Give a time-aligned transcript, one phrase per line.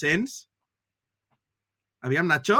[0.00, 0.48] sents?
[2.02, 2.58] Aviam, Nacho?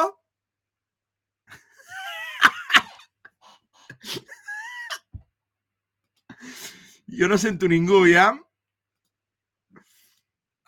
[7.19, 8.43] Jo no sento ningú, aviam.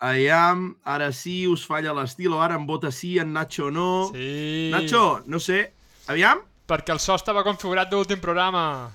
[0.01, 4.09] Aviam, ara sí, us falla l'estil, o ara em vota sí, en Nacho no.
[4.15, 4.71] Sí.
[4.73, 5.67] Nacho, no sé,
[6.09, 6.41] aviam.
[6.65, 8.89] Perquè el so estava configurat de l'últim programa.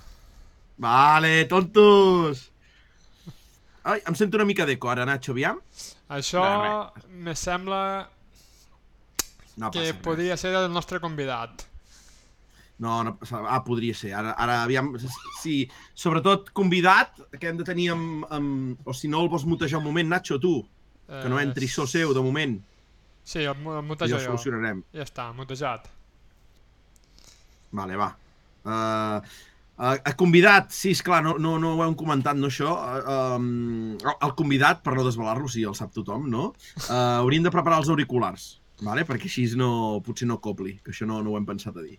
[0.77, 2.49] Vale, tontos.
[3.87, 5.59] Ai, em sento una mica d'eco ara, Nacho, aviam.
[6.11, 7.81] Això Res, me sembla
[9.57, 9.93] No que res.
[10.03, 11.63] podria ser el nostre convidat.
[12.83, 13.15] No, no,
[13.49, 14.11] ah, podria ser.
[14.13, 14.91] Ara, ara aviam,
[15.41, 15.63] sí,
[15.97, 18.83] sobretot convidat, que hem de tenir amb, amb...
[18.85, 20.59] O si no el vols mutejar un moment, Nacho, tu,
[21.07, 22.59] que no Eh, entri so seu, de moment.
[23.23, 24.25] Sí, el, el mutejo ho jo.
[24.29, 24.83] solucionarem.
[24.93, 25.87] Ja està, mutejat.
[27.71, 28.11] Vale, va.
[28.67, 29.21] Uh,
[29.77, 32.73] uh, convidat, sí, és clar, no, no, no ho hem comentat, no, això.
[32.73, 36.51] Uh, um, el convidat, per no desvelar-lo, sí, el sap tothom, no?
[36.87, 38.49] Uh, hauríem de preparar els auriculars,
[38.81, 39.05] vale?
[39.07, 41.97] perquè així no, potser no copli, que això no, no ho hem pensat a dir.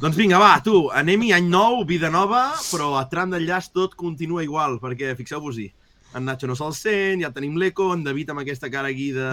[0.00, 4.40] Doncs vinga, va, tu, anem-hi, any nou, vida nova, però a tram d'enllaç tot continua
[4.44, 5.68] igual, perquè fixeu-vos-hi,
[6.16, 9.28] en Nacho no se'l sent, ja tenim l'eco, en David amb aquesta cara aquí de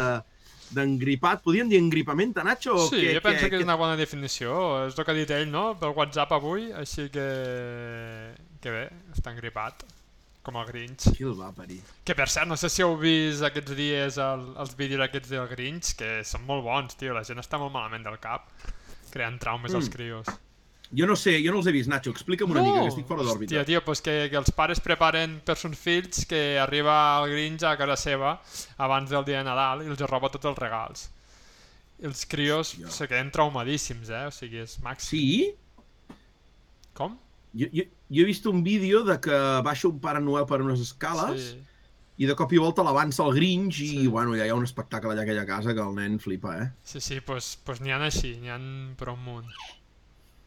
[0.71, 1.41] d'engripat.
[1.43, 2.75] Podríem dir engripament, a Nacho?
[2.75, 4.87] o Sí, què- jo penso què- que és què- una bona definició.
[4.87, 8.33] És el que ha dit ell, no?, pel WhatsApp avui, així que...
[8.61, 9.83] Que bé, està engripat.
[10.43, 11.09] Com el Grinch.
[11.17, 11.81] Qui el va parir?
[12.07, 15.47] Que per cert, no sé si heu vist aquests dies el, els vídeos aquests del
[15.51, 17.13] Grinch, que són molt bons, tio.
[17.13, 18.47] La gent està molt malament del cap,
[19.11, 19.93] creant traumes als Mm.
[19.93, 20.27] crios.
[20.91, 22.09] Jo no sé, jo no els he vist, Nacho.
[22.09, 23.51] Explica'm una mica, que estic fora d'òrbita.
[23.53, 27.63] Hòstia, tio, pues que, que els pares preparen per sons fills que arriba el Grinch
[27.69, 28.31] a casa seva
[28.81, 31.09] abans del dia de Nadal i els roba tots els regals.
[32.01, 32.89] I els crios Hòstia.
[32.95, 34.25] se queden traumadíssims, eh?
[34.31, 35.09] O sigui, és màxim.
[35.13, 36.15] Sí?
[36.97, 37.17] Com?
[37.53, 40.81] Jo, jo, jo he vist un vídeo de que baixa un Pare Noel per unes
[40.83, 41.57] escales Sí.
[42.19, 44.07] i de cop i volta l'avança el Grinch i, Sí.
[44.07, 46.71] bueno, ja hi ha un espectacle allà a aquella casa que el nen flipa, eh?
[46.83, 48.57] Sí, sí, pues, pues n'hi ha així, n'hi ha
[48.97, 49.47] per un munt.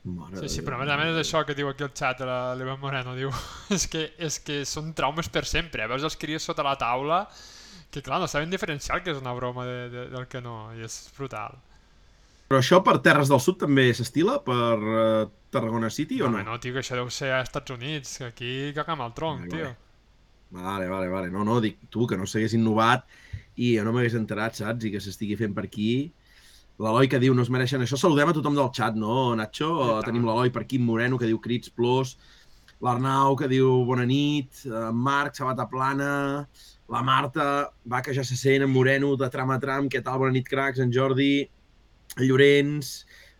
[0.05, 1.93] Mare Sí, sí, de però a més a més és això que diu aquí el
[1.95, 3.31] xat, la l'Eva Moreno, diu,
[3.77, 5.91] és que, és que són traumes per sempre, eh?
[5.93, 7.21] veus els crios sota la taula,
[7.93, 10.83] que clar, no saben diferenciar que és una broma de, de, del que no, i
[10.83, 11.55] és brutal.
[12.51, 14.41] Però això per Terres del Sud també s'estila?
[14.45, 16.41] Per uh, Tarragona City o no?
[16.41, 19.15] Home, no, tio, que això deu ser als Estats Units, que aquí caga amb el
[19.17, 19.71] tronc, Vale, tio.
[19.71, 19.79] vale.
[20.53, 21.31] Vale, vale, vale.
[21.33, 23.07] No, no, dic tu, que no s'hagués innovat
[23.57, 24.85] i jo no m'hagués enterat, saps?
[24.85, 25.93] I que s'estigui fent per aquí.
[26.83, 27.99] L'Eloi que diu no es mereixen això.
[28.01, 29.71] Saludem a tothom del xat, no, Nacho?
[29.79, 30.09] Tant.
[30.09, 32.17] Tenim l'Eloi per aquí, Moreno, que diu crits, plors,
[32.83, 36.13] l'Arnau, que diu bona nit, en Marc, sabata plana,
[36.91, 37.47] la Marta,
[37.87, 40.49] va, que ja se sent, en Moreno, de tram a tram, què tal, bona nit,
[40.49, 41.45] cracs, en Jordi,
[42.17, 42.91] en Llorenç,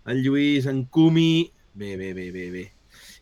[0.07, 1.51] en Lluís, en Cumi...
[1.75, 2.65] Bé, bé, bé, bé, bé.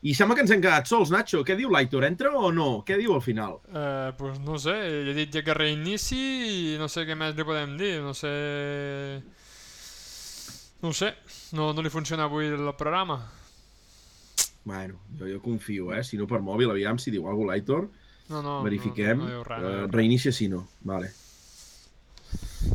[0.02, 1.42] I sembla que ens hem quedat sols, Nacho.
[1.46, 2.06] Què diu l'Aitor?
[2.08, 2.80] Entra o no?
[2.88, 3.58] Què diu al final?
[3.68, 6.20] Eh, pues no sé, he dit ja que reinici
[6.74, 8.32] i no sé què més li podem dir, no sé...
[10.82, 11.12] No ho sé,
[11.52, 13.18] no, no li funciona avui el programa.
[14.64, 16.02] Bueno, jo, jo confio, eh?
[16.04, 17.88] Si no per mòbil, aviam si diu alguna cosa l'Aitor.
[18.30, 19.18] No, no, Verifiquem.
[19.18, 19.94] No, no, res, no Eh, diu res.
[19.96, 20.66] reinicia si no.
[20.86, 21.10] Vale.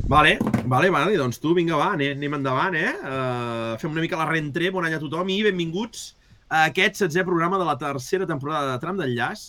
[0.09, 2.91] Vale, vale, vale, doncs tu, vinga, va, anem, anem endavant, eh?
[3.05, 6.07] Uh, fem una mica la rentré, bon any a tothom i benvinguts
[6.49, 9.45] a aquest setzè programa de la tercera temporada de Tram d'Enllaç.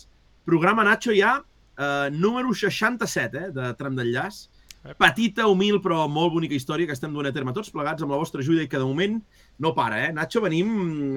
[0.47, 4.45] Programa, Nacho, ja uh, número 67, eh, de Tram d'Enllaç.
[4.95, 8.19] Petita, humil, però molt bonica història que estem duent a terme tots plegats amb la
[8.21, 9.17] vostra ajuda i que de moment
[9.59, 10.13] no para, eh?
[10.15, 10.71] Nacho, venim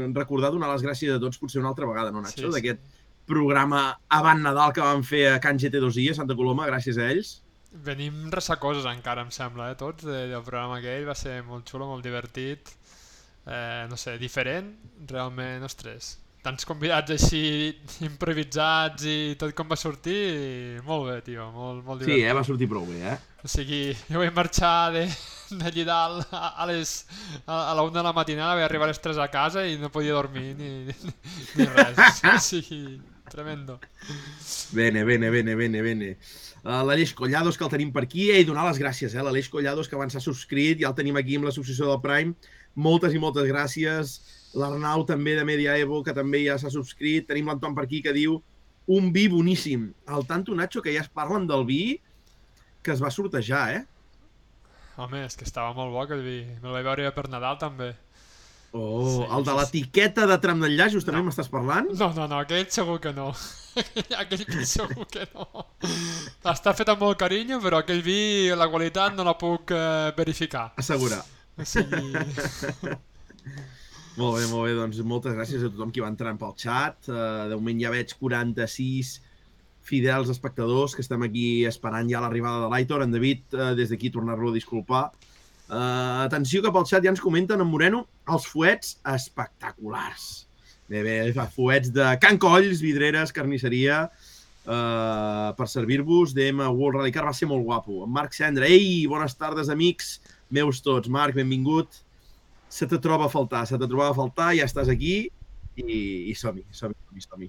[0.07, 2.41] a recordar donar les gràcies a tots potser una altra vegada, no, Nacho?
[2.41, 2.55] Sí, sí.
[2.57, 2.83] D'aquest
[3.31, 7.37] programa avant Nadal que van fer a Can GT2i a Santa Coloma, gràcies a ells.
[7.71, 11.07] Venim ressacosos encara, em sembla, eh, tots, de, del programa aquell.
[11.07, 12.73] Va ser molt xulo, molt divertit.
[13.47, 14.75] Eh, no sé, diferent,
[15.11, 16.17] realment, ostres.
[16.41, 17.41] Tants convidats així
[18.09, 22.31] improvisats i tot com va sortir, molt bé, tio, molt, molt Sí, divertit.
[22.31, 22.37] eh?
[22.39, 23.19] Va sortir prou bé, eh?
[23.45, 25.03] O sigui, jo vaig marxar de,
[25.61, 26.95] de Llidal a, a, les,
[27.45, 29.77] a, a la una de la matinada, vaig arribar a les 3 a casa i
[29.81, 31.15] no podia dormir ni, ni,
[31.61, 32.01] ni res.
[32.35, 32.99] O sigui,
[33.31, 33.79] tremendo.
[34.73, 36.11] Bene, bene, bene, bene, bene.
[36.65, 39.23] Uh, L'Aleix Collados, que el tenim per aquí, i donar les gràcies, eh?
[39.25, 42.35] L'Aleix Collados, que abans s'ha subscrit, ja el tenim aquí amb l'associació del Prime.
[42.77, 44.19] Moltes i moltes gràcies.
[44.59, 47.29] L'Arnau també de Media Evo, que també ja s'ha subscrit.
[47.29, 48.41] Tenim l'Anton per aquí, que diu
[48.91, 49.91] un vi boníssim.
[50.11, 52.01] Al tanto, Nacho, que ja es parlen del vi
[52.83, 53.83] que es va sortejar, eh?
[55.01, 56.39] Home, és que estava molt bo aquell vi.
[56.63, 57.93] Me'l vaig veure per Nadal també.
[58.73, 61.29] Oh, Sí, el de l'etiqueta de tram d'enllaç, justament No.
[61.31, 61.89] m'estàs parlant?
[61.99, 63.33] No, no, no, aquell segur que no.
[64.23, 65.67] aquell vi segur que no.
[66.53, 70.71] Està fet amb molt carinyo, però aquell vi, la qualitat no la puc eh, verificar.
[70.79, 71.23] Assegurar.
[71.59, 72.15] O sigui...
[74.19, 77.07] Molt bé, molt bé, doncs moltes gràcies a tothom qui va entrant pel xat.
[77.09, 79.19] Uh, de moment ja veig 46
[79.87, 83.05] fidels espectadors que estem aquí esperant ja l'arribada de l'Aitor.
[83.05, 85.05] En David, eh, des d'aquí, tornar-lo a disculpar.
[85.71, 88.05] Uh, atenció que pel xat ja ens comenten en Moreno
[88.35, 90.47] els fuets espectaculars.
[90.91, 91.17] Bé, bé,
[91.55, 94.03] fuets de Can Colls, vidreres, carnisseria,
[94.67, 96.35] uh, per servir-vos.
[96.35, 98.03] DM World Rally Car va ser molt guapo.
[98.05, 100.19] En Marc Cendra, ei, bones tardes, amics
[100.51, 101.09] meus tots.
[101.09, 102.03] Marc, benvingut.
[102.71, 105.97] Se te troba a faltar, se te trobava a faltar, ja estàs aquí i,
[106.31, 107.49] i som-hi, som-hi, som-hi, som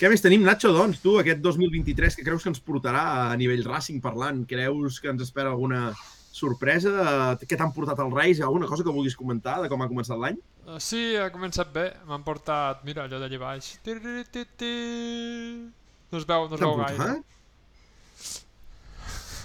[0.00, 3.66] Què més tenim, Nacho, doncs, tu, aquest 2023, que creus que ens portarà a nivell
[3.66, 4.46] racing parlant?
[4.48, 5.90] Creus que ens espera alguna
[6.32, 7.36] sorpresa?
[7.42, 8.40] Què t'han portat els Reis?
[8.40, 10.38] Alguna cosa que vulguis comentar de com ha començat l'any?
[10.64, 11.90] Uh, sí, ha començat bé.
[12.08, 13.74] M'han portat, mira, allò d'allà baix.
[13.84, 17.20] No es veu, no es veu gaire.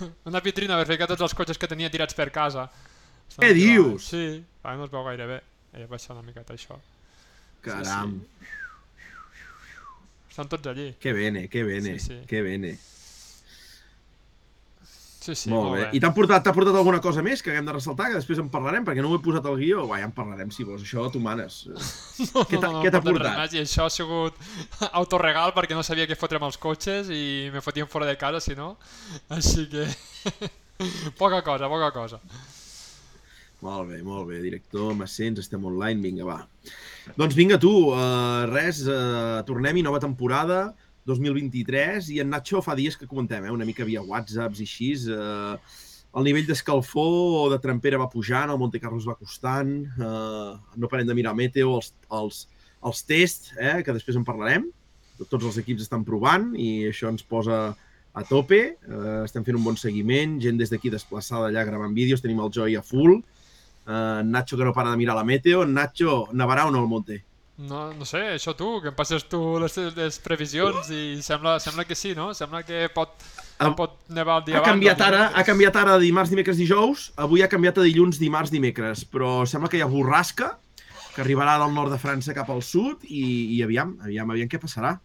[0.31, 2.69] Una vitrina per ficar tots els cotxes que tenia tirats per casa.
[3.35, 4.07] Què dius?
[4.13, 5.39] Sí, ara no es veu gaire bé.
[5.75, 6.77] He baixat una miqueta això.
[7.65, 8.19] Caram.
[8.19, 8.63] Sí, sí.
[10.35, 10.89] Estan tots allí.
[10.99, 12.19] Que bene, que bene, sí, sí.
[12.27, 12.73] que bene.
[15.25, 15.83] Sí, sí, molt, molt bé.
[15.85, 15.91] bé.
[15.97, 18.83] I t'ha portat, portat alguna cosa més que haguem de ressaltar, que després en parlarem,
[18.85, 19.85] perquè no ho he posat al guió.
[19.89, 21.63] Va, ja en parlarem, si vols, això tu manes.
[22.25, 23.39] No, què t'ha no, no, no portat?
[23.39, 24.37] Més, I això ha sigut
[25.01, 27.23] autoregal perquè no sabia què fotre amb els cotxes i
[27.55, 28.73] me fotien fora de casa, si no.
[29.33, 29.87] Així que...
[31.21, 32.19] poca cosa, poca cosa.
[33.65, 34.39] Molt bé, molt bé.
[34.43, 36.39] Director, m'assents, estem online, vinga, va.
[37.17, 40.67] Doncs vinga tu, uh, res, uh, tornem-hi, nova temporada,
[41.09, 44.91] 2023, i en Nacho fa dies que comentem, eh, una mica via whatsapps i així,
[45.13, 45.57] uh,
[46.15, 50.89] el nivell d'escalfor o de trempera va pujant, el Monte Carlos va costant, uh, no
[50.91, 52.41] parem de mirar meteo, els, els,
[52.85, 54.69] els tests, eh, que després en parlarem,
[55.25, 57.59] tots els equips estan provant i això ens posa
[58.15, 62.21] a tope, uh, estem fent un bon seguiment, gent des d'aquí desplaçada allà gravant vídeos,
[62.23, 63.19] tenim el Joy a full,
[63.85, 65.65] Uh, Nacho que no para de mirar la meteo.
[65.65, 67.23] Nacho, nevarà o no el Monte?
[67.55, 71.85] No, no sé, això tu, que em passes tu les, les previsions i sembla, sembla
[71.87, 72.33] que sí, no?
[72.35, 73.13] Sembla que pot,
[73.63, 74.73] ha, pot nevar el dia ha abans.
[74.73, 79.05] Canviat ara, ha canviat ara dimarts, dimecres, dijous, avui ha canviat a dilluns, dimarts, dimecres,
[79.07, 80.57] però sembla que hi ha borrasca,
[81.15, 83.23] que arribarà del nord de França cap al sud i,
[83.55, 84.97] i aviam, aviam, aviam què passarà.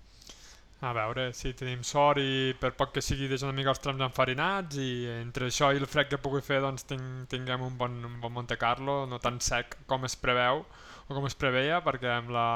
[0.81, 4.01] A veure, si tenim sort i per poc que sigui deixant una mica els trams
[4.01, 7.99] enfarinats i entre això i el fred que pugui fer doncs ting, tinguem un bon,
[8.09, 12.09] un bon Monte Carlo, no tan sec com es preveu o com es preveia, perquè
[12.15, 12.47] amb la...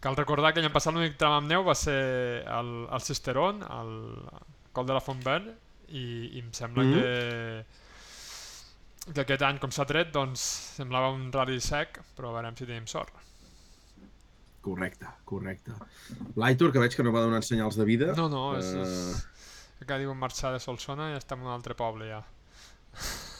[0.00, 1.98] Cal recordar que l'any passat l'únic tram amb neu va ser
[2.46, 3.90] el, el Cisteron, el
[4.72, 5.50] col de la Fontvert,
[5.90, 6.04] i,
[6.36, 7.64] i em sembla mm -hmm.
[9.02, 10.40] que, que aquest any, com s'ha tret, doncs
[10.78, 13.12] semblava un rally sec, però veurem si tenim sort.
[14.60, 15.72] Correcte, correcte.
[16.36, 18.12] L'Aitor, que veig que no va donar senyals de vida.
[18.18, 18.84] No, no, és, uh...
[18.84, 19.86] és...
[19.88, 22.20] que diuen marxar de Solsona i estem en un altre poble ja.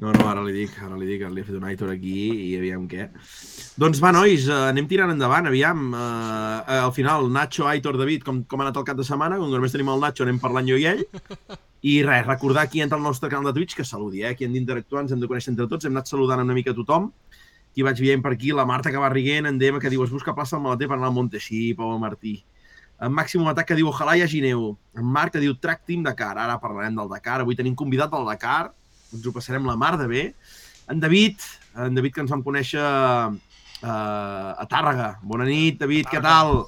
[0.00, 2.54] No, no, ara li dic, ara li dic, li he fet un Aitor aquí i
[2.56, 3.10] aviam què.
[3.80, 5.90] Doncs va, nois, uh, anem tirant endavant, aviam.
[5.92, 9.36] Uh, al final, Nacho, Aitor, David, com, com ha anat el cap de setmana?
[9.40, 11.04] Com només tenim el Nacho, anem parlant jo i ell.
[11.84, 14.32] I res, recordar qui entra al nostre canal de Twitch que saludi, eh?
[14.32, 16.80] Aquí hem d'interactuar, ens hem de conèixer entre tots, hem anat saludant una mica a
[16.80, 17.12] tothom
[17.74, 20.10] qui vaig veient per aquí, la Marta que va riguent, en DM que diu es
[20.10, 21.40] busca plaça al maleter per anar al Monte.
[21.40, 22.40] Sí, Pau Martí.
[23.00, 24.74] En Màxim Atac que diu ojalà hi hagi neu.
[24.98, 26.34] En Marc que diu track team Dakar.
[26.36, 27.40] Ara parlarem del Dakar.
[27.40, 28.74] Avui tenim convidat del Dakar.
[29.14, 30.24] Ens ho passarem la mar de bé.
[30.90, 31.40] En David,
[31.86, 35.14] en David que ens vam conèixer uh, a Tàrrega.
[35.22, 36.66] Bona nit, David, què tal?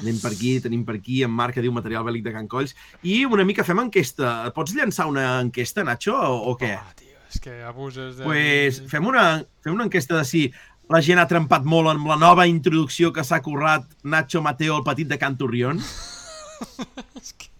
[0.00, 2.74] Anem per aquí, tenim per aquí en Marc que diu material bèl·lic de Can Colls.
[3.04, 4.50] I una mica fem enquesta.
[4.56, 6.72] Pots llançar una enquesta, Nacho, o, o què?
[6.80, 8.26] Oh, és que abuses de...
[8.26, 10.42] Pues fem una, fem una enquesta de si
[10.90, 14.86] la gent ha trempat molt amb la nova introducció que s'ha currat Nacho Mateo, el
[14.86, 15.78] petit de Canturrion.
[17.22, 17.50] és que...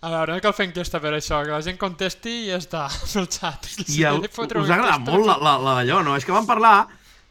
[0.00, 2.86] A veure, no cal fer enquesta per això, que la gent contesti i ja està,
[3.12, 3.70] pel xat.
[3.88, 6.16] I el, us ha agradat molt la, la, la d'allò, no?
[6.16, 6.76] És que vam parlar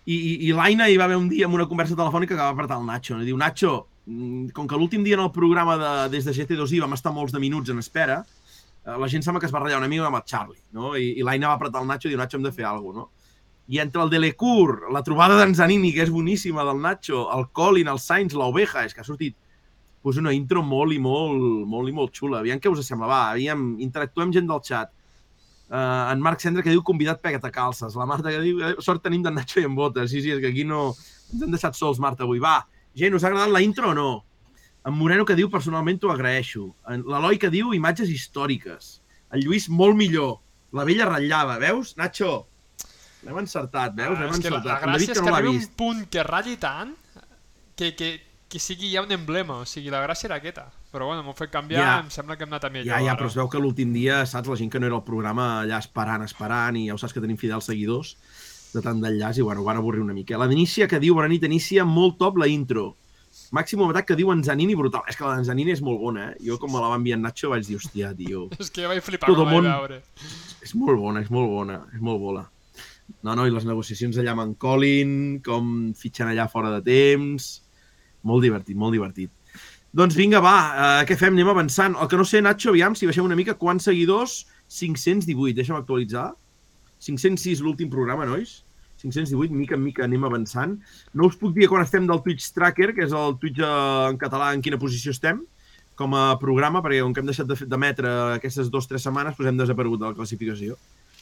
[0.09, 2.51] i, i, i l'Aina hi va haver un dia amb una conversa telefònica que va
[2.55, 3.19] apretar el Nacho.
[3.21, 3.73] I diu, Nacho,
[4.09, 7.35] mm, com que l'últim dia en el programa de, des de GT2i vam estar molts
[7.35, 8.23] de minuts en espera,
[8.85, 10.95] la gent sembla que es va ratllar una mica amb el Charlie, no?
[10.97, 13.09] I, i l'Aina va apretar el Nacho i diu, Nacho, hem de fer alguna cosa,
[13.09, 13.27] no?
[13.69, 17.91] I entre el Delecour, la trobada d'en Zanini, que és boníssima, del Nacho, el Colin,
[17.91, 19.35] el Sainz, l'Oveja, és que ha sortit
[20.01, 22.39] pues, una intro molt i molt, molt i molt xula.
[22.39, 24.95] Aviam què us sembla, va, aviam, interactuem gent del xat.
[25.69, 27.93] Uh, en Marc Cendra que diu convidat pega't a calces.
[27.93, 30.09] La Marta que diu eh, sort tenim d'en Nacho i en botes.
[30.09, 30.87] Sí, sí, és que aquí no
[31.29, 32.41] ens hem deixat sols, Marta, avui.
[32.41, 32.63] Va,
[32.97, 34.09] gent, us ha agradat la intro o no?
[34.87, 36.69] En Moreno que diu personalment t'ho agraeixo.
[36.87, 38.99] L'Eloi que diu imatges històriques.
[39.35, 40.37] El Lluís molt millor.
[40.75, 41.95] La vella ratllava, veus?
[41.97, 42.45] Nacho,
[43.25, 44.15] l'hem encertat, veus?
[44.15, 44.65] Ah, l'hem encertat.
[44.65, 46.93] La, la gràcia és que, no arribi un punt que ratlli tant
[47.75, 48.11] que, que,
[48.49, 49.59] que sigui ja un emblema.
[49.63, 50.69] O sigui, la gràcia era aquesta.
[50.93, 52.89] Però bueno, m'ho fet canviar, ja, em sembla que hem anat a millor.
[52.89, 55.05] Ja, ja, però es veu que l'últim dia, saps, la gent que no era al
[55.05, 58.15] programa allà esperant, esperant, i ja ho saps que tenim fidels seguidors
[58.71, 60.37] de tant d'enllaç, i bueno, van avorrir una mica.
[60.37, 62.93] La Denícia que diu, bona nit, Denícia, molt top la intro
[63.55, 65.01] Màxim novetat que diu en Zanini brutal.
[65.09, 66.35] És que la Zanini és molt bona, eh?
[66.45, 68.91] Jo com me la va enviar en Nacho vaig dir, hòstia, tio, És que jo
[68.91, 70.01] vaig flipar Tot quan món- veure.
[70.61, 72.45] és molt bona, és molt bona, és molt bona.
[73.25, 75.15] No, no, i les negociacions allà amb en Colin,
[75.45, 77.49] com fitxant allà fora de temps...
[78.27, 79.31] Molt divertit, molt divertit.
[79.95, 81.31] Doncs vinga, va, uh, què fem?
[81.33, 81.95] Anem avançant.
[81.95, 84.41] El que no sé, Nacho, aviam, si baixem una mica, quants seguidors?
[84.67, 86.33] 518, deixa'm actualitzar.
[86.99, 88.57] 506 l'últim programa, nois?
[89.01, 90.75] 518, mica en mica anem avançant.
[91.13, 93.71] No us puc dir quan estem del Twitch Tracker, que és el Twitch eh,
[94.11, 95.41] en català en quina posició estem,
[95.99, 99.35] com a programa, perquè com que hem deixat de d'emetre aquestes dues o tres setmanes,
[99.35, 100.77] doncs hem desaparegut de la classificació.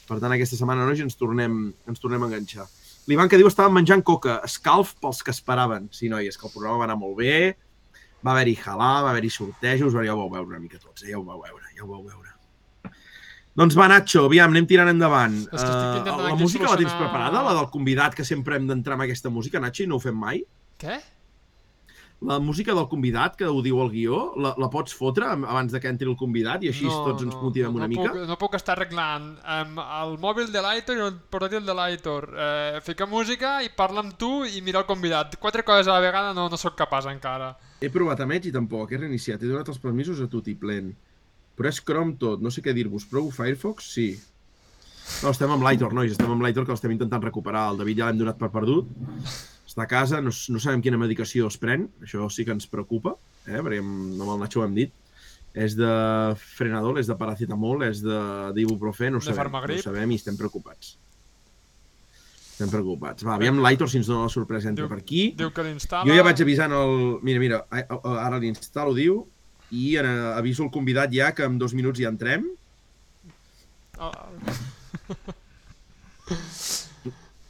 [0.08, 1.56] Per tant, aquesta setmana, nois, ens tornem,
[1.90, 2.68] ens tornem a enganxar.
[3.08, 5.88] L'Ivan que diu estàvem menjant coca, escalf pels que esperaven.
[5.92, 7.56] Sí, noi, és que el programa va anar molt bé,
[8.24, 11.12] va haver-hi halà, va haver-hi sortejos, ja ho vau veure una mica tots, eh?
[11.12, 12.27] ja ho vau veure, ja ho vau veure.
[13.58, 15.34] Doncs va, Nacho, aviam, anem tirant endavant.
[15.42, 19.32] Intentant la música la tens preparada, la del convidat, que sempre hem d'entrar amb aquesta
[19.34, 20.44] música, Nacho, i no ho fem mai?
[20.78, 20.98] Què?
[22.28, 25.80] La música del convidat, que ho diu el guió, la, la pots fotre abans de
[25.82, 28.08] que entri el convidat i així tots ens motivem no, una no mica?
[28.14, 32.28] Puc, no puc estar arreglant amb el mòbil de l'Aitor i el portàtil de l'Aitor.
[32.34, 35.34] Eh, ficar música i parlar amb tu i mirar el convidat.
[35.42, 37.56] Quatre coses a la vegada no, no sóc capaç encara.
[37.82, 40.58] He provat amb Edge i tampoc, he reiniciat, he donat els permisos a tot i
[40.58, 40.94] plen.
[41.58, 43.04] Però és Chrome tot, no sé què dir-vos.
[43.10, 43.88] Prou Firefox?
[43.96, 44.12] Sí.
[45.24, 47.66] No, estem amb l'Aitor, nois, estem amb l'Aitor que l'estem intentant recuperar.
[47.72, 48.90] El David ja l'hem donat per perdut.
[49.68, 53.16] Està a casa, no, no sabem quina medicació es pren, això sí que ens preocupa,
[53.46, 53.58] eh?
[53.58, 54.92] perquè amb, amb el Nacho ho hem dit.
[55.58, 55.88] És de
[56.38, 58.18] frenadol, és de paracetamol, és de
[58.54, 59.40] d'ibuprofè, no ho De sabem.
[59.42, 59.80] Farmagrip.
[59.80, 60.94] No ho sabem i estem preocupats.
[62.52, 63.24] Estem preocupats.
[63.26, 65.24] Va, aviam l'Aitor si ens dona la sorpresa entra Diu- per aquí.
[65.38, 66.06] Diu que l'instal·la...
[66.08, 66.94] Jo ja vaig avisant el...
[67.26, 69.20] Mira, mira, a- ara l'instal·lo, diu,
[69.70, 72.46] i eh, aviso el convidat ja que en dos minuts ja entrem.
[73.98, 74.28] Ah,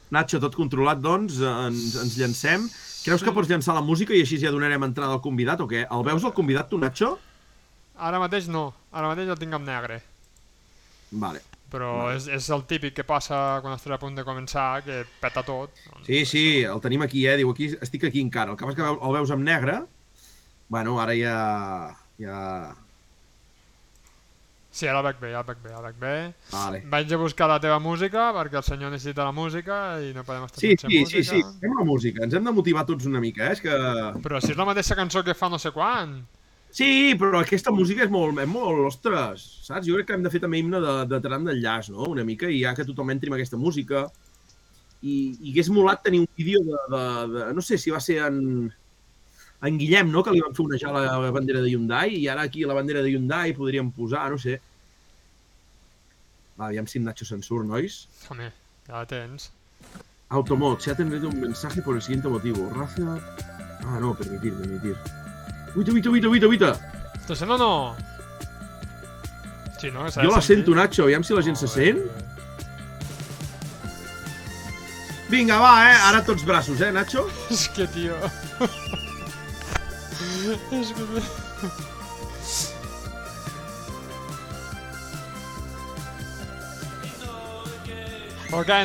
[0.09, 2.65] Nacho, tot controlat, doncs, eh, ens, ens llancem.
[3.05, 5.85] Creus que pots llançar la música i així ja donarem entrada al convidat o què?
[5.85, 7.13] El veus el convidat, tu, Nacho?
[7.99, 8.69] Ara mateix no.
[8.91, 10.01] Ara mateix el tinc en negre.
[11.11, 11.43] Vale.
[11.69, 15.43] Però és, és el típic que passa quan estàs a punt de començar, que peta
[15.45, 15.75] tot.
[15.85, 17.37] Doncs, Sí, sí, el tenim aquí, eh?
[17.37, 18.55] Diu, aquí, estic aquí encara.
[18.55, 19.83] El que passa és que el veus amb negre.
[20.73, 21.35] Bueno, ara ja...
[22.19, 22.75] ja...
[24.71, 26.15] Sí, ara el veig bé, ja el veig bé, ja el veig bé.
[26.53, 26.81] Vale.
[26.91, 30.45] Vaig a buscar la teva música, perquè el senyor necessita la música i no podem
[30.45, 31.23] estar Sí, sense sí, música.
[31.23, 31.55] sí, sí.
[31.63, 32.23] Anem a la música.
[32.23, 33.55] Ens hem de motivar tots una mica, eh?
[33.57, 33.73] És que...
[34.23, 36.19] Però si és la mateixa cançó que fa no sé quan.
[36.69, 39.87] Sí, però aquesta música és molt, és molt, ostres, saps?
[39.89, 42.05] Jo crec que hem de fer també himne de, de tram d'enllaç, no?
[42.13, 44.05] Una mica, i ja que tothom entri amb aquesta música.
[45.01, 47.01] I, i hagués molat tenir un vídeo de, de,
[47.33, 48.69] de, no sé si va ser en,
[49.61, 52.63] en Guillem, no?, que li van fer onejar la bandera de Hyundai, i ara aquí
[52.63, 54.59] la bandera de Hyundai podríem posar, no sé.
[56.59, 58.01] Va, aviam si en Nacho se'n surt, nois.
[58.29, 58.51] Home,
[58.87, 59.51] ja la tens.
[60.29, 62.69] Automod, se ha tenido un mensaje por el siguiente motivo.
[62.75, 63.17] Raza...
[63.85, 64.95] Ah, no, permitir, permitir.
[65.75, 66.71] Uita, uita, uita, uita, uita!
[67.27, 67.95] Te sent o no?
[69.79, 70.09] Sí, no?
[70.11, 70.43] Jo la sentir.
[70.49, 71.97] sento, Nacho, aviam si la gent se Molt sent.
[72.03, 72.25] bé.
[75.29, 75.97] Vinga, va, eh?
[76.09, 77.27] Ara tots braços, eh, Nacho?
[77.53, 78.15] És que, tio...
[88.49, 88.79] Què?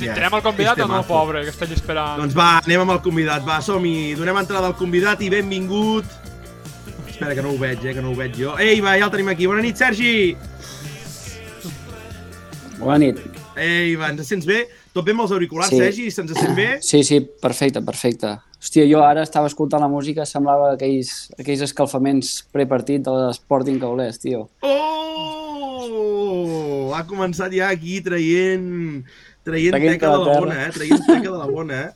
[0.00, 2.20] Tindrem el convidat o no, pobre, que està allà esperant?
[2.22, 4.14] Doncs va, anem amb el convidat, va, som-hi.
[4.16, 6.08] Donem entrada al convidat i benvingut.
[7.06, 8.56] Espera, que no ho veig, eh, que no ho veig jo.
[8.60, 9.48] Ei, va, ja el tenim aquí.
[9.50, 10.32] Bona nit, Sergi!
[12.80, 13.20] Bona nit.
[13.60, 14.64] Ei, va, ens sents bé?
[14.92, 15.78] Tot bé amb els auriculars, Sí.
[15.80, 16.10] Sergi?
[16.12, 16.68] Se'ns sent bé?
[16.90, 18.34] Sí, sí, perfecte, perfecte.
[18.62, 23.88] Hòstia, jo ara estava escoltant la música, semblava aquells, aquells escalfaments prepartit de l'Sporting que
[23.88, 24.44] volés, tio.
[25.82, 26.92] Oh!
[26.94, 29.02] Ha començat ja aquí traient,
[29.46, 30.40] traient Traient teca de de la la terra.
[30.44, 30.70] bona, eh?
[30.76, 31.90] Traient teca de la bona, eh?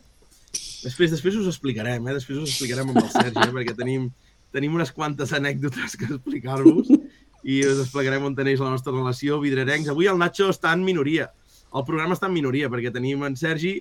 [0.87, 2.15] Després, després us explicarem, eh?
[2.17, 3.53] Després us explicarem amb el Sergi, eh?
[3.55, 4.09] Perquè tenim,
[4.55, 6.89] tenim unes quantes anècdotes que explicar-vos
[7.47, 9.89] i us explicarem on tenéis la nostra relació, vidrerencs.
[9.93, 11.29] Avui el Nacho està en minoria.
[11.77, 13.77] El programa està en minoria, perquè tenim en Sergi,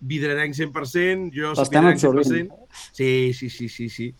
[0.00, 2.52] vidrerenc 100%, jo soc absorbint.
[2.52, 2.68] 100%.
[2.92, 4.10] Sí, sí, sí, sí, sí.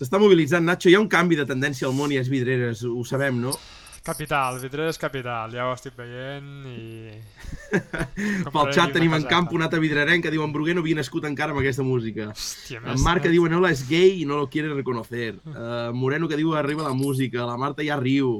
[0.00, 0.88] S'està mobilitzant, Nacho.
[0.88, 3.52] Hi ha un canvi de tendència al món i a les vidreres, ho sabem, no?
[4.00, 7.10] Capital, Vitres capital, ja ho estic veient i...
[8.54, 11.26] Pel xat tenim en camp un altre vidrerenc que diu en Bruguer no havia nascut
[11.28, 12.30] encara amb aquesta música.
[12.32, 15.34] Hòstia, En Marc que diu Enola és gay i no lo quiere reconocer.
[15.44, 17.44] Uh, Moreno que diu arriba la música.
[17.44, 18.38] La Marta ja riu.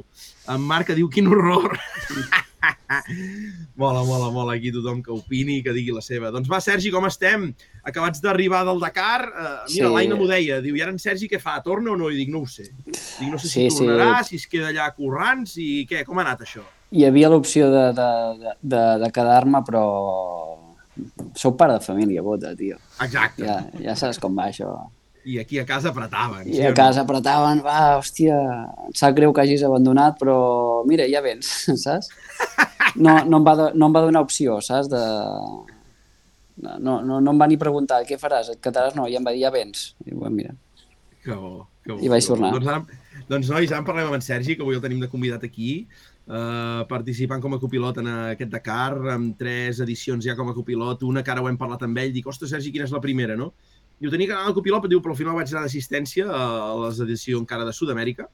[0.49, 1.77] En Marc que diu quin horror.
[3.81, 6.29] mola, mola, mola aquí tothom que opini i que digui la seva.
[6.33, 7.47] Doncs va, Sergi, com estem?
[7.87, 9.21] Acabats d'arribar del Dakar.
[9.29, 9.93] Uh, mira, Sí.
[9.95, 10.59] l'Aina m'ho deia.
[10.61, 11.57] Diu, i ara en Sergi què fa?
[11.65, 12.11] Torna o no?
[12.13, 12.67] I dic, no ho sé.
[12.85, 13.85] Dic, no sé si Sí, sí.
[13.87, 16.03] tornarà, si es queda allà currants i què?
[16.05, 16.63] Com ha anat això?
[16.91, 18.09] Hi havia l'opció de, de,
[18.43, 19.85] de, de, de quedar-me, però...
[21.39, 22.75] Sou pare de família, bota, tio.
[23.01, 23.45] Exacte.
[23.47, 24.67] Ja, ja saps com va això.
[25.25, 26.47] I aquí a casa apretaven.
[26.49, 28.37] I a casa apretaven, va, hòstia,
[28.87, 31.51] em sap greu que hagis abandonat, però mira, ja vens,
[31.83, 32.09] saps?
[32.95, 34.89] No, no, em va, no em va donar opció, saps?
[34.91, 35.03] De...
[36.61, 38.97] No, no, no em va ni preguntar què faràs, et quedaràs?
[38.97, 39.91] No, i em va dir ja vens.
[40.05, 40.57] I bueno, mira,
[41.21, 41.99] Que bo, que bo.
[42.01, 42.49] I vaig tornar.
[42.55, 45.09] Doncs, ara, doncs nois, ara en parlem amb en Sergi, que avui el tenim de
[45.11, 45.85] convidat aquí,
[46.25, 51.05] eh, participant com a copilot en aquest Dakar, amb tres edicions ja com a copilot,
[51.05, 53.37] una que ara ho hem parlat amb ell, dic, ostres, Sergi, quina és la primera,
[53.37, 53.51] no?
[54.01, 56.25] I ho tenia que anar de copilot, però diu, però al final vaig anar d'assistència
[56.25, 58.25] a les edicions encara de Sud-amèrica,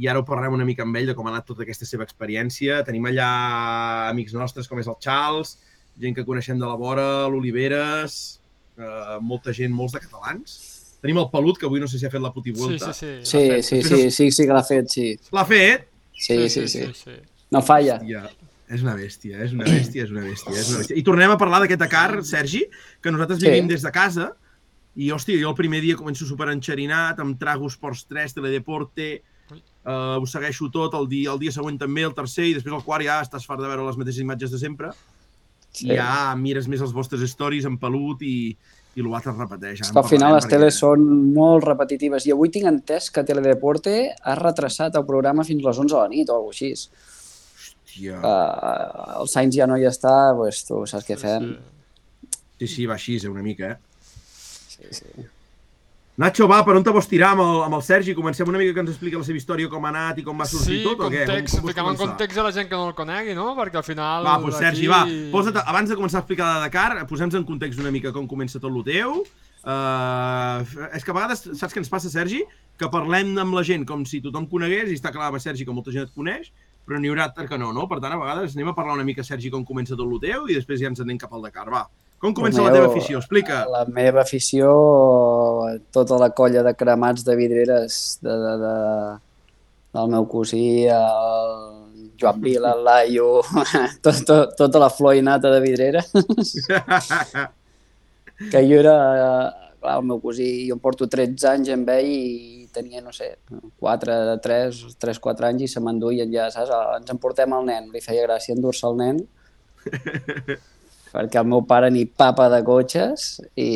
[0.00, 2.04] i ara ho parlarem una mica amb ell de com ha anat tota aquesta seva
[2.06, 2.80] experiència.
[2.86, 3.28] Tenim allà
[4.10, 5.56] amics nostres com és el Charles,
[6.00, 8.40] gent que coneixem de la vora, l'Oliveres,
[8.78, 10.56] eh, molta gent, molts de catalans.
[11.02, 12.92] Tenim el Pelut, que avui no sé si ha fet la puti Sí, vuelta.
[12.92, 13.62] sí, sí.
[13.62, 15.06] Sí, sí, sí, sí, sí que l'ha fet, sí.
[15.32, 15.86] L'ha fet?
[16.12, 16.86] Sí, sí, sí.
[16.94, 17.14] sí.
[17.50, 17.98] No falla.
[18.06, 18.26] Ja,
[18.70, 20.96] és una bèstia, és una bèstia, és una bèstia, és una bèstia.
[20.96, 22.66] I tornem a parlar d'aquest Dakar, Sergi,
[23.02, 23.48] que nosaltres Sí.
[23.48, 24.32] vivim des de casa,
[25.00, 29.06] i, hòstia, jo el primer dia començo super enxerinat, amb Trago Sports 3, Teledeporte,
[29.54, 32.84] uh, ho segueixo tot, el dia, el dia següent també, el tercer, i després el
[32.84, 34.92] quart ja estàs fart de veure les mateixes imatges de sempre,
[35.70, 35.86] Sí.
[35.86, 38.50] i ja mires més els vostres stories en pelut i,
[38.98, 39.80] i l'altre es repeteix.
[39.84, 41.04] És que al final les parlarem teles perquè- són
[41.36, 45.78] molt repetitives i avui tinc entès que Teledeporte ha retrasat el programa fins a les
[45.78, 46.72] 11 de la nit o alguna així.
[46.74, 48.18] Hòstia.
[48.18, 51.52] Uh, el Sainz ja no hi està, pues, tu saps què fem.
[52.58, 53.78] Sí, sí, va així, eh, una mica, eh?
[54.80, 55.28] Sí, sí.
[56.20, 58.12] Nacho, va, per on te vols tirar amb el, amb el Sergi?
[58.12, 60.44] Comencem una mica que ens expliqui la seva història, com ha anat i com va
[60.48, 61.22] sortir Sí, tot, o què?
[61.24, 63.46] context, Com, com vols ficam en context a la gent que no el conegui, no?
[63.56, 64.26] Perquè al final...
[64.26, 64.98] Va, doncs Sergi, va,
[65.32, 68.28] posa't, abans de començar a explicar la de Dakar, posem en context una mica com
[68.28, 69.22] comença tot el teu.
[69.60, 70.60] Uh,
[70.96, 72.42] és que a vegades, saps què ens passa, Sergi?
[72.80, 75.72] Que parlem amb la gent com si tothom conegués, i està clar, va, Sergi, que
[75.72, 76.52] molta gent et coneix,
[76.84, 77.88] però n'hi haurà que no, no?
[77.88, 80.48] Per tant, a vegades anem a parlar una mica, Sergi, com comença tot el teu,
[80.48, 81.86] i després ja ens anem cap al Dakar, va.
[82.20, 83.18] Com comença El la teva meu- afició?
[83.22, 83.62] Explica.
[83.72, 84.70] La meva afició,
[85.90, 88.74] tota la colla de cremats de vidreres de, de, de,
[89.96, 93.30] del meu cosí, el Joan Vila, el Laio,
[94.04, 96.04] tot, tot, tota la flor i nata de vidrera,
[98.50, 98.94] que jo era,
[99.80, 103.32] clar, el meu cosí, jo em porto 13 anys amb ell i tenia, no sé,
[103.80, 106.70] 4, 3, 3, 4 anys i se m'enduien ja, saps?
[107.00, 109.24] Ens emportem el nen, li feia gràcia endur-se el nen,
[111.12, 113.70] perquè el meu pare ni papa de cotxes i,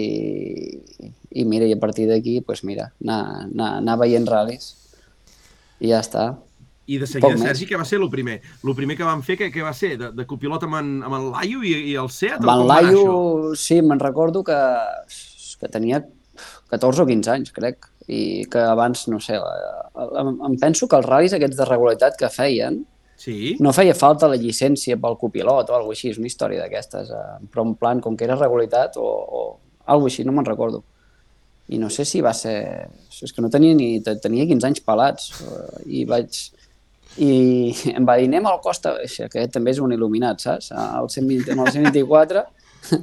[1.34, 4.72] i mira, i a partir d'aquí, doncs mira, anar, anar, anar veient ral·lis
[5.80, 6.28] i ja està.
[6.86, 7.36] I de seguida.
[7.40, 8.38] Sergi, què va ser el primer?
[8.62, 9.94] El primer que van fer, què, què va ser?
[10.00, 12.42] De, de copilot amb en, amb en Laio i, i el Seat?
[12.42, 12.68] Amb en això?
[12.74, 14.58] Laio, sí, me'n recordo que,
[15.62, 16.02] que tenia
[16.70, 20.98] 14 o 15 anys, crec, i que abans, no sé, la- em, em penso que
[21.00, 22.82] els ral·lis aquests de regularitat que feien,
[23.24, 23.54] Sí?
[23.64, 27.36] no feia falta la llicència pel copilot o alguna així, és una història d'aquestes, eh,
[27.52, 29.44] però en plan, com que era regularitat o, o
[29.86, 30.82] alguna així, no me'n recordo.
[31.72, 32.58] I no sé si va ser...
[33.08, 34.02] És que no tenia ni...
[34.04, 36.36] te- Tenia 15 anys pelats eh, i vaig...
[37.24, 37.30] I
[37.96, 38.96] em va dir, anem al Costa...
[39.32, 40.72] Que també és un il·luminat, saps?
[40.76, 42.44] Al 120, en el 124...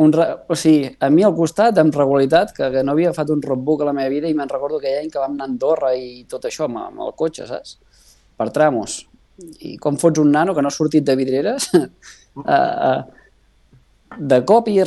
[0.00, 3.42] Un, o sigui, a mi al costat, amb regularitat, que, que no havia agafat un
[3.44, 5.90] roadbook a la meva vida i me'n recordo aquell any que vam anar a Andorra
[5.94, 7.76] i tot això amb, amb el cotxe, saps?
[8.40, 8.96] Per tramos.
[9.38, 11.68] I com fots un nano que no ha sortit de vidreres?
[11.74, 11.86] uh,
[12.44, 13.02] uh,
[14.18, 14.78] de cop i...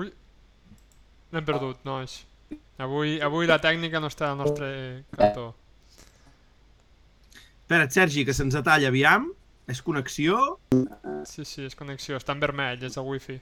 [0.00, 0.08] Ui,
[1.32, 2.14] l'hem perdut, nois.
[2.82, 4.70] Avui, avui la tècnica no està al nostre
[5.18, 5.50] cantó.
[7.62, 9.30] Espera't, Sergi, que se'ns atalla, aviam.
[9.70, 10.38] És connexió,
[11.24, 13.36] Sí, sí, és connexió, està en vermell, és el wifi.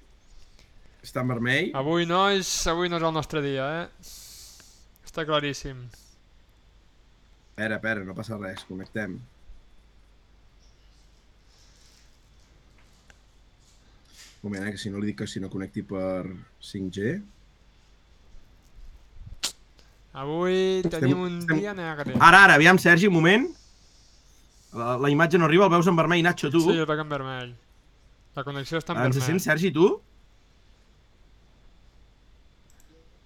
[1.03, 1.71] està en vermell.
[1.81, 4.11] Avui, nois, avui no és el nostre dia, eh?
[5.07, 5.87] Està claríssim.
[7.61, 9.19] Espera, espera, no passa res, connectem.
[14.41, 16.23] Un moment, eh, que si no li dic que si no connecti per
[16.65, 17.19] 5G.
[20.23, 22.15] Avui tenim un estem- dia negre.
[22.19, 23.45] Ara, ara, aviam, Sergi, un moment.
[24.73, 26.63] La, la imatge no arriba, el veus en vermell, Nacho, tu?
[26.65, 27.53] Sí, el veig en vermell.
[28.37, 29.27] La connexió està en Ens vermell.
[29.35, 29.91] sents, Sergi, tu?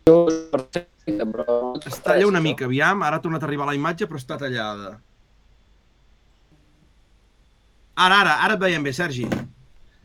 [0.05, 1.75] Perfecte, però...
[1.85, 3.03] Es talla una mica, aviam.
[3.05, 4.95] Ara ha tornat a arribar la imatge, però està tallada.
[7.95, 9.27] Ara, ara, ara et veiem bé, Sergi.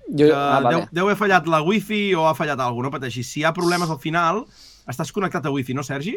[0.09, 0.87] Jo, Que ah, deu, vale.
[0.91, 3.29] deu haver fallat la wifi o ha fallat alguna cosa, no pateixis.
[3.29, 4.43] Si hi ha problemes al final,
[4.89, 6.15] estàs connectat a wifi, no, Sergi?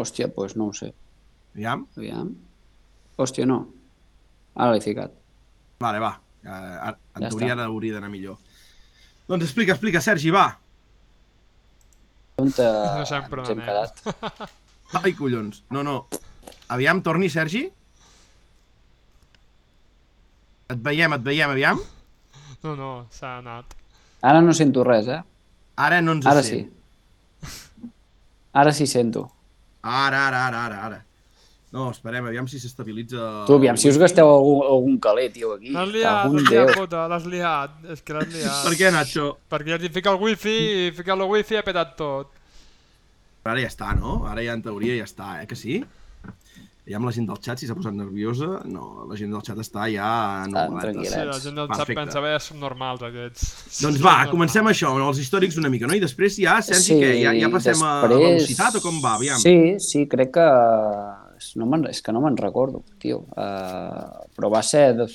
[0.00, 0.90] Hòstia, doncs pues no ho sé.
[1.54, 1.86] Aviam.
[1.96, 2.32] Aviam.
[3.20, 3.60] Hòstia, no.
[4.56, 5.12] Ara l'he ficat.
[5.80, 6.14] Vale, va.
[6.44, 7.58] Uh, en Ja teoria està.
[7.60, 8.36] ara hauria d'anar millor.
[9.28, 10.48] Doncs explica, explica, Sergi, va.
[12.42, 12.66] On te...
[12.98, 13.68] No sempre ens hem anem.
[13.68, 14.50] quedat?
[15.02, 15.62] Ai, collons.
[15.74, 15.96] No, no.
[16.74, 17.64] Aviam, torni, Sergi.
[20.72, 21.80] Et veiem, et veiem, aviam.
[22.64, 23.74] No, no, s'ha anat.
[24.24, 25.20] Ara no sento res, eh?
[25.84, 26.70] Ara no ens Ara sent.
[26.70, 27.90] sí.
[28.56, 29.26] Ara sí sento.
[29.82, 31.00] Ara, ara, ara, ara, ara.
[31.74, 33.24] No, esperem, aviam si s'estabilitza...
[33.48, 35.72] Tu, aviam, si us gasteu algun, algun calé, tio, aquí.
[35.74, 37.74] L'has liat, l'has liat, puta, l'has liat.
[37.90, 38.60] És que l'has liat.
[38.68, 39.26] Per què, Nacho?
[39.50, 42.30] Perquè has ficat el wifi i ficat el wifi i ha petat tot.
[43.44, 44.20] Ara ja està, no?
[44.30, 45.48] Ara ja en teoria ja està, eh?
[45.50, 45.80] Que sí?
[46.84, 49.58] Ja amb la gent del xat, si s'ha posat nerviosa, no, la gent del xat
[49.64, 50.08] està ja...
[50.52, 51.10] tranquil·la.
[51.10, 53.50] Sí, la gent del xat pensa, bé, som normals aquests.
[53.80, 54.32] Doncs va, normal.
[54.36, 55.96] comencem això, amb els històrics una mica, no?
[55.96, 57.12] I després ja, Sergi, Sí, què?
[57.24, 59.16] Ja, ja passem a, a després- velocitat o com va?
[59.18, 59.40] Aviam.
[59.42, 60.48] Sí, sí, crec que...
[61.60, 63.22] No me'n- és que no me'n recordo, tio.
[63.36, 64.86] Uh, però va ser...
[64.98, 65.08] de-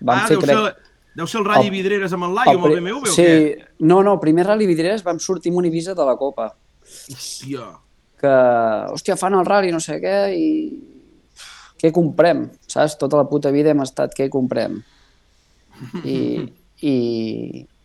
[0.00, 0.54] Vam ah, fer, deu, crec...
[0.54, 3.10] ser, deu ser el Rally El- Vidreres amb el Lai o amb el BMW o
[3.10, 3.64] sí, què?
[3.90, 6.52] no, no, primer Rally Vidreres vam sortir amb un Ibiza de la Copa.
[6.88, 7.66] Hòstia.
[8.18, 8.30] que,
[8.94, 10.48] hòstia, fan el rally, no sé què, i
[11.78, 12.96] què comprem, saps?
[12.98, 14.80] Tota la puta vida hem estat, què comprem?
[16.02, 16.16] I,
[16.82, 16.94] i,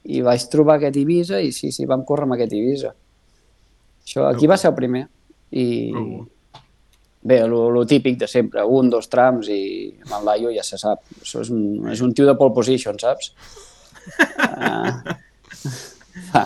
[0.10, 2.94] i vaig trobar aquest Ibiza i sí, sí, vam córrer amb aquest Ibiza.
[4.04, 5.04] Això, aquí va ser el primer.
[5.54, 5.66] I.
[7.24, 9.64] bé, lo, lo típic de sempre, un, dos trams i
[10.04, 11.06] amb el Laio ja se sap.
[11.22, 13.34] Això és un, és un tio de pole position, saps?
[14.04, 15.16] Uh,
[16.32, 16.44] fa,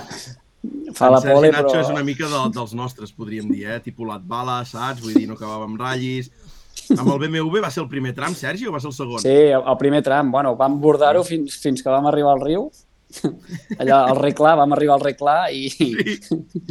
[0.94, 1.82] fa la en Sergi pole, Nacho però...
[1.82, 3.80] és una mica de, dels nostres, podríem dir, eh?
[3.84, 5.02] Tipo Latbala, saps?
[5.04, 6.30] Vull dir, no acabava amb ratllis.
[6.94, 9.24] Amb el BMW va ser el primer tram, Sergi, o va ser el segon?
[9.24, 12.70] Sí, el el primer tram, bueno, vam bordar-ho fins, fins que vam arribar al riu.
[13.82, 15.70] Allà al reclà, vam arribar al reclà i,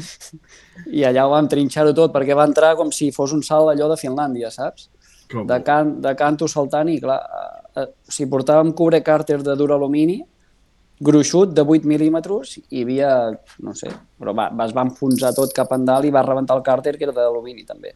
[0.98, 3.88] i allà ho vam trinxar-ho tot perquè va entrar com si fos un salt allò
[3.92, 4.90] de Finlàndia, saps?
[5.32, 5.46] Com?
[5.48, 7.18] De, can, de canto saltant i clar,
[7.74, 10.20] eh, o sigui, portàvem cubre càrter de dur alumini
[11.00, 13.10] gruixut de 8 mil·límetres i hi havia,
[13.64, 16.64] no sé, però va, va, es va enfonsar tot cap endalt i va rebentar el
[16.64, 17.92] càrter que era d'alumini també.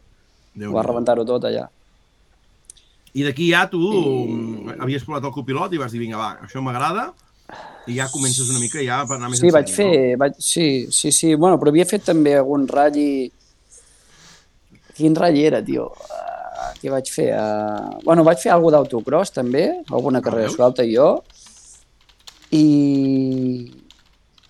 [0.53, 1.65] Déu Va rebentar-ho tot allà.
[3.17, 4.75] I d'aquí ja tu I...
[4.77, 7.09] havies provat el copilot i vas dir, vinga, va, això m'agrada,
[7.89, 10.65] i ja comences una mica ja per anar més Sí, en vaig fer, vaig, sí,
[10.93, 13.31] sí, sí, bueno, però havia fet també algun ratll...
[14.97, 15.87] Quin ratll era, tio?
[15.89, 17.29] Uh, què vaig fer?
[17.33, 20.57] Uh, bueno, vaig fer alguna d'autocross també, alguna carrera veus?
[20.59, 21.09] suelta jo,
[22.53, 22.65] i,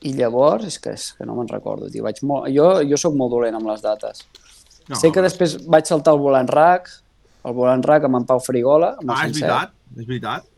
[0.01, 3.15] i llavors, és que, és que no me'n recordo, tio, vaig molt, jo, jo sóc
[3.15, 4.25] molt dolent amb les dates.
[4.89, 6.89] No, sé que després vaig saltar el volant RAC,
[7.47, 10.51] el volant RAC amb en Pau Frigola, amb Ah, és veritat, és veritat.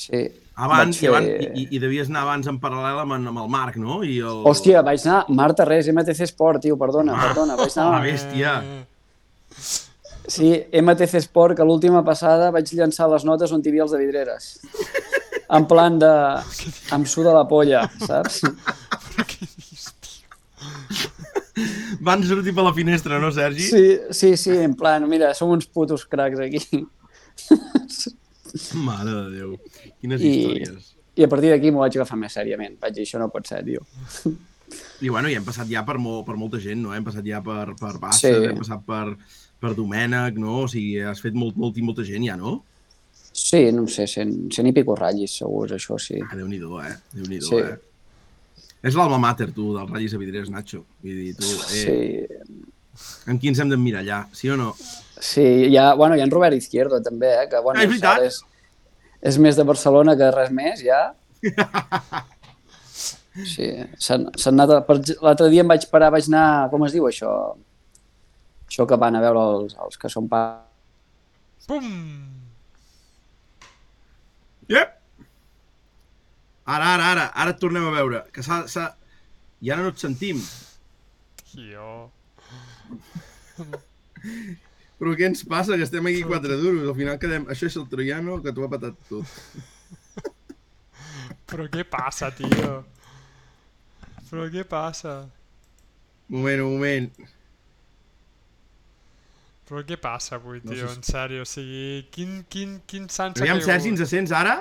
[0.00, 0.24] Sí.
[0.56, 3.74] Abans, Vaig i, abans i, i, devies anar abans en paral·lel amb, amb el Marc,
[3.76, 3.98] no?
[4.00, 4.38] I el...
[4.48, 5.18] Hòstia, vaig anar...
[5.28, 7.58] Marta, res, MTC Sport, tio, perdona, Ah, perdona.
[7.60, 8.00] Vaig la anar...
[8.06, 8.54] bèstia.
[10.26, 10.48] Sí,
[10.80, 14.48] MTC Sport, que l'última passada vaig llançar les notes on hi havia els de vidreres.
[15.52, 16.08] En plan de...
[16.96, 18.40] Em suda la polla, saps?
[22.04, 23.68] Van sortir per la finestra, no, Sergi?
[23.68, 26.64] Sí, sí, sí, en plan, mira, som uns putos cracs aquí.
[28.88, 29.56] Mare de Déu.
[30.00, 30.92] Quines I, històries.
[31.16, 32.76] i a partir d'aquí m'ho vaig agafar més sèriament.
[32.82, 33.84] Vaig dir, això no pot ser, tio.
[35.06, 36.94] I bueno, ja hem passat ja per, molt, per molta gent, no?
[36.96, 38.46] Hem passat ja per, per Bassa, Sí.
[38.50, 39.16] hem passat per,
[39.62, 40.62] per Domènec, no?
[40.64, 42.58] O sigui, has fet molt, molt, i molta gent ja, no?
[43.36, 46.16] Sí, no sé, cent, cent i pico ratllis, segurs, això sí.
[46.24, 46.94] Ah, Déu-n'hi-do, eh?
[47.12, 47.60] Déu-n'hi-do, Sí.
[47.60, 47.76] eh?
[48.86, 50.84] És l'alma mater, tu, dels ratllis a vidreres, Nacho.
[51.04, 54.70] Vull dir, tu, eh, Sí, amb qui ens hem d'emmirallar, sí o no?
[55.20, 57.48] Sí hi ha, bueno, hi ha en Robert Izquierdo, també, eh?
[57.50, 58.22] Que, bueno, Ah, és veritat.
[58.26, 58.40] És,
[59.32, 61.02] és més de Barcelona que res més, ja.
[63.36, 63.66] Sí,
[64.00, 64.70] s'han anat...
[65.20, 66.70] L'altre dia em vaig parar, vaig anar...
[66.72, 67.28] Com es diu això?
[68.64, 70.40] Això que van a veure els, els que són pa...
[71.68, 71.84] Pum!
[74.72, 74.94] Yep!
[76.64, 78.22] Ara, ara, ara, ara et tornem a veure.
[78.32, 78.62] Que s'ha...
[78.72, 78.94] s'ha-
[79.60, 80.40] I ara no et sentim.
[81.52, 81.90] Tio.
[84.96, 85.76] Però què ens passa?
[85.76, 86.86] Que estem aquí quatre duros.
[86.88, 87.44] Al final quedem...
[87.52, 89.26] Això és el troiano que t'ho ha patat tot.
[91.50, 92.70] Però què passa, tio?
[94.30, 95.18] Però què passa?
[96.32, 97.10] Moment, un moment.
[99.68, 100.86] Però què passa avui, No tio?
[100.86, 103.70] sé si- En sèrio, o sigui, quin, quin, quin sant s'ha Aviam, caigut?
[103.72, 104.56] Sergi, ens sents ara?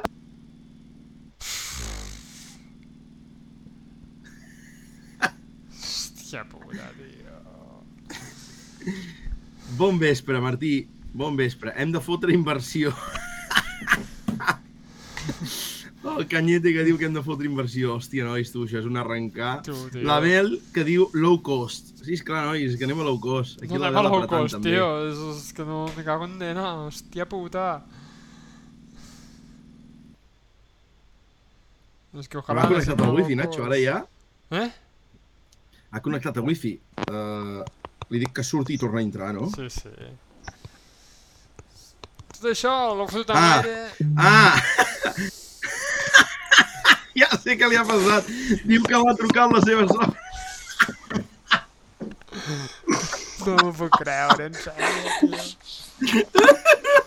[5.71, 7.35] Hòstia puta, tio.
[9.77, 10.87] Bon vespre, Martí.
[11.11, 11.73] Bon vespre.
[11.75, 12.93] Hem de fotre inversió.
[16.15, 17.97] El canyete que diu que hem de fotre inversió.
[17.97, 19.57] Hòstia, nois, tu, això és un arrencar.
[19.67, 20.05] Tu, tio.
[20.07, 21.91] La Bel que diu low cost.
[22.05, 23.59] Sí, esclar, nois, que anem a low cost.
[23.65, 24.77] Aquí no anem a low cost, també.
[24.77, 24.87] tio.
[25.09, 26.69] És, és que no me cago en nena.
[26.85, 27.67] Hòstia puta.
[32.15, 32.63] És que ojalà...
[32.69, 33.97] connectat anéssim a al low wifi, Nacho, ara ja.
[34.55, 34.69] Eh?
[35.91, 36.77] Ha connectat a wifi.
[37.09, 37.65] Uh,
[38.13, 39.47] li dic que surti i torna a entrar, no?
[39.55, 39.89] Sí, sí.
[42.35, 43.37] Tot això, l'ho fotut Ah.
[43.39, 43.77] amb aire...
[44.17, 44.55] Ah!
[47.21, 48.23] ja sé què li ha passat.
[48.67, 50.11] Diu que va trucar amb la seva sogra.
[53.45, 55.37] No m'ho puc creure, en sèrio, tio.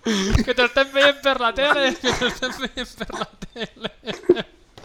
[0.00, 3.90] Que t'estem veient per la tele, que t'estem veient per la tele.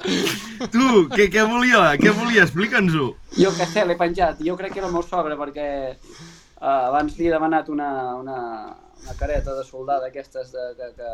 [0.03, 1.83] Tu, què, què volia?
[1.99, 2.45] Què volia?
[2.45, 3.11] Explica'ns-ho.
[3.37, 4.41] Jo què sé, l'he penjat.
[4.45, 8.39] Jo crec que era el meu sogre perquè uh, abans li he demanat una, una,
[9.01, 11.13] una careta de soldat d'aquestes de, que, que,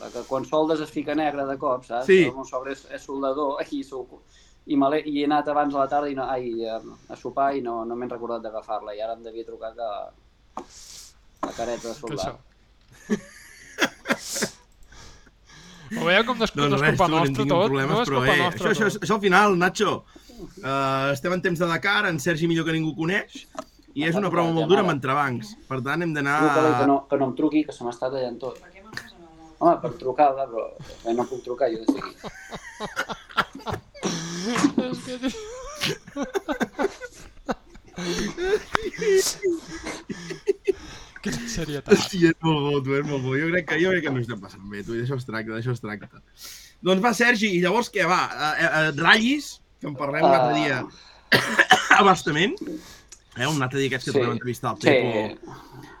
[0.00, 2.08] la que quan soldes es fica negra de cop, saps?
[2.10, 2.24] Sí.
[2.28, 3.84] El meu sogre és, és soldador i,
[4.66, 6.80] i, me i he anat abans a la tarda i no, ai, a,
[7.12, 9.92] a sopar i no, no m'he recordat d'agafar-la i ara em devia trucar que
[11.46, 12.26] la careta de Que soldat.
[12.26, 12.36] això.
[15.94, 17.66] Ho veieu com no és, no és res, culpa tu, anem nostra tot?
[17.70, 19.02] problemes, no és però culpa eh, nostra això, això, tot.
[19.06, 19.92] això al final, Nacho,
[20.40, 23.30] uh, estem en temps de Dakar, en Sergi millor que ningú coneix,
[23.96, 25.54] i és una prova molt dura amb entrebancs.
[25.70, 26.38] Per tant, hem d'anar...
[26.52, 28.60] Que no, que no em truqui, que se m'està tallant tot.
[29.56, 32.20] Home, per trucar-la, però eh, no puc trucar jo de seguida.
[34.90, 35.32] És que, tio...
[41.26, 41.92] Quina serietat.
[41.94, 43.34] Hòstia, és molt bo, tu, és molt bo.
[43.38, 45.52] Jo crec que, jo crec que no estem passant bé, tu, i d'això es tracta,
[45.56, 46.22] d'això es tracta.
[46.86, 48.20] Doncs va, Sergi, i llavors què, va?
[48.30, 50.60] Uh, uh, ratllis, que en parlem un altre Ah.
[50.62, 51.56] dia
[51.98, 52.54] abastament.
[53.36, 54.18] Eh, un altre dia aquests que Sí.
[54.18, 55.52] tornem a entrevistar al Sí, Pepo,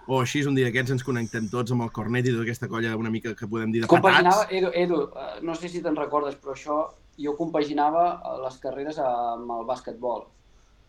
[0.06, 2.94] o així, un dia d'aquests ens connectem tots amb el Cornet i tota aquesta colla
[2.96, 4.52] una mica que podem dir de compaginava, patats.
[4.54, 6.78] Edu, Edu, eh, no sé si te'n recordes, però això
[7.18, 10.24] jo compaginava eh, les carreres amb el bàsquetbol.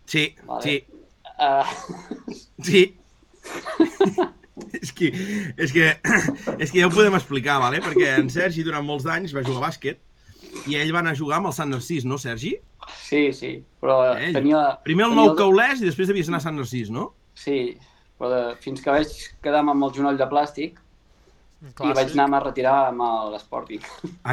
[0.05, 0.61] Sí, Vale.
[0.63, 0.83] sí,
[1.37, 1.61] Uh,
[2.63, 2.95] sí.
[4.81, 5.11] és, que,
[5.57, 5.87] és, que,
[6.63, 7.81] és que ja ho podem explicar, vale?
[7.85, 10.01] perquè en Sergi durant molts anys va jugar a bàsquet
[10.67, 12.55] i ell va anar a jugar amb el Sant Narcís, no, Sergi?
[13.03, 13.51] sí, sí,
[13.83, 14.33] però Ell.
[14.37, 14.61] tenia...
[14.87, 17.09] Primer el tenia Nou Caulès i després devies anar a Sant Narcís, no?
[17.37, 17.75] Sí,
[18.17, 19.11] però de, fins que vaig
[19.43, 22.13] quedar-me amb el genoll de plàstic i vaig Clàssic.
[22.15, 23.81] anar-me a retirar amb l'Sporting.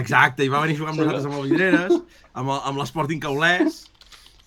[0.01, 1.95] Exacte, i va venir a jugar amb Sí, nosaltres amb el Vidreres,
[2.35, 3.79] amb, el- amb l'Sporting Caulès,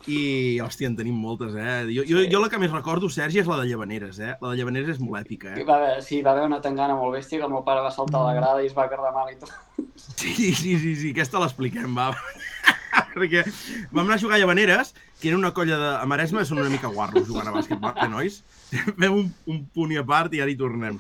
[0.08, 0.20] i,
[0.64, 1.84] hòstia, en tenim moltes, eh?
[1.92, 2.30] Jo, jo, Sí.
[2.32, 4.36] jo la que més recordo, Sergi, és la de Llavaneres, eh?
[4.42, 5.64] La de Llavaneres és molt èpica, eh?
[5.68, 8.22] va haver, sí, va haver una tangana molt bèstia que el meu pare va saltar
[8.22, 9.52] a la grada i es va quedar mal i tot.
[9.96, 12.14] Sí, sí, sí, sí, aquesta l'expliquem, va.
[13.18, 13.44] Perquè
[13.92, 15.90] vam anar a jugar a Llavaneres, que era una colla de...
[15.98, 18.44] A Maresme són una mica guarros jugant a bàsquet, eh, nois?
[18.68, 20.98] Fem un, un punt i a part i ara hi tornem.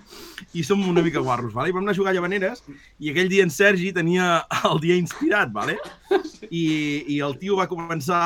[0.55, 1.71] I som una mica guarros, vale?
[1.71, 2.63] I vam anar a jugar a Llavaneres
[2.99, 4.29] i aquell dia en Sergi tenia
[4.71, 5.77] el dia inspirat, vale?
[6.47, 6.63] I,
[7.15, 8.21] i el tio va començar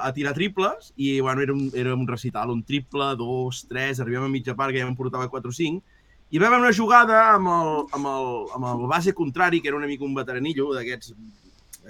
[0.00, 4.28] a tirar triples i, bueno, era un, era un recital, un triple, dos, tres, arribem
[4.28, 5.82] a mitja part, que ja em portava 4 o 5,
[6.34, 9.90] i vam una jugada amb el, amb, el, amb el base contrari, que era una
[9.90, 11.12] mica un veteranillo d'aquests,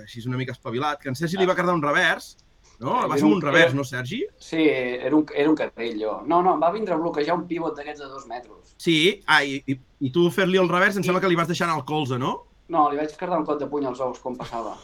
[0.03, 2.35] així una mica espavilat, que en Sergi li va quedar un revers,
[2.83, 2.97] no?
[3.09, 4.23] Va ser un revers, no, Sergi?
[4.39, 6.19] Sí, era un, era un cadell, jo.
[6.27, 8.75] No, no, em va vindre a bloquejar un pivot d'aquests de dos metres.
[8.83, 11.69] Sí, ah, i, i, i tu fer-li el revers em sembla que li vas deixar
[11.69, 12.37] anar al colze, no?
[12.73, 14.77] No, li vaig cardar un cot de puny als ous com passava.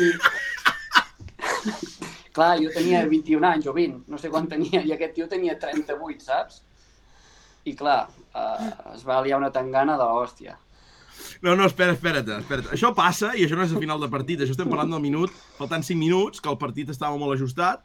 [0.00, 0.10] I...
[2.34, 5.54] Clar, jo tenia 21 anys o 20, no sé quan tenia, i aquest tio tenia
[5.60, 6.64] 38, saps?
[7.70, 10.56] I clar, uh, es va liar una tangana de l'hòstia.
[11.42, 12.70] No, no, espera, espera't, espera't.
[12.72, 14.40] Això passa i això no és el final de partit.
[14.40, 17.82] Això estem parlant del minut, faltant 5 minuts, que el partit estava molt ajustat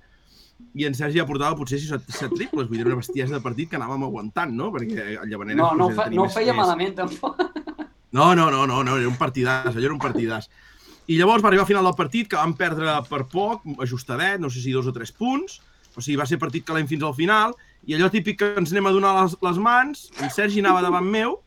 [0.76, 2.68] i en Sergi ja portava potser 7, 7 triples.
[2.68, 4.72] Vull dir, una bestiesa de partit que anàvem aguantant, no?
[4.76, 5.60] Perquè el Llavaneres...
[5.60, 7.40] No, no, fa, no ho feia més- malament, tampoc.
[8.12, 10.50] No, no, no, no, no, era un partidàs, allò era un partidàs.
[11.10, 14.50] I llavors va arribar al final del partit, que vam perdre per poc, ajustadet, no
[14.50, 15.60] sé si dos o tres punts,
[15.96, 17.54] o sigui, va ser partit calent fins al final,
[17.86, 21.06] i allò típic que ens anem a donar les, les mans, en Sergi anava davant
[21.06, 21.40] meu,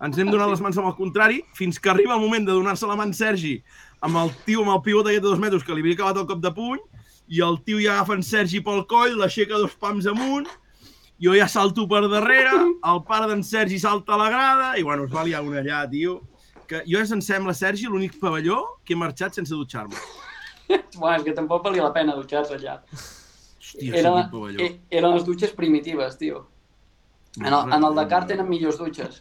[0.00, 2.86] ens anem donant les mans amb el contrari, fins que arriba el moment de donar-se
[2.88, 3.58] la mà en Sergi
[4.00, 6.26] amb el tio, amb el pivot aquest de dos metres que li havia acabat el
[6.30, 6.80] cop de puny,
[7.28, 10.48] i el tio ja agafa en Sergi pel coll, l'aixeca dos pams amunt,
[11.20, 15.04] jo ja salto per darrere, el pare d'en Sergi salta a la grada, i bueno,
[15.04, 16.20] es va liar una allà, tio.
[16.66, 19.96] Que jo és, em sembla, Sergi, l'únic pavelló que he marxat sense dutxar-me.
[20.96, 22.76] Bueno, és que tampoc valia la pena dutxar-se allà.
[22.94, 24.62] Hòstia, Era, pavelló.
[24.64, 26.46] e- eren les dutxes primitives, tio.
[27.38, 29.20] En el, en el Dakar tenen millors dutxes.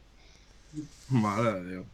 [1.25, 1.85] Mare de Déu.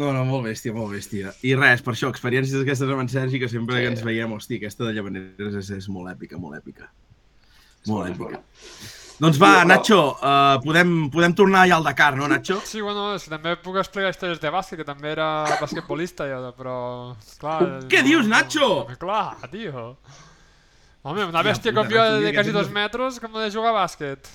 [0.00, 1.34] No, no, molt bèstia, molt bèstia.
[1.44, 3.82] I res, per això, experiències d'aquestes amb en Sergi, que sempre Sí.
[3.82, 6.88] que ens veiem, hòstia, aquesta de Llavaneres és, és molt èpica, molt èpica.
[7.90, 8.40] Molt èpica.
[9.20, 12.56] Doncs va, Sí, Nacho, uh, podem, podem tornar ja al Dakar, no, Nacho?
[12.64, 15.28] Sí, bueno, que també puc explicar històries de bàsquet, que també era
[15.60, 16.76] basquetbolista jo, però...
[17.38, 18.88] Clar, Què dius, Nacho?
[18.88, 19.92] No, clar, tio.
[21.04, 24.30] Home, una bèstia puta, com jo de quasi dos metres, com de jugar a bàsquet.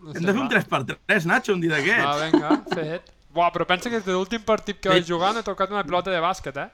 [0.00, 2.32] No Hem de fer un 3x3, Nacho, un dia Va, d'aquests.
[2.32, 3.10] vinga, fet.
[3.34, 4.94] Buah, però pensa que des de l'últim partit que Bé.
[5.00, 6.68] vaig jugar no he tocat una pilota de bàsquet, eh?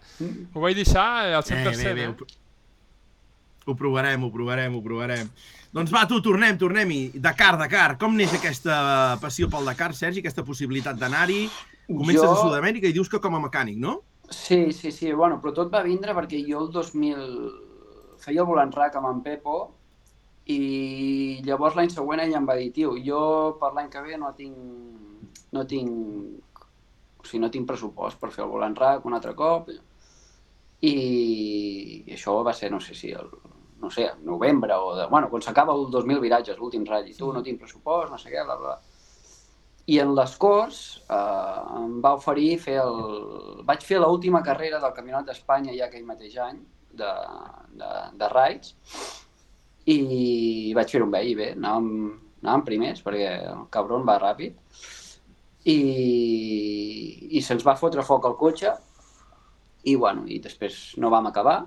[0.52, 2.08] Ho vaig deixar eh, al Eh, 100%, bé, bé, eh?
[2.08, 5.30] ho, ho provarem, ho provarem, ho provarem.
[5.72, 7.12] Doncs va, tu, tornem, tornem-hi.
[7.22, 11.48] Dakar, Dakar, com neix aquesta passió pel Dakar, Sergi, aquesta possibilitat d'anar-hi?
[11.86, 14.02] Comences Jo- a Sud-amèrica i dius que com a mecànic, no?
[14.28, 16.72] Sí, sí, sí, bueno, però tot va vindre perquè jo el
[18.20, 19.56] feia el volant rac amb en Pepo
[20.50, 23.20] i llavors l'any següent ell em va dir, tio, jo
[23.60, 24.56] per l'any que ve no tinc,
[25.56, 26.64] no tinc,
[27.20, 29.70] o sigui, no tinc pressupost per fer el volant rac un altre cop.
[30.80, 30.92] I,
[32.08, 33.28] i això va ser, no sé si el,
[33.80, 35.06] no sé, novembre o de...
[35.12, 38.32] Bueno, quan s'acaba el 2.000 viratges, l'últim ratll, i tu no tinc pressupost, no sé
[38.32, 38.76] què, bla, bla.
[39.90, 43.00] I en les Corts eh, em va oferir fer el...
[43.68, 46.60] Vaig fer l'última carrera del Campionat d'Espanya ja aquell mateix any,
[47.00, 47.10] de,
[47.80, 48.74] de, de raids,
[49.90, 51.90] i vaig fer un bé i bé, anàvem,
[52.42, 54.54] anàvem primers perquè el cabron va ràpid
[55.64, 55.76] i,
[57.36, 58.72] i se'ns va fotre foc al cotxe
[59.90, 61.58] i bueno, i després no vam acabar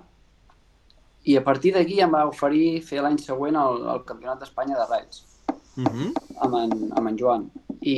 [1.26, 4.90] i a partir d'aquí em va oferir fer l'any següent el, el Campionat d'Espanya de
[4.90, 5.24] Raids
[5.76, 6.10] Uh -huh.
[6.46, 7.48] amb en, amb en Joan
[7.82, 7.96] i,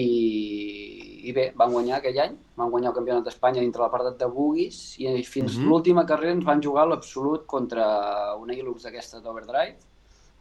[1.27, 4.95] i bé, van guanyar aquell any van guanyar el Campionat d'Espanya dintre l'apartat de Bugis
[4.97, 5.65] i fins uh Mhm.
[5.65, 5.69] -huh.
[5.69, 9.75] l'última carrera ens van jugar l'absolut contra una Hilux d'aquesta d'Overdrive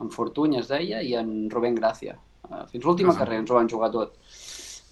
[0.00, 3.16] en Fortuny es deia i en Rubén Gràcia Eh, fins l'última Ah.
[3.16, 4.18] carrera ens ho van jugar tot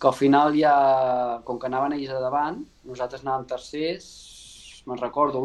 [0.01, 5.39] que al final ja, com que anaven ells a davant, nosaltres anàvem tercers, me'n recordo,
[5.39, 5.43] a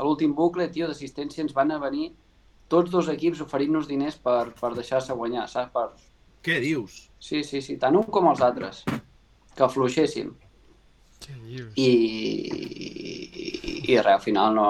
[0.02, 2.08] l'últim bucle, tio, d'assistència ens van a venir
[2.68, 5.70] tots dos equips oferint-nos diners per, per deixar-se guanyar, saps?
[5.72, 5.90] Per...
[6.42, 7.10] Què dius?
[7.20, 8.82] Sí, sí, sí, tant un com els altres,
[9.54, 10.32] que afluixéssim.
[11.76, 11.90] I,
[13.88, 14.68] i, res, al final no...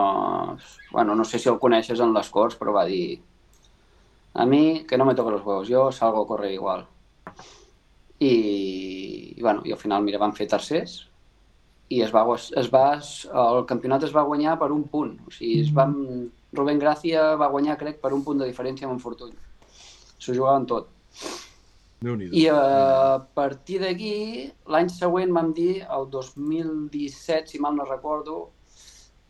[0.91, 3.21] Bueno, no sé si el coneixes en les Corts, però va dir
[4.35, 6.87] a mi que no me toquen los huevos, yo salgo a correr igual.
[8.19, 8.33] I,
[9.37, 11.01] i, bueno, i al final, mira, van fer tercers
[11.93, 12.87] i es va, es va,
[13.43, 15.17] el campionat es va guanyar per un punt.
[15.29, 15.95] O sigui, es van,
[16.57, 19.35] Rubén Gràcia va guanyar, crec, per un punt de diferència amb en Fortuny.
[20.17, 20.88] S'ho jugaven tot.
[22.03, 24.15] I eh, a partir d'aquí,
[24.75, 28.38] l'any següent vam dir, el 2017, si mal no recordo,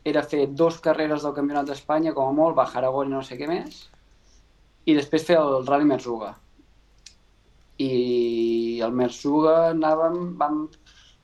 [0.04, 3.20] era fer dos carreres del Campionat d'Espanya, com a molt, bajar a gol i no
[3.26, 3.84] sé què més,
[4.88, 6.32] i després fer el Rally Merzuga.
[7.82, 10.64] I el Merzuga anàvem, vam,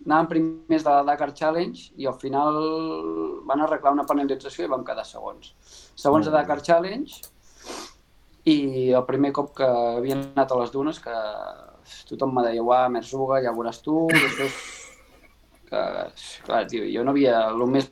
[0.04, 2.61] anàvem primers de la Dakar Challenge i al final
[3.48, 5.54] van arreglar una penalització i vam quedar segons.
[5.98, 7.18] Segons de Dakar Challenge,
[8.44, 11.14] i el primer cop que havia anat a les dunes que
[12.09, 14.55] tothom me deia, uah, Merzuga, ja ho veuràs tu, després
[15.68, 15.81] que,
[16.46, 17.90] clar, tio, jo no havia, el més,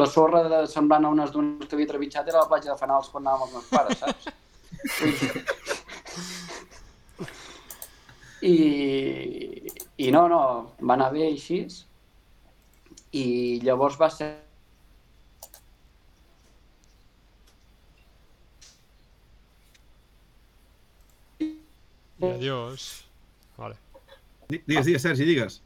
[0.00, 3.08] la sorra de semblant a unes dunes que havia trepitjat era la platja de Fanals
[3.12, 4.24] quan anàvem amb els meus pares, saps?
[8.46, 8.56] I,
[9.96, 10.40] i no, no,
[10.82, 11.64] va anar bé així
[13.16, 13.24] i
[13.64, 14.45] llavors va ser
[22.26, 22.86] I adiós.
[23.56, 23.76] Vale.
[24.48, 25.60] Di- Digues, digues, Sergi, digues.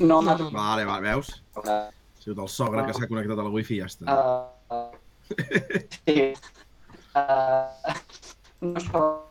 [0.00, 1.42] no, No, Vale, va, veus?
[1.64, 4.16] Ha sigut el sogre que s'ha connectat a la wifi i ja està.
[4.72, 4.90] uh,
[6.06, 6.32] sí.
[7.16, 7.92] Uh,
[8.60, 9.24] no estava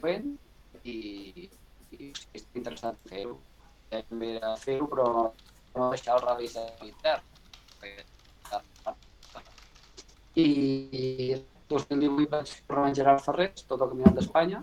[0.00, 0.30] fent
[0.84, 0.96] i,
[1.96, 3.36] i és interessant fer-ho.
[3.94, 4.34] També
[4.64, 5.08] fer-ho, però
[5.76, 7.22] no deixar el rally de intern.
[10.34, 10.48] I
[11.70, 14.62] 2018 vaig córrer amb Gerard Ferrés, tot el caminat d'Espanya,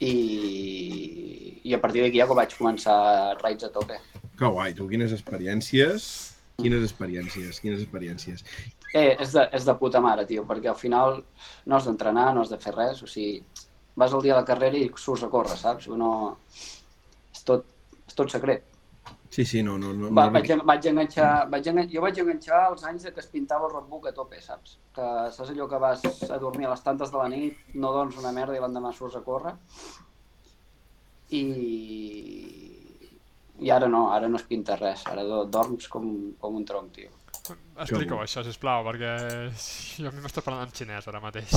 [0.00, 0.14] i,
[1.64, 2.96] i a partir d'aquí ja vaig començar
[3.42, 3.98] raids a tope.
[4.38, 6.08] Que guai, tu, quines experiències.
[6.60, 8.44] Quines experiències, quines experiències.
[8.94, 11.16] Eh, és de, és de puta mare, tio, perquè al final
[11.66, 13.42] no has d'entrenar, no has de fer res, o sigui,
[13.98, 15.88] vas el dia a la carrera i surts a córrer, saps?
[15.90, 16.12] No...
[18.14, 18.62] És tot, secret.
[19.34, 20.08] Sí, sí, no, no, no.
[20.14, 21.88] Va, no vaig, vaig enganxar, vaig engan...
[21.90, 24.76] jo vaig enganxar els anys de que es pintava el roadbook a tope, saps?
[24.94, 28.20] Que saps allò que vas a dormir a les tantes de la nit, no dorms
[28.22, 29.56] una merda i l'endemà surts a córrer?
[31.34, 31.42] I...
[33.64, 36.06] I ara no, ara no es pinta res, ara do- dorms com,
[36.38, 37.10] com un tronc, tio.
[37.74, 39.12] Explica-ho això, sisplau, perquè
[39.98, 41.52] jo a mi m'està parlant en xinès ara mateix.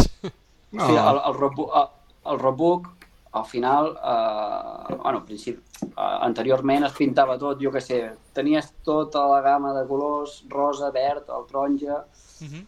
[0.73, 1.87] No, Sí, el, el, roadbook, el,
[2.33, 2.89] el roadbook,
[3.31, 7.99] al final, eh, bueno, al principi, eh, anteriorment es pintava tot, jo què sé,
[8.33, 12.05] tenies tota la gamma de colors, rosa, verd, el taronja,
[12.39, 12.65] Uh -huh.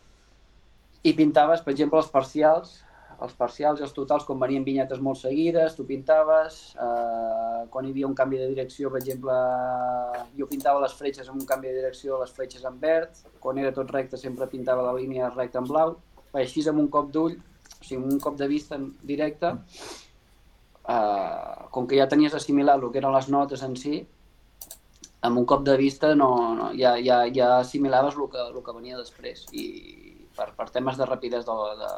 [1.04, 2.84] i pintaves, per exemple, els parcials,
[3.22, 7.92] els parcials i els totals, quan venien vinyetes molt seguides, tu pintaves, eh, quan hi
[7.92, 9.34] havia un canvi de direcció, per exemple,
[10.38, 13.72] jo pintava les fletxes amb un canvi de direcció, les fletxes en verd, quan era
[13.72, 15.98] tot recte sempre pintava la línia recta en blau,
[16.34, 19.56] així amb un cop d'ull, o sigui, amb un cop de vista en directe,
[20.88, 24.04] eh, com que ja tenies assimilat el que eren les notes en si,
[25.22, 28.76] amb un cop de vista no, no, ja, ja, ja assimilaves el que, el que
[28.76, 29.66] venia després i
[30.36, 31.92] per, per temes de rapidesa de, de,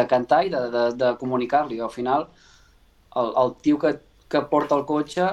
[0.00, 1.78] de cantar i de, de, de comunicar-li.
[1.80, 2.26] Al final,
[3.16, 3.94] el, el tio que,
[4.30, 5.28] que porta el cotxe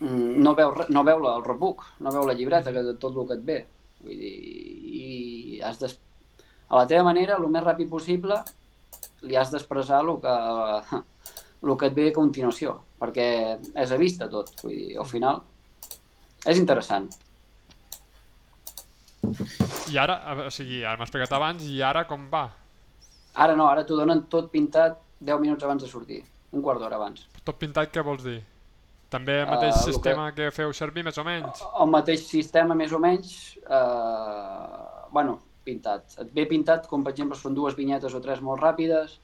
[0.00, 3.38] mm, no veu, no veu el roadbook, no veu la llibreta que tot el que
[3.38, 3.60] et ve.
[4.00, 4.34] Vull dir,
[5.00, 5.90] i has de,
[6.70, 8.40] a la teva manera, el més ràpid possible,
[9.22, 10.34] li has d'expressar el que,
[11.62, 13.26] el que et ve a continuació, perquè
[13.74, 14.52] és a vista tot.
[14.62, 15.42] Vull dir, al final,
[16.46, 17.08] és interessant.
[19.90, 20.16] I ara,
[20.46, 22.46] o sigui, ara m'has explicat abans, i ara com va?
[23.40, 26.22] Ara no, ara t'ho donen tot pintat 10 minuts abans de sortir,
[26.56, 27.26] un quart d'hora abans.
[27.44, 28.40] Tot pintat què vols dir?
[29.10, 30.50] També el Ah, mateix el que- sistema que...
[30.54, 31.62] feu servir, més o menys?
[31.82, 35.40] El mateix sistema, més o menys, eh, bueno,
[35.70, 36.18] pintat.
[36.20, 39.18] Et ve pintat, com per exemple són dues vinyetes o tres molt ràpides,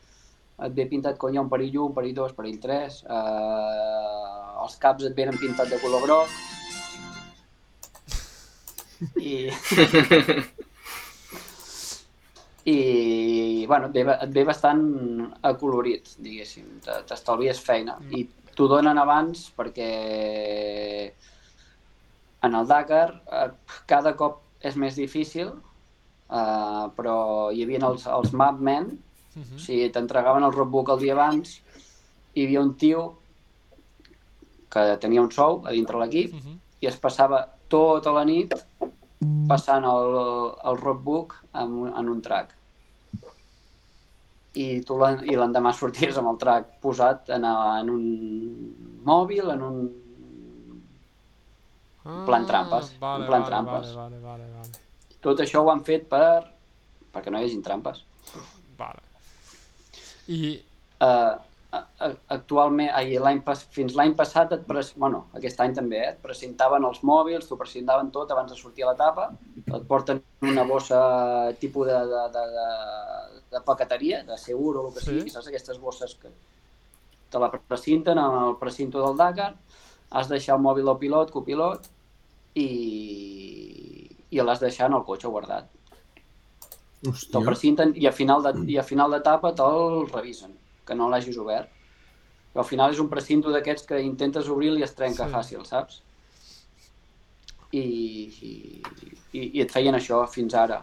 [0.66, 4.62] et ve pintat quan hi ha un perill 1, un perill 2, perill 3, eh,
[4.64, 6.38] els caps et venen pintat de color groc,
[9.20, 9.50] i...
[12.66, 14.82] i bueno, et ve, et ve bastant
[15.46, 17.98] acolorit, diguéssim, t'estalvies feina.
[18.10, 18.24] I
[18.56, 19.90] t'ho donen abans perquè
[22.46, 23.50] en el Dakar eh,
[23.90, 25.52] cada cop és més difícil,
[26.30, 28.98] eh, però hi havia els, els mapmen,
[29.36, 29.58] Uh o -huh.
[29.58, 31.60] sigui, t'entregaven el roadbook el dia abans,
[32.34, 33.18] hi havia un tio
[34.70, 36.56] que tenia un sou a dintre l'equip Uh -huh.
[36.80, 38.54] i es passava tota la nit
[39.48, 40.14] passant el,
[40.64, 42.54] el roadbook en, un- en un track.
[44.54, 48.04] I tu i l'endemà sorties amb el track posat en, en un
[49.04, 49.90] mòbil, en un...
[52.26, 53.94] plan trampes, Ah, Vale, un plan vale, trampes.
[53.94, 54.85] Vale, vale, vale, vale.
[55.26, 56.46] Tot això ho han fet per...
[57.12, 58.04] perquè no hi hagin trampes.
[58.78, 59.02] vale.
[60.28, 60.56] I,
[60.96, 61.36] Uh,
[62.32, 62.88] actualment,
[63.20, 63.42] l'any
[63.74, 67.58] fins l'any passat, et pres, bueno, aquest any també, eh, et presentaven els mòbils, t'ho
[67.60, 69.26] presentaven tot abans de sortir a l'etapa,
[69.66, 74.94] et porten una bossa tipus de, de, de, de, de paqueteria, de seguro o el
[74.94, 75.10] que Sí.
[75.18, 75.50] sigui, saps?
[75.52, 76.32] Aquestes bosses que
[77.30, 79.54] te la precinten en el precinto del Dakar,
[80.10, 81.90] has de deixar el mòbil al pilot, copilot,
[82.54, 84.05] i,
[84.36, 85.68] i l'has de deixar en el cotxe guardat.
[87.02, 87.44] Te'l Hòstia.
[87.46, 90.54] precinten i a final de, i a final d'etapa te'l revisen,
[90.86, 91.68] que no l'hagis obert.
[92.52, 95.32] Però al final és un precinto d'aquests que intentes obrir i es trenca Sí.
[95.34, 96.00] fàcil, saps?
[97.72, 98.82] I, i,
[99.34, 100.80] i, i et feien això fins ara.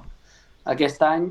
[0.69, 1.25] Aquest any,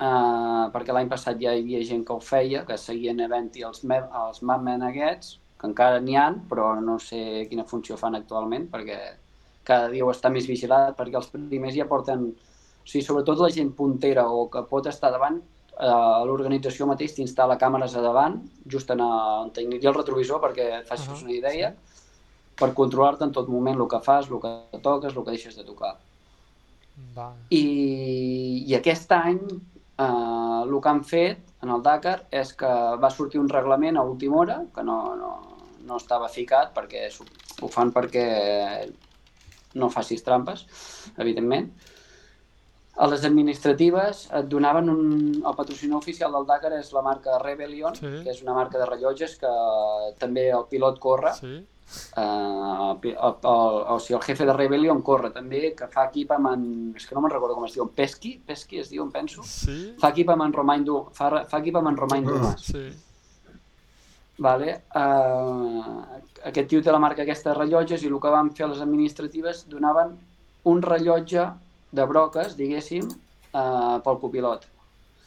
[0.00, 3.84] eh, perquè l'any passat ja hi havia gent que ho feia, que seguien havent-hi els,
[3.84, 8.98] els mapmen aquests, que encara n'hi han, però no sé quina funció fan actualment, perquè
[9.64, 12.28] cada dia ho està més vigilat, perquè els primers ja porten...
[12.82, 15.36] O sigui, sobretot la gent puntera o que pot estar davant,
[15.78, 20.66] eh, l'organització mateix t'instal·la càmeres a davant, just en, a- on t'iniria el retrovisor, perquè
[20.80, 21.72] et facis Ahà, una idea,
[22.58, 25.64] per controlar-te en tot moment el que fas, el que toques, el que deixes de
[25.64, 25.94] tocar.
[27.14, 27.38] vale.
[27.50, 33.10] I, i aquest any eh, el que han fet en el Dakar és que va
[33.10, 35.32] sortir un reglament a última hora, que no, no,
[35.86, 37.06] no estava ficat, perquè
[37.62, 38.26] ho fan perquè
[39.74, 40.66] no facis trampes,
[41.18, 41.70] evidentment.
[43.00, 45.02] A les administratives et donaven un...
[45.40, 48.10] El patrocinador oficial del Dakar és la marca Rebellion, Sí.
[48.24, 49.52] que és una marca de rellotges que
[50.20, 51.54] també el pilot corre, Sí?
[52.16, 56.30] Eh, el, el, el, o sigui, el jefe de Rebellion corre també, que fa equip
[56.32, 56.62] amb en...
[56.96, 58.38] És que no me'n recordo com es diu, Pesky?
[58.46, 59.42] Pesky es diu, em penso?
[59.44, 59.94] Sí?
[60.00, 61.02] Fa equip amb en Romain Du...
[61.12, 62.24] Fa, fa equip amb en Romain.
[62.28, 62.64] Dumas.
[62.64, 62.86] Sí.
[64.38, 64.82] Vale?
[64.96, 66.02] Uh,
[66.48, 68.80] aquest tio té la marca aquesta de rellotges i el que van fer a les
[68.80, 70.16] administratives donaven
[70.64, 71.46] un rellotge
[71.92, 73.08] de broques, diguéssim,
[73.52, 74.66] uh, pel copilot.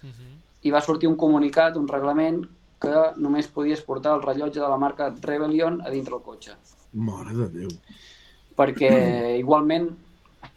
[0.01, 0.33] Uh -huh.
[0.63, 2.45] I va sortir un comunicat, un reglament,
[2.79, 6.55] que només podies portar el rellotge de la marca Rebellion a dintre el cotxe.
[6.93, 7.69] Mare de Déu.
[8.55, 8.89] perquè
[9.35, 9.89] igualment,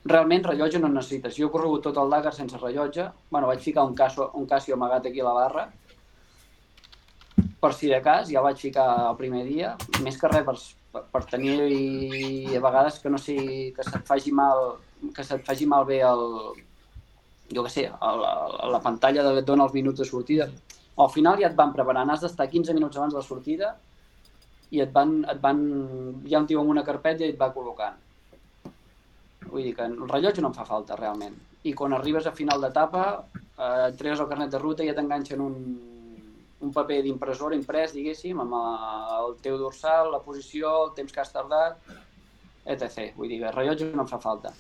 [0.05, 1.35] realment rellotge no necessites.
[1.35, 3.11] Jo he corregut tot el Dakar sense rellotge.
[3.31, 5.73] bueno, vaig ficar un, caso, un Casio amagat aquí a la barra,
[7.61, 11.03] per si de cas, ja el vaig ficar el primer dia, més que res per,
[11.13, 13.37] per, tenir i a vegades que no sé,
[13.75, 14.77] que se't faci mal,
[15.15, 16.25] que se't faci mal bé el,
[17.55, 18.15] jo què sé, a
[18.71, 20.49] la, pantalla de, et dona els minuts de sortida.
[20.99, 23.75] Al final ja et van preparant, has d'estar 15 minuts abans de la sortida
[24.71, 25.61] i et van, et van,
[26.27, 27.99] hi ha un tio amb una carpeta i et va col·locant.
[29.49, 31.35] Vull dir que el rellotge no em fa falta, realment.
[31.67, 33.05] I quan arribes a final d'etapa,
[33.35, 35.57] eh, treus el carnet de ruta i ja t'enganxen un,
[36.61, 41.33] un paper d'impressora imprès, diguéssim, amb el teu dorsal, la posició, el temps que has
[41.35, 41.79] tardat,
[42.65, 43.13] etc.
[43.17, 44.53] Vull dir el rellotge no em fa falta.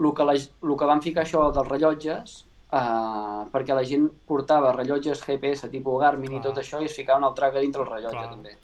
[0.00, 2.36] El que, la, el que van ficar això dels rellotges,
[2.72, 6.44] eh, perquè la gent portava rellotges GPS tipus Garmin i Clar.
[6.48, 8.30] tot això i es ficaven el traga dintre el rellotge, Clar.
[8.30, 8.56] també.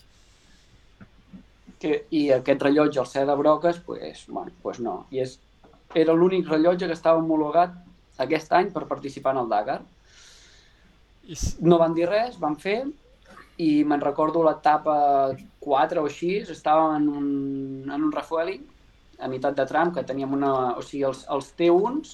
[1.83, 5.03] Que, I aquest rellotge, el ser de broques, pues, bueno, pues no.
[5.13, 5.37] I és,
[5.95, 7.75] era l'únic rellotge que estava homologat
[8.25, 9.83] aquest any per participar en el Dakar.
[11.67, 12.81] No van dir res, van fer,
[13.63, 14.97] i me'n recordo l'etapa
[15.65, 17.29] 4 o així, estàvem en un,
[17.91, 18.65] en un refueling,
[19.19, 20.53] a meitat de tram, que teníem una...
[20.77, 22.13] O sigui, els, els T1s,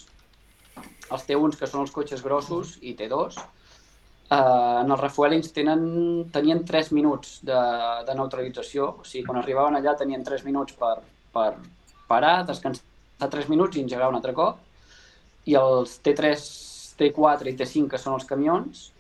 [1.13, 5.83] els T1s, que són els cotxes grossos, i T2, eh, en els refuelings tenen,
[6.33, 7.61] tenien 3 minuts de,
[8.07, 8.89] de neutralització.
[9.03, 10.95] O sigui, quan arribaven allà tenien 3 minuts per,
[11.35, 11.51] per
[12.09, 14.63] parar, descansar 3 minuts i engegar un altre cop.
[15.51, 16.49] I els T3,
[17.03, 18.93] T4 i T5, que són els camions,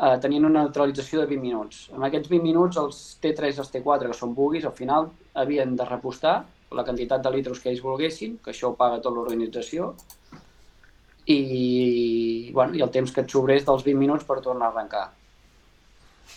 [0.00, 1.84] eh, tenien una neutralització de 20 minuts.
[1.94, 5.10] En aquests 20 minuts, els T3 i els T4, que són buguis, al final
[5.44, 6.36] havien de repostar
[6.74, 9.92] la quantitat de litros que ells volguessin, que això ho paga tota l'organització,
[11.30, 15.04] i, bueno, i el temps que et sobrés dels 20 minuts per tornar a arrencar.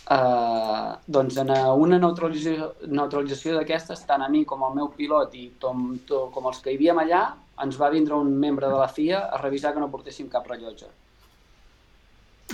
[0.08, 5.34] Uh, doncs en eh, una neutralització, neutralització d'aquestes, tant a mi com al meu pilot
[5.36, 5.74] i to,
[6.32, 7.26] com els que hi havíem allà,
[7.64, 10.88] ens va vindre un membre de la FIA a revisar que no portéssim cap rellotge.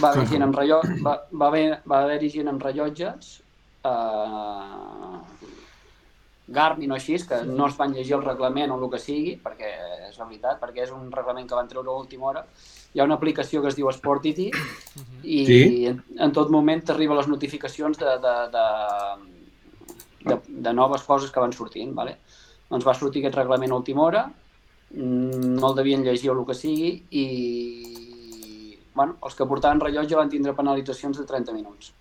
[0.02, 3.40] Va haver gent amb rellotge, va, va haver, va haver gent amb rellotges,
[3.86, 5.20] uh,
[6.46, 9.70] Garmin o així, que no es van llegir el reglament o el que sigui, perquè
[10.10, 12.42] és la veritat, perquè és un reglament que van treure a última hora.
[12.94, 14.50] Hi ha una aplicació que es diu Sportity
[15.24, 15.86] i Sí.
[15.88, 18.66] en, en tot moment t'arriben les notificacions de, de, de,
[20.28, 20.38] de,
[20.68, 21.94] de noves coses que van sortint.
[21.96, 22.18] Vale?
[22.68, 24.26] Doncs va sortir aquest reglament a última hora,
[24.92, 27.24] mm, no el devien llegir o el que sigui, i
[28.94, 31.92] bueno, els que portaven rellotge van tindre penalitzacions de 30 minuts.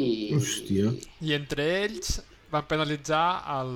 [0.00, 0.92] I, Hòstia.
[1.20, 2.16] I entre ells
[2.52, 3.26] van penalitzar
[3.58, 3.74] el,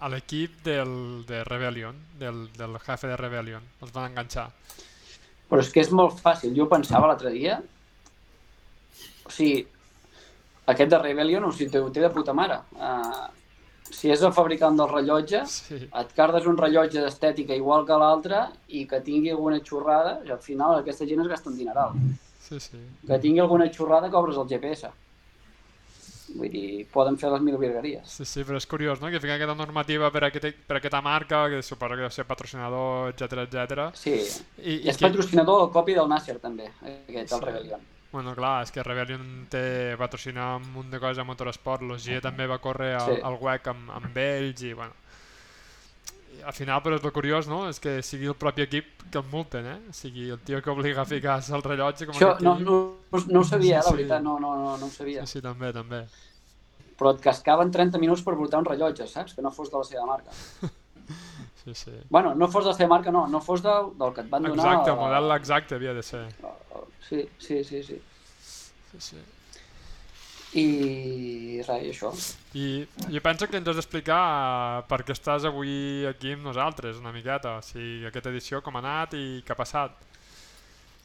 [0.00, 0.92] a l'equip del,
[1.28, 3.64] de Rebellion, del, del jefe de Rebellion.
[3.82, 4.50] Els van enganxar.
[5.48, 6.54] Però és que és molt fàcil.
[6.56, 7.58] Jo pensava l'altre dia...
[9.28, 9.60] O sigui,
[10.72, 12.60] aquest de Rebellion o sigui, ho té de puta mare.
[12.76, 13.26] Uh,
[13.90, 18.46] si és el fabricant del rellotge, Sí, et cardes un rellotge d'estètica igual que l'altre
[18.68, 21.92] i que tingui alguna xorrada, i al final aquesta gent es gasta un dineral.
[22.40, 22.78] sí, sí.
[23.06, 24.90] Que tingui alguna xorrada cobres el GPS.
[26.28, 28.04] Vull dir, poden fer les mil virgueries.
[28.04, 31.46] Sí, sí, però és curiós, no?, que fiquen aquesta normativa per, aquest, per aquesta marca,
[31.48, 33.86] que suposo que deu ser patrocinador, etc etc.
[33.96, 34.12] Sí,
[34.60, 37.80] I, i és patrocinador del copy del Nasser també, aquest, el Rebellion.
[38.10, 42.46] Bueno, clar, és que Rebellion té patrocina un munt de coses a Motorsport, l'Ogier també
[42.48, 43.20] va córrer al, Sí.
[43.22, 44.94] al WEC amb, amb ells i, bueno...
[46.38, 49.18] I al final, però és el curiós, no?, és que sigui el propi equip que
[49.18, 49.78] el multen, eh?
[49.90, 52.78] O sigui, el tio que obliga a ficar-se el rellotge com Això no, no,
[53.10, 55.26] no ho sabia, eh, Sí, la veritat, no, no, no, no ho sabia.
[55.26, 56.04] Sí, sí, també, també.
[56.98, 59.34] Però et cascaven 30 minuts per portar un rellotge, saps?
[59.34, 60.30] Que no fos de la seva marca.
[61.68, 61.90] Sí, sí.
[62.08, 64.64] Bueno, no fos de seva marca, no, no fos del, del que et van donar...
[64.64, 66.22] Exacte, el a- model exacte havia de ser.
[67.08, 67.98] Sí, sí, sí, sí.
[68.92, 69.18] Sí, sí.
[70.56, 72.08] I res, i això.
[72.56, 72.66] I
[73.12, 77.12] jo penso que ens has d'explicar eh, per què estàs avui aquí amb nosaltres, una
[77.12, 77.58] miqueta.
[77.58, 79.98] O sigui, aquesta edició com ha anat i què ha passat.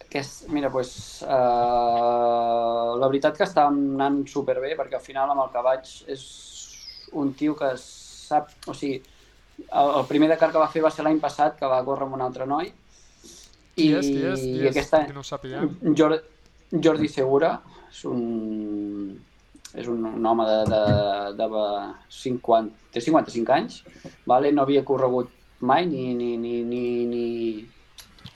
[0.05, 0.93] Aquest, mira, doncs,
[1.28, 6.24] uh, la veritat que està anant superbé, perquè al final amb el que vaig és
[7.20, 8.53] un tio que sap...
[8.72, 9.01] O sigui,
[9.59, 12.17] el, el primer Dakar que va fer va ser l'any passat, que va córrer amb
[12.17, 12.71] un altre noi.
[13.73, 13.75] És?
[13.75, 14.07] Qui és?
[14.07, 14.71] Qui i és?
[14.71, 15.69] aquest any, Que no sapiguem.
[15.97, 16.19] Jordi,
[16.73, 17.55] Jordi Segura
[17.89, 19.15] és un,
[19.73, 20.81] és un, un home de, de,
[21.39, 21.47] de
[22.21, 23.81] 50, té 55 anys,
[24.29, 24.51] vale?
[24.53, 25.31] no havia corregut
[25.63, 27.27] mai ni, ni, ni, ni, ni...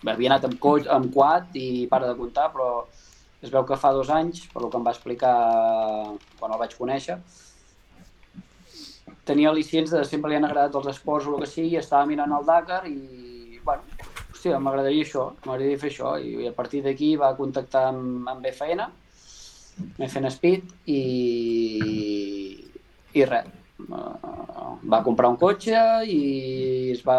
[0.07, 2.85] Havia anat amb, coach, amb quad i para de comptar, però
[3.43, 5.33] es veu que fa dos anys, per lo que em va explicar
[6.39, 7.17] quan el vaig conèixer,
[9.27, 12.33] tenia al·licients de sempre li han agradat els esports o el que sigui, estava mirant
[12.37, 13.83] el Dakar i, bueno,
[14.31, 16.15] hòstia, m'agradaria això, m'agradaria fer això.
[16.19, 18.87] I, a partir d'aquí va contactar amb, amb BFN,
[19.97, 21.01] BFN Speed, i,
[23.13, 23.53] i res.
[23.77, 25.77] Uh, va comprar un cotxe
[26.09, 27.17] i es va,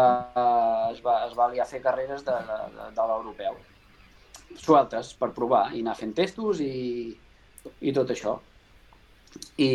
[0.91, 3.55] es va, es va aliar a fer carreres de, de, de l'europeu.
[4.59, 7.15] Sueltes, per provar, i anar fent testos i,
[7.79, 8.35] i tot això.
[9.59, 9.71] I,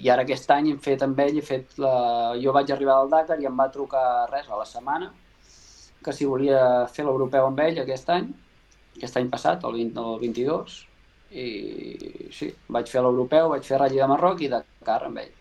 [0.00, 1.94] i ara aquest any hem fet amb ell, he fet la...
[2.40, 5.10] jo vaig arribar al Dakar i em va trucar res a la setmana
[6.04, 8.30] que si volia fer l'europeu amb ell aquest any,
[8.96, 10.78] aquest any passat, el, 20, el 22,
[11.30, 11.46] i
[12.34, 15.34] sí, vaig fer l'europeu, vaig fer Rally de Marroc i Dakar amb ell.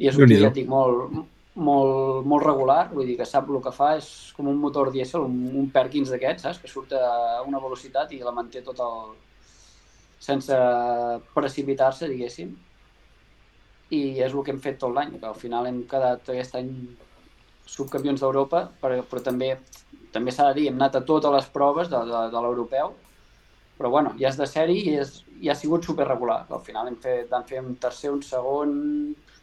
[0.00, 1.20] I és un dic, molt,
[1.54, 5.28] molt, molt regular, vull dir que sap el que fa, és com un motor dièsel,
[5.28, 6.62] un, un Perkins d'aquests, saps?
[6.62, 9.14] Que surt a una velocitat i la manté tot el...
[10.24, 10.58] sense
[11.36, 12.54] precipitar-se, diguéssim.
[13.94, 16.70] I és el que hem fet tot l'any, que al final hem quedat aquest any
[17.68, 19.54] subcampions d'Europa, però, però també
[20.14, 22.92] també s'ha de dir, hem anat a totes les proves de, de, de l'europeu,
[23.78, 26.44] però bueno, ja és de sèrie i, és, i ha sigut superregular.
[26.54, 28.76] Al final hem fet, vam fer un tercer, un segon,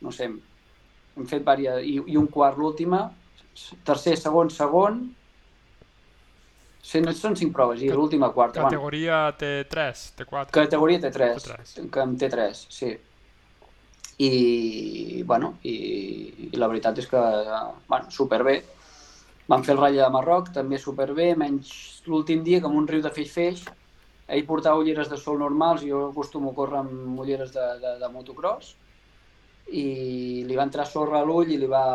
[0.01, 0.29] no sé,
[1.17, 3.03] hem fet diverses, i, i un quart l'última,
[3.88, 5.01] tercer, segon, segon,
[6.82, 8.63] Sí, no, són cinc proves i l'última quarta.
[8.63, 10.51] Bueno, Categoria T3, T4.
[10.55, 11.89] categoria T3, T3.
[11.93, 12.91] que en T3, sí.
[14.21, 15.75] I, bueno, i,
[16.49, 17.21] i la veritat és que,
[17.88, 18.57] bueno, superbé.
[19.49, 21.71] Vam fer el ratlla de Marroc, també superbé, menys
[22.07, 23.63] l'últim dia, com un riu de feix-feix.
[24.32, 28.11] Ell portava ulleres de sol normals, jo acostumo a córrer amb ulleres de, de, de
[28.13, 28.75] motocross,
[29.71, 29.86] i
[30.47, 31.86] li va entrar sorra a l'ull i li va,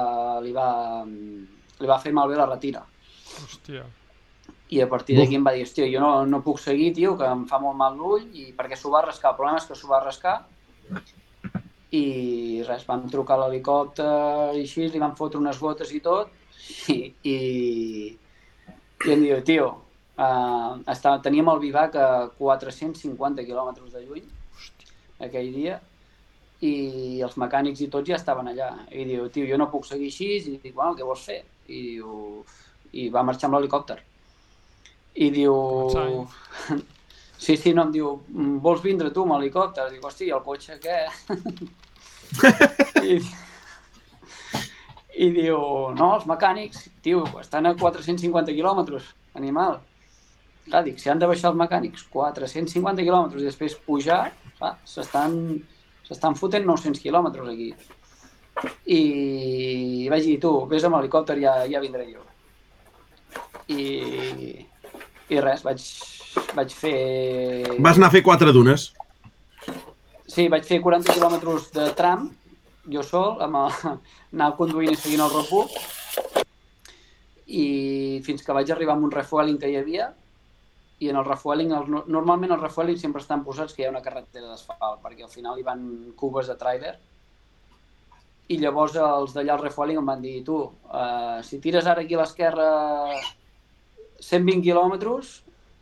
[0.42, 0.68] li, va,
[1.04, 2.82] li va fer malbé la retira.
[3.36, 3.86] Hòstia.
[4.74, 7.28] I a partir d'aquí em va dir, hòstia, jo no, no puc seguir, tio, que
[7.30, 9.30] em fa molt mal l'ull, i perquè s'ho va rascar.
[9.30, 10.40] El problema és que s'ho va rascar,
[11.94, 14.10] i res, vam trucar a l'helicòpter
[14.56, 16.32] i així, li vam fotre unes gotes i tot,
[16.92, 17.36] i, i,
[19.06, 19.68] i em diu, tio,
[20.18, 22.08] uh, estava, teníem el bivac a
[22.38, 24.26] 450 quilòmetres de lluny,
[25.22, 25.78] aquell dia,
[26.66, 26.74] i
[27.22, 28.72] els mecànics i tots ja estaven allà.
[28.90, 31.42] I diu, tio, jo no puc seguir així, i dic, bueno, què vols fer?
[31.68, 32.44] I diu,
[32.96, 34.00] i va marxar amb l'helicòpter.
[35.16, 35.56] I diu...
[37.36, 38.06] Sí, sí, no, em diu,
[38.64, 39.84] vols vindre tu amb l'helicòpter?
[39.92, 41.02] Dic, hosti, el cotxe què?
[43.12, 43.18] I,
[45.20, 45.58] I diu,
[45.98, 49.76] no, els mecànics, tio, estan a 450 quilòmetres, animal.
[50.64, 54.22] Clar, dic, si han de baixar els mecànics 450 quilòmetres i després pujar,
[54.88, 55.36] s'estan
[56.06, 57.72] s'estan fotent 900 quilòmetres aquí.
[58.96, 59.00] I
[60.10, 62.22] vaig dir, tu, vés amb l'helicòpter, ja, ja vindré jo.
[63.68, 63.82] I,
[65.32, 65.82] i res, vaig,
[66.54, 66.96] vaig fer...
[67.82, 68.90] Vas anar a fer quatre dunes.
[70.26, 72.28] Sí, vaig fer 40 quilòmetres de tram,
[72.92, 73.96] jo sol, amb el,
[74.36, 75.74] anar conduint i seguint el roadbook,
[77.46, 77.66] i
[78.26, 80.10] fins que vaig arribar amb un refueling que hi havia,
[81.02, 84.04] i en el refueling, el, normalment els refueling sempre estan posats que hi ha una
[84.04, 85.82] carretera d'asfalt, perquè al final hi van
[86.18, 86.94] cubes de tràiler,
[88.48, 92.14] i llavors els d'allà al refueling em van dir, tu, uh, si tires ara aquí
[92.14, 92.68] a l'esquerra
[94.22, 95.34] 120 quilòmetres,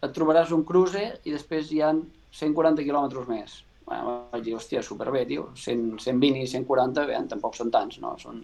[0.04, 2.02] et trobaràs un cruce i després hi han
[2.34, 3.60] 140 quilòmetres més.
[3.84, 5.50] Bueno, vaig dir, hòstia, superbé, tio.
[5.60, 8.14] 100, 120 i 140, bé, tampoc són tants, no?
[8.20, 8.40] Són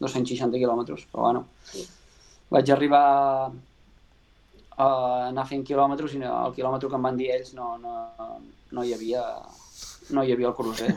[0.00, 1.44] 260 quilòmetres, però bueno.
[2.54, 3.04] Vaig arribar
[4.78, 4.88] a
[5.28, 7.94] anar fent quilòmetres i el quilòmetre que em van dir ells no, no,
[8.72, 9.24] no hi havia
[10.14, 10.92] no hi havia el crucer.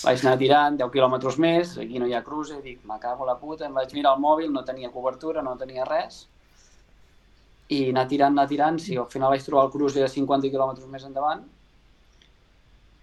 [0.00, 3.66] Vaig anar tirant 10 quilòmetres més, aquí no hi ha cruce, dic, a la puta,
[3.66, 6.26] em vaig mirar el mòbil, no tenia cobertura, no tenia res,
[7.68, 10.88] i anar tirant, anar tirant, sí, al final vaig trobar el cruce a 50 quilòmetres
[10.88, 11.44] més endavant,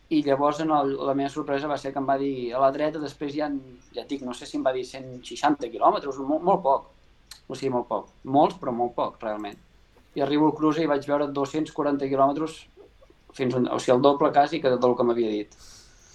[0.09, 2.71] i llavors en el, la meva sorpresa va ser que em va dir a la
[2.71, 6.63] dreta, després ja et dic, no sé si em va dir 160 quilòmetres, molt, molt
[6.63, 6.89] poc,
[7.47, 8.11] o sigui, molt poc.
[8.37, 9.57] Molts, però molt poc, realment.
[10.17, 12.61] I arribo al cruce i vaig veure 240 quilòmetres
[13.37, 15.59] fins, on, o sigui, el doble quasi que del que m'havia dit.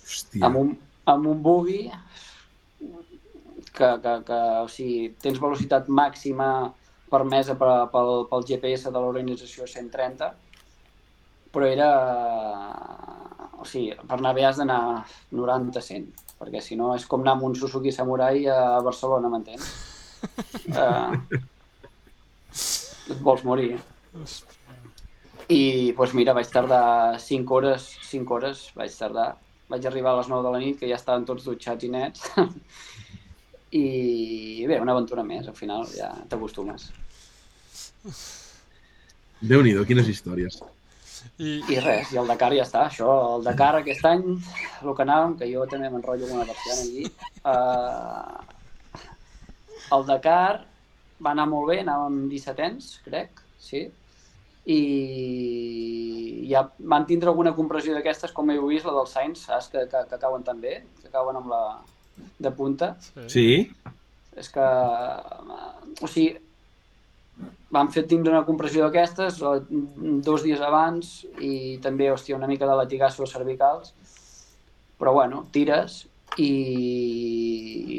[0.03, 0.47] Hòstia.
[0.49, 0.73] Amb un,
[1.13, 1.81] amb un buggy
[3.73, 6.49] que, que, que, o sigui, tens velocitat màxima
[7.13, 10.33] permesa per, pel, pel GPS de l'organització 130,
[11.53, 11.91] però era...
[13.63, 16.09] O sigui, per anar bé has d'anar 90-100,
[16.41, 19.69] perquè si no és com anar amb un Suzuki Samurai a Barcelona, m'entens?
[20.73, 21.15] Uh,
[23.13, 23.77] et vols morir.
[25.53, 29.29] I doncs pues mira, vaig tardar 5 hores, 5 hores vaig tardar.
[29.73, 32.29] Vaig arribar a les 9 de la nit, que ja estaven tots dutxats i nets.
[33.83, 33.85] I
[34.69, 36.91] bé, una aventura més, al final ja t'acostumes.
[39.41, 40.61] Déu-n'hi-do, quines històries.
[41.39, 44.27] I, I res, i el Dakar ja està, això, el Dakar aquest any,
[44.83, 47.05] el que anàvem, que jo també m'enrotllo amb una persiana allí,
[47.49, 48.37] uh,
[49.97, 50.53] el Dakar
[51.23, 53.87] va anar molt bé, anàvem 17ens, crec, sí,
[54.67, 59.87] i ja van tindre alguna compressió d'aquestes, com heu vist, la dels Sainz, saps, que,
[59.91, 61.65] que, que cauen tan bé, que cauen amb la
[62.39, 62.95] de punta.
[63.29, 63.49] sí.
[64.33, 66.39] És que, o sigui,
[67.73, 69.41] van fer tindre una compressió d'aquestes
[70.25, 71.11] dos dies abans
[71.41, 73.93] i també, hòstia, una mica de latigasso cervicals,
[75.01, 76.07] però bueno, tires
[76.41, 76.51] i,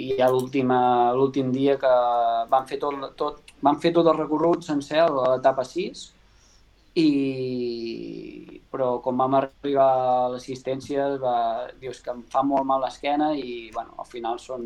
[0.10, 1.94] i ja l'última l'últim dia que
[2.50, 6.06] van fer tot, tot, van fer tot el recorregut sencer a l'etapa 6
[6.96, 11.36] i però quan vam arribar a l'assistència va,
[11.82, 14.64] dius que em fa molt mal l'esquena i bueno, al final són,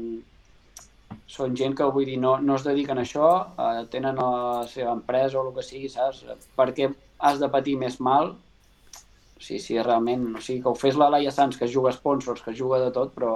[1.28, 4.94] són gent que vull dir, no, no es dediquen a això, eh, tenen la seva
[4.96, 6.24] empresa o el que sigui, saps?
[6.56, 8.32] Per què has de patir més mal?
[9.38, 12.42] O sigui, si realment, o sigui, que ho fes la Laia Sanz, que juga sponsors,
[12.42, 13.36] que juga de tot, però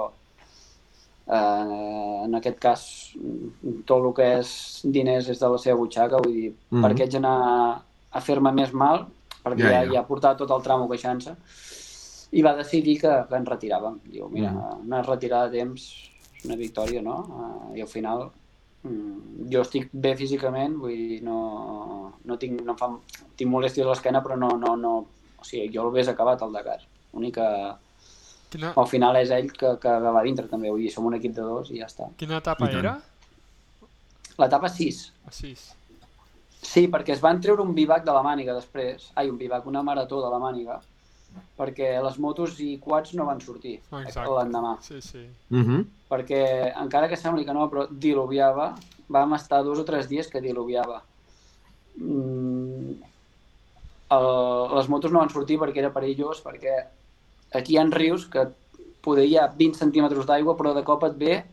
[1.28, 2.82] eh, en aquest cas
[3.86, 4.50] tot el que és
[4.84, 6.82] diners és de la seva butxaca, vull dir, mm Mhm.
[6.82, 7.82] per què haig d'anar
[8.12, 9.06] a fer-me més mal?
[9.42, 10.02] Perquè Ja, ja, ja.
[10.06, 11.34] portat tot el tramo queixant-se
[12.32, 13.98] i va decidir que, que ens retiràvem.
[14.04, 14.86] Diu, mira, Mm.
[14.86, 15.82] una retirada de temps
[16.38, 17.16] és una victòria, no?
[17.72, 18.30] Uh, I al final
[18.82, 22.88] Mm, jo estic bé físicament, vull dir, no, no tinc, no em fa,
[23.38, 24.94] tinc molèsties a l'esquena, però no, no, no,
[25.38, 26.80] o sigui, jo el hagués acabat al Dakar.
[27.14, 27.46] L'únic que
[28.50, 31.30] Quina, al final és ell que, que va dintre també, vull dir, som un equip
[31.36, 32.08] de dos i ja està.
[32.18, 32.96] quina etapa era?
[34.38, 35.12] L'etapa 6.
[35.28, 35.62] A 6.
[36.62, 39.82] Sí, perquè es van treure un bivac de la màniga després, ai, un bivac, una
[39.82, 40.78] marató de la màniga,
[41.58, 44.28] perquè les motos i quads no van sortir Exacte.
[44.30, 44.76] l'endemà.
[44.84, 45.24] Sí, sí.
[45.50, 45.84] Uh -huh.
[46.10, 48.74] perquè encara que sembli que no, però diluviava,
[49.08, 51.02] vam estar dos o tres dies que diluviava.
[51.96, 52.92] Mm,
[54.16, 54.26] el,
[54.76, 56.86] les motos no van sortir perquè era perillós, perquè
[57.54, 58.46] aquí hi ha rius que
[59.02, 61.44] poder hi ha 20 centímetres d'aigua, però de cop et ve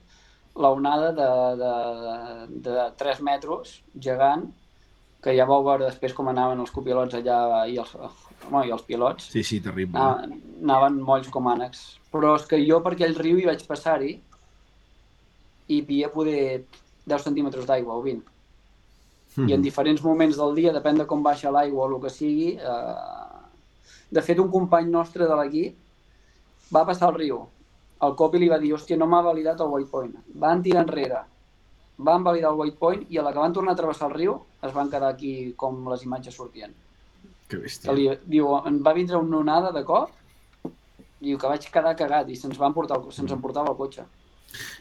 [0.55, 1.29] l'onada de,
[1.61, 1.73] de,
[2.69, 4.53] de 3 metres gegant,
[5.23, 7.91] que ja vau veure després com anaven els copilots allà i els,
[8.47, 9.99] home, i els pilots Sí, sí, terrible.
[9.99, 11.99] anaven, anaven molls com ànecs.
[12.13, 14.13] Però és que jo per aquell riu hi vaig passar-hi
[15.69, 16.63] i havia poder
[17.05, 18.23] 10 centímetres d'aigua o 20.
[19.35, 19.49] Mhm.
[19.49, 22.55] I en diferents moments del dia, depèn de com baixa l'aigua o el que sigui,
[22.57, 23.37] eh...
[24.09, 25.75] de fet un company nostre de l'equip
[26.73, 27.43] va passar el riu.
[28.01, 30.15] El copi li va dir, hòstia, no m'ha validat el white point.
[30.33, 31.19] Van tirar enrere,
[31.99, 34.37] van validar el white point i a la que van tornar a travessar el riu
[34.63, 36.71] es van quedar aquí com les imatges sortien
[37.49, 37.93] Que que bèstia.
[37.97, 40.11] li, diu, em va vindre una onada de cop,
[41.19, 44.05] diu que vaig quedar cagat i se'ns van portar, el- se'ns emportava el cotxe.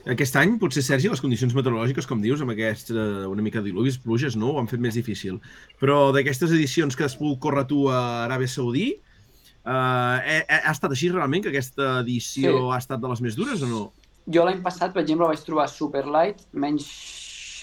[0.08, 3.64] Aquest any, potser, Sergi, les condicions meteorològiques, com dius, amb aquest, eh, una mica de
[3.68, 4.52] diluvis, pluges, no?
[4.54, 5.40] Ho han fet més difícil.
[5.80, 10.90] Però d'aquestes edicions que has pogut córrer tu a Aràbia Saudí, eh, ha, ha estat
[10.92, 12.70] així realment, que aquesta edició Sí.
[12.72, 13.92] ha estat de les més dures o no?
[14.34, 16.88] Jo l'any passat, per exemple, vaig trobar super light, menys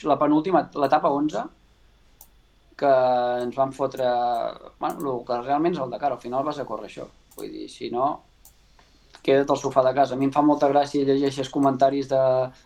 [0.10, 1.44] la penúltima, l'etapa 11,
[2.80, 2.94] que
[3.46, 4.08] ens van fotre...
[4.80, 7.06] Bueno, el que realment és el Dakar, al final vas a córrer això.
[7.36, 8.08] Vull dir, si no,
[9.26, 10.16] queda't al sofà de casa.
[10.16, 12.24] A mi em fa molta gràcia llegeixes comentaris de...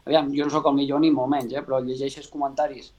[0.08, 1.64] Aviam, jo no sóc el millor ni molt menys, eh?
[1.66, 2.92] però llegeixes comentaris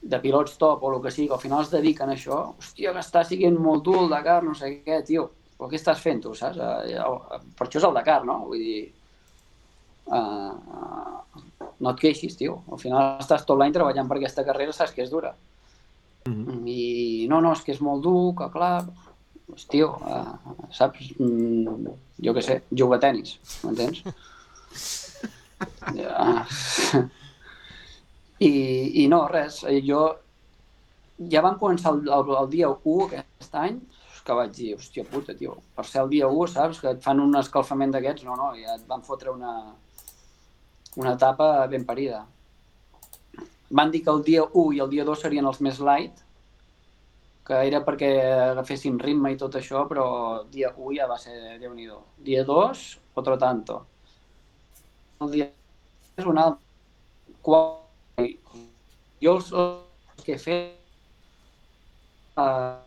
[0.00, 2.40] de pilots top o el que sigui, que al final es dediquen a això.
[2.58, 5.28] Hòstia, que està siguent molt dur el Dakar, no sé què, tio.
[5.58, 6.56] Però què estàs fent tu, saps?
[6.56, 8.38] Eh, eh, Per això és el Dakar, no?
[8.48, 8.80] Vull dir,
[10.10, 12.60] uh, no et queixis, tio.
[12.72, 15.34] Al final estàs tot l'any treballant per aquesta carrera, saps que és dura.
[16.28, 16.66] Mhm.
[16.68, 18.74] I no, no, és que és molt dur, que clar...
[19.50, 21.08] Pues, tio, uh, saps?
[21.18, 21.90] Mm,
[22.22, 23.32] jo què sé, juga a tennis,
[23.64, 24.04] m'entens?
[25.96, 26.44] Ja.
[28.38, 28.50] I,
[29.02, 30.04] I no, res, eh, jo
[31.28, 33.80] ja vam començar el, el, el dia 1 aquest any,
[34.24, 37.20] que vaig dir, hòstia puta, tio, per ser el dia 1, saps, que et fan
[37.20, 39.52] un escalfament d'aquests, no, no, ja et van fotre una,
[40.96, 42.24] una etapa ben parida.
[43.70, 46.24] Van dir que el dia 1 i el dia 2 serien els més light,
[47.46, 48.10] que era perquè
[48.50, 50.06] agaféssim ritme i tot això, però
[50.50, 51.86] dia 1 ja va ser déu nhi
[52.18, 52.82] Dia 2,
[53.14, 53.86] otro tanto.
[55.20, 55.48] El dia
[56.16, 56.66] és un altre.
[59.20, 60.76] Jo els, els que he fet
[62.40, 62.80] uh,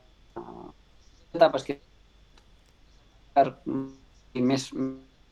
[1.33, 1.77] etapes que
[3.33, 3.45] per,
[4.35, 4.69] més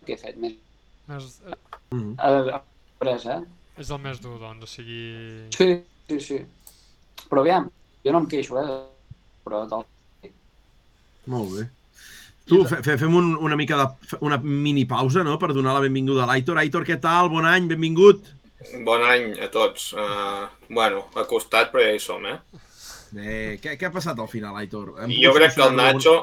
[0.05, 0.57] que he fet, més
[1.18, 1.41] És,
[1.91, 2.14] Mhm.
[2.18, 2.62] a, a,
[2.99, 3.41] pres, eh?
[3.82, 5.01] és el més dur, doncs, o sigui...
[5.51, 5.68] Sí,
[6.07, 6.38] sí, sí.
[7.28, 7.66] Però aviam,
[8.05, 9.18] jo no em queixo, eh?
[9.43, 9.84] Però del...
[11.32, 11.66] Molt bé.
[12.47, 14.18] Tu, fe, fe, fem un, una mica de...
[14.28, 16.59] una mini pausa, no?, per donar la benvinguda a l'Aitor.
[16.62, 17.30] Aitor, què tal?
[17.34, 18.26] Bon any, benvingut.
[18.88, 19.91] Bon any a tots.
[19.93, 22.38] Uh, bueno, a costat, però ja hi som, eh?
[23.12, 24.93] Bé, què, què ha passat al final, Aitor?
[25.03, 26.16] Hem Jo crec que el Nacho...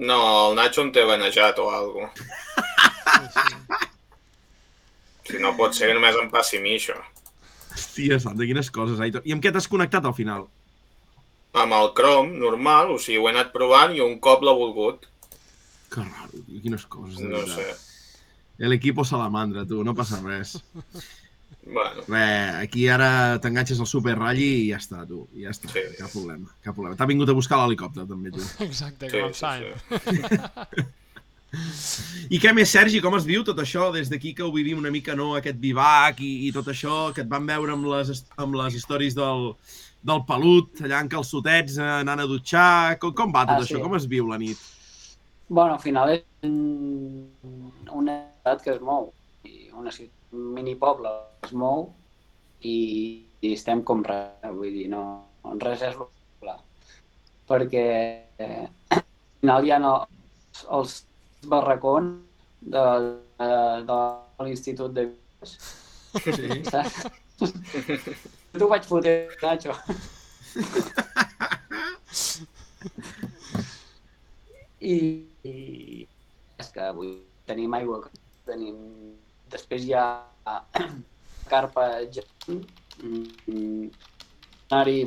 [0.00, 0.18] No,
[0.48, 2.68] el Nacho en té benejat o alguna cosa.
[5.28, 6.96] Si no pot ser que només em passi a mi, això.
[7.72, 9.22] Hòstia santa, quines coses, Aitor.
[9.24, 10.48] I amb què t'has connectat al final?
[11.56, 15.06] Amb el Chrome, normal, o sigui, ho he anat provant i un cop l'ha volgut.
[15.92, 17.56] Que raro, tio, quines coses, de No sé.
[17.56, 17.88] veritat.
[18.62, 20.56] El equipo salamandra, tu, no passa res.
[21.64, 22.22] Bueno, Bé,
[22.58, 25.28] aquí ara t'enganxes al Super Rally i ja està, tu.
[25.38, 25.82] Ja està, Sí.
[25.98, 26.96] cap problema, cap problema.
[26.96, 28.42] T'ha vingut a buscar l'helicòpter, també, tu.
[28.64, 29.46] Exacte, sí, com sí,
[30.08, 30.84] sí.
[32.32, 34.90] I què més, Sergi, com es viu tot això des d'aquí que ho vivim una
[34.94, 38.56] mica, no, aquest vivac i, i tot això, que et van veure amb les, amb
[38.56, 39.50] les històries del,
[40.02, 42.96] del pelut, allà en calçotets, eh, anant a dutxar...
[43.02, 43.76] Com, com va tot Ah, això?
[43.76, 43.82] sí.
[43.84, 44.56] Com es viu la nit?
[45.52, 47.28] Bueno, al final és un-
[47.92, 49.10] una ciutat que es mou,
[49.44, 51.10] i una ciutat, un mini poble
[51.44, 51.90] es mou
[52.64, 55.02] i, i estem com res, vull dir, no,
[55.60, 55.98] res és
[56.40, 56.56] clar.
[57.50, 57.84] Perquè
[58.40, 59.02] eh, al
[59.42, 59.80] final hi ha
[60.78, 61.02] els,
[61.42, 62.20] els barracons
[62.60, 62.82] de,
[63.38, 63.46] de,
[63.88, 63.96] de
[64.44, 65.52] l'Institut de Vives,
[66.12, 66.30] Sí.
[66.70, 67.06] saps?
[68.52, 69.72] Tu vaig fotre, Nacho.
[74.82, 74.94] I,
[75.46, 76.06] i
[76.60, 77.10] és que avui
[77.48, 78.10] tenim aigua,
[78.46, 78.76] tenim...
[79.52, 80.04] Després hi ha
[81.52, 82.62] carpa gegant,
[83.02, 83.88] mm,
[84.72, 85.04] escenari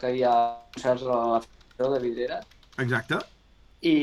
[0.00, 0.34] que, hi ha
[0.74, 2.38] concerts a la Federació de Vidrera
[2.84, 3.16] Exacte.
[3.80, 3.94] i,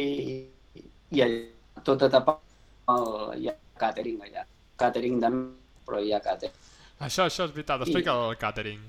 [1.14, 2.38] i allà tot a tapar
[2.94, 3.08] el,
[3.42, 4.46] hi ha càtering allà.
[4.78, 5.32] Càtering de
[5.88, 6.56] però hi ha càtering.
[6.98, 8.80] Això, això és veritat, explica el catering.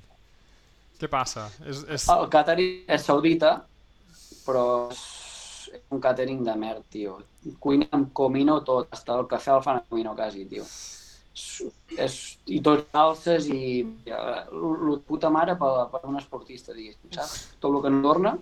[0.98, 1.46] Què passa?
[1.68, 2.06] És, és...
[2.10, 3.52] El càtering és saudita,
[4.46, 5.02] però és
[5.94, 7.18] un càtering de merda, tio.
[7.62, 10.64] Cuina amb comino tot, hasta el cafè el fan amb comino quasi, tio.
[11.94, 12.16] És,
[12.50, 14.18] I tots salses i ja,
[14.50, 17.44] lo, puta mare per, per un esportista, diguéssim, saps?
[17.60, 18.34] Tot el que no torna,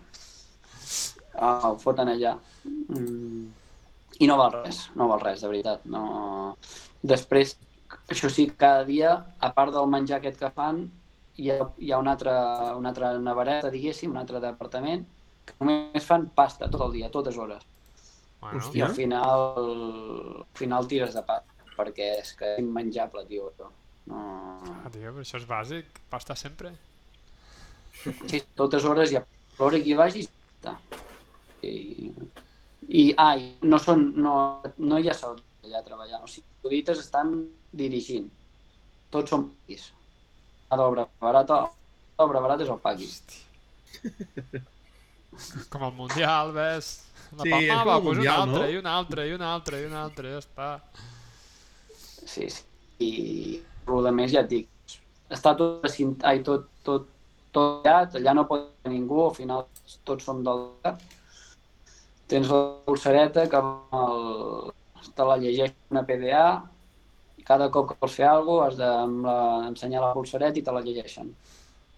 [1.34, 2.36] ah, ho foten allà.
[2.64, 3.65] Mm.
[4.20, 5.84] I no val res, no val res, de veritat.
[5.92, 6.56] No...
[7.06, 7.56] Després,
[8.10, 10.86] això sí, cada dia, a part del menjar aquest que fan,
[11.36, 12.36] hi ha, hi ha una, altra,
[12.78, 15.04] una altra nevereta, diguéssim, un altre departament,
[15.46, 17.62] que només fan pasta tot el dia, totes hores.
[18.40, 18.86] Bueno, I Hòstia.
[18.86, 19.44] al final,
[20.40, 21.40] al final tires de pa,
[21.76, 23.52] perquè és que és immenjable, tio.
[23.60, 23.70] No.
[24.16, 26.72] ah, tio, però això és bàsic, pasta sempre.
[28.30, 29.24] Sí, totes hores hi ha
[29.58, 30.76] l'hora que hi vagis, està.
[31.64, 32.12] I,
[32.88, 34.34] i, ah, i no, són, no,
[34.78, 37.32] no hi ha saudis allà treballant, o sigui, els estan
[37.74, 38.28] dirigint.
[39.14, 39.88] Tots són paquis.
[40.70, 41.64] A l'obra barata,
[42.18, 43.18] l'obra barata és el paquis.
[45.72, 46.94] Com el Mundial, ves?
[47.36, 48.70] La Sí, sí, és com palmava, el pues Mundial, una altra, no?
[48.70, 50.70] i una altra, i una altra, i una altra, ja està.
[52.26, 52.62] Sí, sí.
[53.02, 53.10] I
[53.86, 54.94] el de més ja et dic,
[55.28, 55.84] està tot,
[56.24, 57.10] ai, tot, tot,
[57.52, 59.66] tot tallat, allà no pot ningú, al final
[60.08, 60.66] tots som del.
[62.30, 64.72] Tens la pulsareta que amb el,
[65.16, 66.46] te la llegeix una PDA
[67.38, 70.82] i cada cop que vols fer alguna cosa has d'ensenyar la pulsareta i te la
[70.86, 71.30] llegeixen.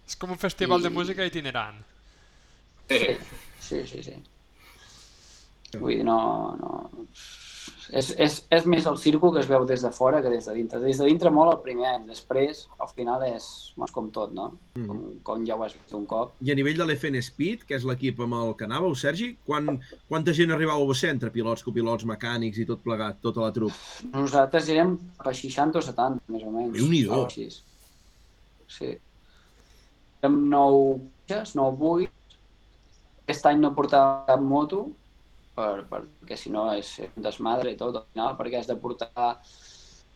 [0.09, 1.81] És com un festival de I- música itinerant.
[2.89, 3.17] Sí.
[3.69, 4.15] Sí, sí, sí.
[5.77, 6.19] Vull dir, no...
[6.61, 6.69] no...
[7.89, 10.53] És, és, és més el circo que es veu des de fora que des de
[10.53, 10.79] dintre.
[10.83, 14.51] Des de dintre molt el primer any, després al final és, és com tot, no?
[14.75, 14.85] Mm.
[14.85, 16.35] Com, com ja ho has vist un cop.
[16.45, 19.79] I a nivell de l'FN Speed, que és l'equip amb el que anàveu, Sergi, quan,
[20.11, 23.73] quanta gent arribàveu a ser entre pilots, copilots, mecànics i tot plegat, tota la trup?
[24.13, 26.77] Nosaltres érem a 60 o 70, més o menys.
[26.77, 27.25] Déu-n'hi-do.
[28.69, 28.93] Sí.
[30.21, 32.37] Érem 9 cotxes, 9 buits.
[33.25, 34.87] Aquest any no portava cap moto,
[35.59, 38.77] per, per, perquè si no és un desmadre i tot al final, perquè has de
[38.79, 39.35] portar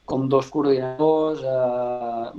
[0.08, 2.32] com dos coordinadors, eh,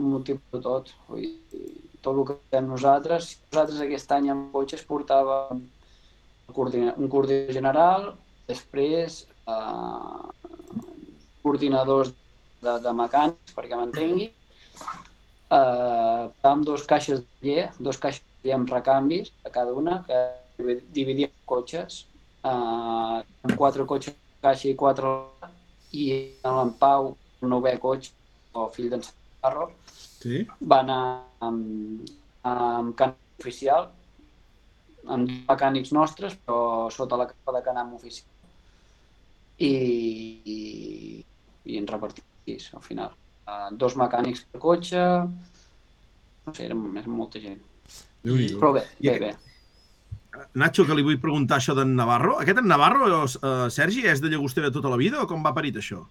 [0.52, 0.90] de tot.
[1.09, 1.70] Vull dir,
[2.05, 3.30] tot el que fem nosaltres.
[3.52, 8.11] Nosaltres aquest any amb cotxes portàvem un coordina- un coordinador general,
[8.48, 10.24] després eh,
[11.42, 12.12] coordinadors
[12.64, 14.30] de, de mecànics, perquè m'entengui,
[15.59, 20.20] eh, amb dos caixes de llei, dos caixes de amb recanvis a cada una, que
[20.92, 22.05] dividíem cotxes,
[22.45, 23.18] eh,
[23.49, 25.11] amb quatre cotxes caixa i quatre
[25.97, 26.07] i
[26.45, 28.12] en Pau, el novè cotxe,
[28.55, 29.03] o fill d'en
[29.45, 29.70] Carro,
[30.24, 30.40] Sí?
[30.61, 31.01] va anar
[31.45, 32.07] amb,
[32.49, 33.90] amb canam oficial,
[35.05, 38.30] amb mecànics nostres, però sota la capa de canam oficial.
[39.59, 39.72] I,
[40.55, 40.57] i,
[41.68, 43.12] i ens repartim sis, al final.
[43.45, 45.03] Uh, dos mecànics per cotxe,
[46.47, 47.61] no sé, érem, érem molta gent.
[48.24, 48.59] Déu-n'hi-do.
[48.62, 49.34] Però bé, bé, bé.
[50.55, 52.39] Nacho, que li vull preguntar això d'en Navarro.
[52.43, 55.76] Aquest en Navarro, eh, Sergi, és de Llagostera tota la vida o com va parit
[55.80, 56.05] això?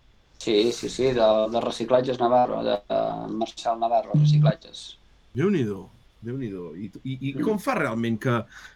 [0.44, 3.02] Sí, sí, sí, de, de reciclatges Navarro, de, de
[3.40, 4.98] Marçal Navarro, reciclatges.
[5.38, 5.86] Déu-n'hi-do,
[6.24, 8.34] déu nhi I, i, I com fa realment que,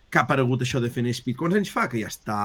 [0.10, 1.36] que ha aparegut això de Fent Speed?
[1.39, 2.38] Quants anys fa que ja està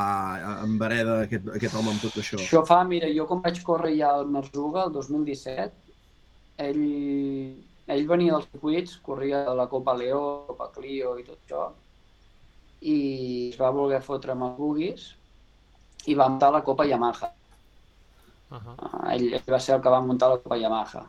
[0.64, 2.40] en vereda aquest, aquest home amb tot això?
[2.42, 5.94] Això fa, mira, jo com vaig córrer ja al Merzuga el 2017,
[6.66, 6.82] ell,
[7.94, 11.70] ell venia dels circuits, corria de la Copa Leó, Copa Clio i tot això,
[12.82, 12.96] i
[13.50, 15.08] es va voler fotre amb els buguis
[16.10, 17.30] i va muntar la Copa Yamaha.
[18.50, 18.74] Uh -huh.
[18.78, 21.06] Uh, ell, ell va ser el que va muntar la Copa Yamaha.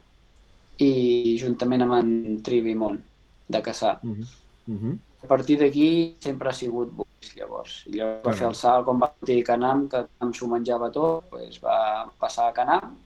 [0.77, 3.01] I juntament amb en Trivi Mont,
[3.47, 3.99] de Caçà.
[4.03, 4.27] Uh -huh.
[4.67, 4.97] Uh -huh.
[5.23, 7.83] A partir d'aquí sempre ha sigut buguis, llavors.
[7.87, 8.39] I llavors va Caram.
[8.39, 12.47] fer el salt quan va sortir Canam, que Canam s'ho menjava tot, doncs va passar
[12.47, 12.97] a Canam,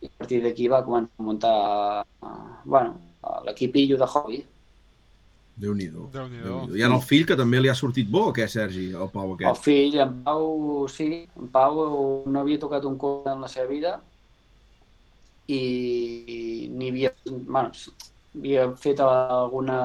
[0.00, 2.28] i a partir d'aquí va començar a muntar uh,
[2.64, 2.94] bueno,
[3.44, 4.44] l'equipillo de hobby.
[5.62, 6.08] Déu-n'hi-do.
[6.12, 6.44] Déu-n'hi-do.
[6.48, 6.76] Déu-n'hi-do.
[6.78, 9.28] I ara el fill, que també li ha sortit bo, o què, Sergi, el Pau
[9.30, 9.62] El aquest?
[9.62, 11.82] fill, en Pau, sí, en Pau
[12.26, 13.92] no havia tocat un cotxe en la seva vida
[15.52, 17.70] i ni havia, bueno,
[18.34, 19.78] havia fet alguna,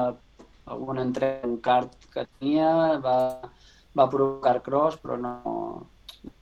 [0.66, 3.16] alguna entrega, un kart que tenia, va,
[3.94, 5.34] va provocar cross, però no,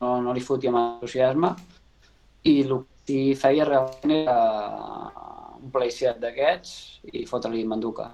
[0.00, 1.54] no, no li fotia amb entusiasme
[2.46, 4.36] i el que sí feia realment era
[5.60, 6.72] un playset d'aquests
[7.12, 8.10] i fotre-li manduca.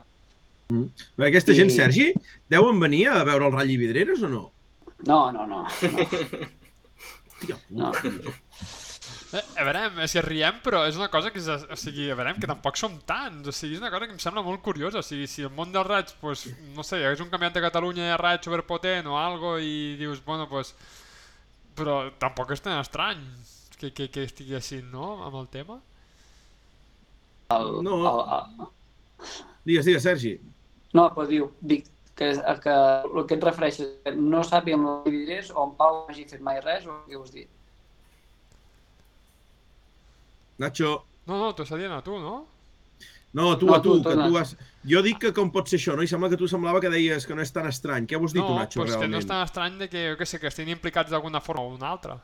[1.16, 2.08] Bé, Aquesta gent, I- Sergi,
[2.52, 4.44] deuen venir a veure el Rally Vidreres o no?
[5.06, 5.64] No, no, no.
[5.66, 6.08] no.
[7.42, 7.92] Tia, No.
[9.32, 12.14] Eh, a veure, és que riem, però és una cosa que, és, o sigui, a
[12.18, 15.00] veure, que tampoc som tants, o sigui, és una cosa que em sembla molt curiosa,
[15.00, 16.42] o sigui, si el món dels raids, pues,
[16.76, 20.20] no sé, hi hagués un campionat de Catalunya de raig superpotent o algo i dius,
[20.26, 20.74] bueno, pues,
[21.74, 23.24] però tampoc és tan estrany
[23.80, 25.80] que, que, que estigui així, no?, amb el tema.
[27.56, 27.96] El, No.
[28.04, 28.68] El, el,
[29.64, 30.36] Digues, digues, Sergi.
[30.93, 32.30] No, però diu, dic que,
[32.62, 36.12] que el que et refereixes, que no sàpia amb els vidres o en Pau no
[36.12, 37.47] hagi fet mai res o què vols dir?
[40.62, 40.97] Nacho.
[41.26, 42.43] No, no, t'ho està dient a tu, no?
[43.32, 44.53] No, tu, No, a tu, tu, que tu has...
[44.84, 46.05] Jo dic que com pot ser això, no?
[46.05, 48.05] I sembla que tu semblava que deies que no és tan estrany.
[48.11, 49.22] Què vols dir no, tu, Nacho, pues que no realment?
[49.22, 51.88] és tan estrany de que, jo què sé, que estiguin implicats d'alguna forma o una
[51.95, 52.18] altra.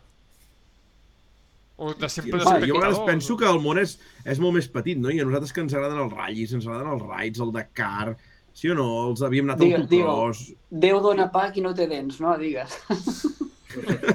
[1.78, 3.94] O de simples Sí, jo a vegades penso que el món és,
[4.26, 5.12] és molt més petit, no?
[5.14, 8.16] I a nosaltres que ens agraden els ratllis, ens agraden els raids, el Dakar,
[8.58, 8.88] sí o no?
[9.12, 10.48] Els havíem anat Digue- al autocross...
[10.70, 12.34] Déu dona pa qui no té dents, no?
[12.40, 12.74] Digues.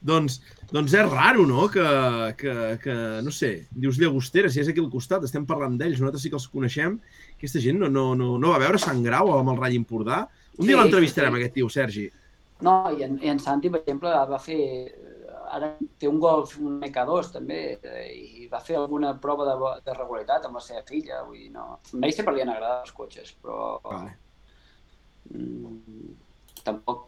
[0.00, 0.38] Doncs,
[0.72, 1.66] doncs és raro, no?
[1.68, 1.82] Que,
[2.40, 6.24] que, que, no sé, dius Llagostera, si és aquí al costat, estem parlant d'ells, nosaltres
[6.24, 6.94] sí que els coneixem.
[7.36, 10.22] Aquesta gent no, no, no, no va veure Sant Grau amb el ratll Empordà.
[10.56, 11.42] Un dia Sí, l'entrevistarem, sí.
[11.42, 12.06] aquest tio, Sergi.
[12.64, 14.60] No, i en, i en Santi, per exemple, va fer...
[15.56, 19.54] Ara té un golf, un MK2 també, eh, i va fer alguna prova de,
[19.86, 21.22] de regularitat amb la seva filla.
[21.26, 21.66] Vull dir, no...
[21.98, 24.12] A ell sempre li han agradat els cotxes, però Vale.
[25.34, 26.14] mm,
[26.62, 27.06] tampoc,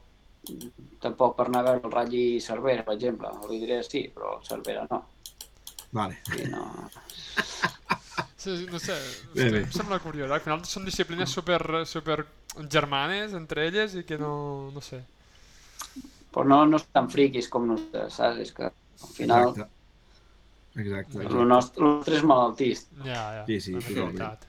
[1.05, 3.31] tampoc per anar a veure el Rally Cervera, per exemple.
[3.51, 5.05] Li diré sí, però Cervera no.
[5.93, 6.19] Vale.
[6.41, 6.67] I no...
[8.43, 8.97] Sí, no sé,
[9.37, 9.61] Bé, bé.
[9.63, 10.33] em sembla curiós.
[10.35, 12.25] Al final són disciplines super, super
[12.75, 14.33] germanes entre elles i que no,
[14.75, 14.99] no sé.
[16.33, 18.39] Però no, no són tan friquis com nosaltres, saps?
[18.47, 19.69] És que al final Exacte.
[20.81, 21.25] Exacte.
[21.27, 22.87] el nostre, el nostre és malaltís.
[23.05, 23.43] Ja, ja.
[23.49, 24.17] Sí, sí, totalment.
[24.17, 24.49] veritat.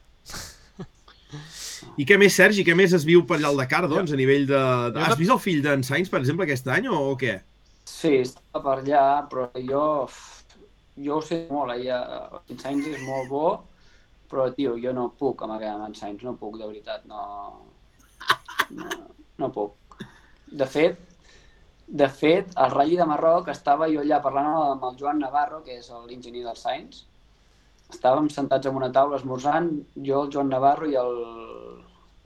[2.00, 2.64] I què més, Sergi?
[2.64, 4.60] Què més es viu per allà al Dakar, doncs, a nivell de...
[5.04, 7.40] Has vist el fill d'en Sainz, per exemple, aquest any, o, o què?
[7.90, 9.84] Sí, està per allà, però jo...
[11.04, 11.88] Jo ho sé molt, eh?
[11.88, 13.46] ja- en Sainz és molt bo,
[14.30, 17.24] però, tio, jo no puc amagar amb en Sainz, no puc, de veritat, no...
[18.78, 18.90] No,
[19.42, 19.98] no puc.
[20.54, 21.02] De fet,
[21.88, 25.80] de fet, al Rally de Marroc estava jo allà parlant amb el Joan Navarro, que
[25.80, 27.04] és l'enginyer del Sainz.
[27.94, 31.16] Estàvem sentats en una taula esmorzant, jo, el Joan Navarro i el,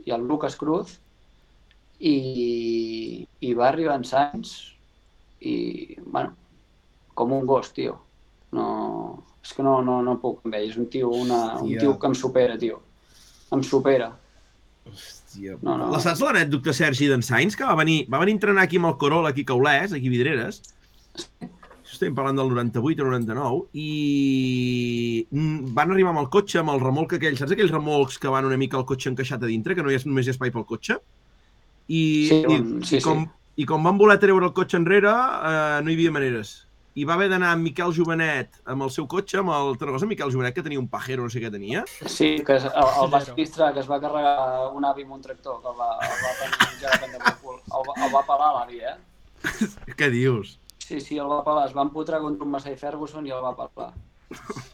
[0.05, 0.99] i el Lucas Cruz,
[1.99, 4.53] i, i va arribar en Sainz
[5.41, 6.35] i, bueno,
[7.17, 7.97] com un gos, tio.
[8.53, 8.67] No,
[9.43, 11.81] és que no, no, no puc amb ell, és un tio, una, un Hòstia.
[11.81, 12.79] tio que em supera, tio.
[13.53, 14.11] Em supera.
[14.87, 15.57] Hòstia.
[15.61, 15.91] No, no.
[15.93, 18.91] La saps l'anècdota, Sergi, d'en Sainz, que va venir, va venir a entrenar aquí amb
[18.91, 20.61] el Corolla, aquí a Caulès, aquí a Vidreres.
[21.87, 23.61] Estem parlant del 98 o 99.
[23.73, 28.31] I mm, van arribar amb el cotxe, amb el remolc aquell, saps aquells remolcs que
[28.33, 30.37] van una mica el cotxe encaixat a dintre, que no hi ha, només hi ha
[30.37, 30.99] espai pel cotxe?
[31.87, 33.63] I, Sí, i, sí, i, com, sí.
[33.63, 36.66] i com van voler treure el cotxe enrere, eh, no hi havia maneres.
[36.97, 40.31] I va haver d'anar amb Miquel Jovenet amb el seu cotxe, amb el, recordes, Miquel
[40.33, 41.83] Jovenet, que tenia un pajero, no sé què tenia?
[42.09, 45.69] Sí, que el, el va que es va carregar un avi amb un tractor, que
[45.69, 46.95] el va, el va penjar.
[46.97, 48.95] El, va- el va pelar l'avi, eh?
[49.99, 50.55] Què dius?
[50.81, 51.67] Sí, sí, el va pelar.
[51.69, 53.91] Es va empotrar contra un Massey Ferguson i el va pelar.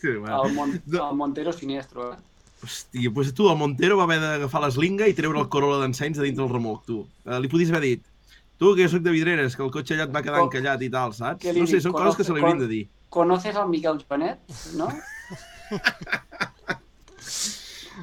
[0.00, 0.42] Sí, va.
[0.44, 2.18] El, Mon el Montero Sinestro, eh?
[2.60, 6.18] Hòstia, doncs tu, el Montero va haver d'agafar l'eslinga i treure el Corolla d'en Sainz
[6.20, 6.98] de dintre el remolc, tu.
[7.24, 8.02] Eh, li podies haver dit,
[8.60, 10.90] tu, que jo soc de Vidreres, que el cotxe allà et va quedar encallat i
[10.92, 11.48] tal, saps?
[11.56, 12.82] No sé, són coses que se li haurien de dir.
[13.10, 14.44] ¿Conoces al Miquel Joanet?
[14.78, 14.90] No?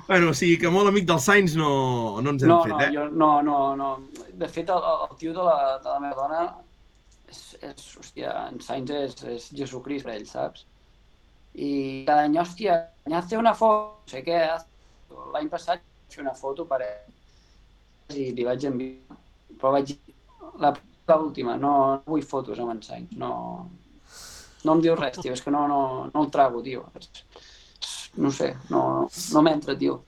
[0.07, 2.79] Bueno, o sigui que molt amic del Sainz no, no ens hem No, fet, no,
[2.85, 2.89] eh?
[2.93, 3.87] jo, no, no, no.
[4.39, 6.41] De fet, el, el tio de la, de la meva dona
[7.27, 10.63] és, és hòstia, en Sainz és, és Jesucrist per ell, saps?
[11.57, 11.71] I
[12.07, 12.77] cada any, hòstia,
[13.19, 14.39] hace una foto, no sé què,
[15.33, 19.17] l'any passat vaig fer una foto per ell i li vaig enviar,
[19.57, 20.06] però vaig dir,
[20.61, 20.73] la,
[21.07, 23.31] la última, no, no vull fotos amb en Sainz, no,
[24.65, 25.79] no em diu res, tio, és que no, no,
[26.13, 26.85] no el trago, tio.
[28.17, 28.81] No sé, no,
[29.33, 30.01] no m'entra, tio.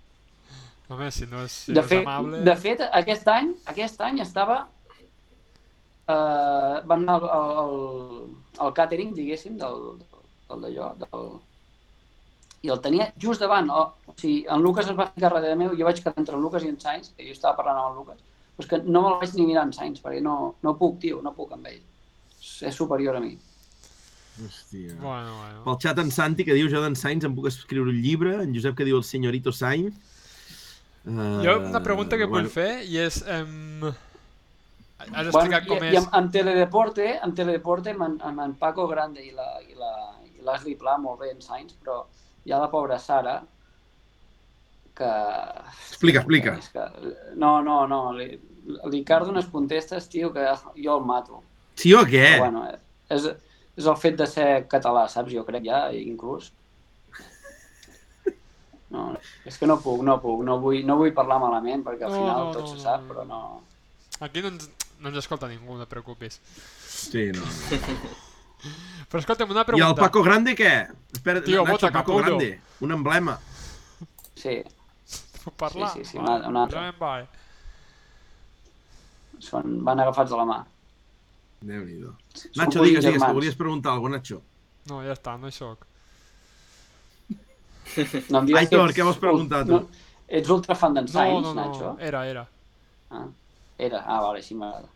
[0.89, 2.41] Home, si no és, si De no és fet, amable...
[2.47, 4.63] de fet, aquest any, aquest any estava...
[6.09, 7.75] Uh, vam anar al, al,
[8.65, 9.99] al catering, diguéssim, del,
[10.49, 11.27] del d'allò, del...
[12.65, 13.69] I el tenia just davant.
[13.69, 16.41] O, o sigui, en Lucas es va ficar darrere meu, jo vaig quedar entre en
[16.41, 18.25] Lucas i en Sainz, que jo estava parlant amb el Lucas,
[18.59, 20.35] però és que no me'l vaig ni mirar en Sainz, perquè no,
[20.65, 21.79] no puc, tio, no puc amb ell.
[22.39, 23.37] És, superior a mi.
[24.39, 24.95] Hòstia.
[24.99, 25.61] Bueno, bueno.
[25.63, 28.51] Pel xat en Santi, que diu jo d'en Sainz em puc escriure un llibre, en
[28.55, 29.95] Josep que diu el senyorito Sainz.
[31.05, 33.21] Uh, Jo una pregunta que vull fer i és...
[33.23, 33.87] Um...
[34.99, 36.01] Has explicat i, com i és...
[36.01, 39.93] en, en Teledeporte, en Teledeporte amb, amb en Paco Grande i la, i la,
[40.35, 42.01] i l'Ashley Pla, molt bé en Sainz, però
[42.43, 43.39] hi ha la pobra Sara,
[44.99, 45.09] que...
[45.89, 46.53] Explica, explica.
[46.59, 46.85] És que,
[47.39, 48.29] no, no, no, li,
[48.91, 50.45] l'Icardo unes contestes, tio, que
[50.77, 51.41] jo el mato.
[51.79, 52.25] Sí o què?
[52.35, 52.65] Però, bueno,
[53.09, 53.25] és,
[53.79, 55.31] és el fet de ser català, saps?
[55.33, 56.51] Jo crec ja, inclús.
[58.89, 59.11] No,
[59.45, 62.21] és que no puc, no puc, no vull, no vull parlar malament perquè al No,
[62.23, 63.09] final no, tot no, se no, sap, no.
[63.11, 63.41] però no...
[64.25, 64.65] Aquí no ens,
[64.99, 66.39] no ens escolta ningú, no et preocupis.
[66.89, 67.45] Sí, no.
[69.09, 69.93] Però escolta'm, una I pregunta.
[69.93, 70.71] el Paco Grande què?
[71.15, 72.25] Espera, Tio, Nacho, bota, Paco capullo.
[72.25, 72.49] Grande,
[72.83, 73.37] un emblema.
[74.35, 74.57] Sí,
[75.43, 75.89] Puc parlar?
[75.93, 76.83] Sí, sí, sí, Va, una- una altra.
[79.39, 80.57] són, van agafats de la mà.
[81.61, 82.13] Déu-n'hi-do.
[82.35, 84.41] Són Nacho, digues, digues, que volies preguntar alguna cosa, Nacho.
[84.89, 85.85] No, ja està, no hi soc.
[88.29, 89.71] No em digues Aitor, que ets què vols preguntar, tu?
[89.77, 89.79] No,
[90.27, 91.95] ets ultra fan d'en No, Sainz, no, no, Nacho?
[91.99, 92.43] era, era.
[93.11, 93.25] Ah,
[93.77, 94.87] era, ah, vale, així m'agrada.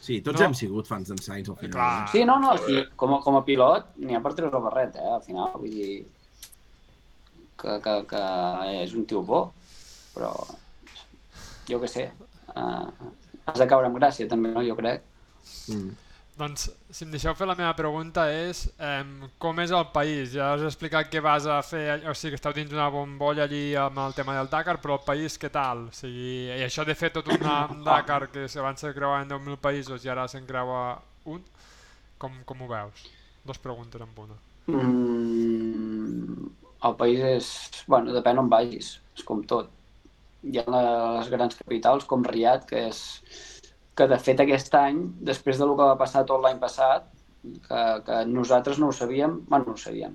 [0.00, 0.46] Sí, tots No.
[0.46, 1.72] hem sigut fans d'en Sainz al final.
[1.72, 2.08] Clar.
[2.12, 4.96] Sí, no, no, sí, com, a, com a pilot n'hi ha per treure el barret,
[4.96, 6.06] eh, al final, vull dir
[7.60, 8.26] que, que, que
[8.80, 9.44] és un tio bo,
[10.14, 10.34] però
[11.70, 12.06] jo què sé,
[12.54, 13.10] uh,
[13.46, 15.04] has de caure amb gràcia també, no?, jo crec.
[15.70, 15.90] Mm.
[16.40, 19.02] Doncs, si em deixeu fer la meva pregunta és eh,
[19.42, 20.30] com és el país?
[20.32, 23.44] Ja us he explicat que vas a fer, o sigui, que esteu dins d'una bombolla
[23.44, 25.90] allí amb el tema del Dakar, però el país què tal?
[25.90, 27.44] O sigui, i això de fer tot un
[27.88, 30.84] Dakar que abans se creuen 10.000 països i ara se'n creua
[31.28, 31.44] un,
[32.16, 33.04] com, com ho veus?
[33.44, 34.40] Dos preguntes en una.
[34.70, 36.48] Mm,
[36.88, 37.50] el país és...
[37.90, 39.70] Bueno, depèn on vagis, és com tot.
[40.50, 43.00] Hi ha les grans capitals com Riad, que és
[43.98, 45.00] que de fet aquest any,
[45.30, 47.08] després de lo que va passar tot l'any passat,
[47.66, 50.14] que, que nosaltres no ho sabíem, bueno, no ho sabíem,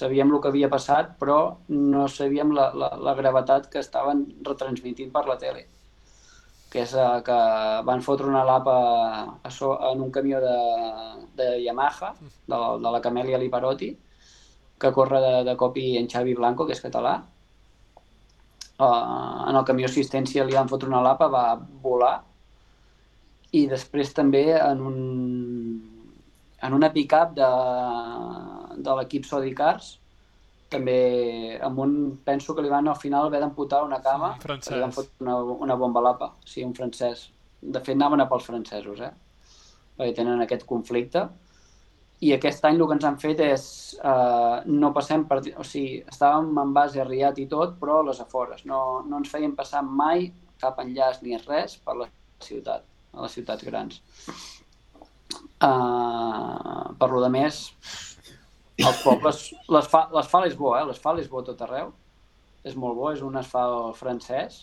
[0.00, 1.38] sabíem el que havia passat, però
[1.68, 5.66] no sabíem la, la, la gravetat que estaven retransmitint per la tele
[6.72, 7.36] que és eh, que
[7.88, 8.72] van fotre una lapa
[9.46, 10.54] a so, en un camió de,
[11.38, 13.90] de Yamaha, de, la- de la Camelia Liparotti,
[14.78, 17.16] que corre de, de copi en Xavi Blanco, que és català.
[18.76, 21.44] Uh, en el camió assistència li van fotre una lapa, va
[21.82, 22.16] volar,
[23.56, 24.98] i després també en un
[26.66, 27.48] en una pick-up de,
[28.82, 29.96] de l'equip Sodicars
[30.72, 31.92] també amb un,
[32.26, 34.74] penso que li van al final haver d'amputar una cama francès.
[34.74, 35.36] li van fotre una,
[35.68, 37.28] una bomba a lapa, sí, un francès
[37.60, 39.12] de fet anaven a pels francesos eh?
[39.96, 41.22] perquè tenen aquest conflicte
[42.24, 43.64] i aquest any el que ens han fet és
[44.00, 45.42] eh, no passem per...
[45.60, 48.64] O sigui, estàvem en base a Riat i tot, però a les afores.
[48.68, 50.30] No, no ens feien passar mai
[50.62, 52.08] cap enllaç ni res per la
[52.44, 54.00] ciutat, a les ciutats grans.
[55.60, 57.60] Uh, per lo de més,
[58.80, 59.44] els pobles...
[59.72, 60.84] L'asfalt l'asfalt és bo, eh?
[60.88, 61.92] L'asfalt és bo tot arreu.
[62.66, 64.62] És molt bo, és un asfalt francès.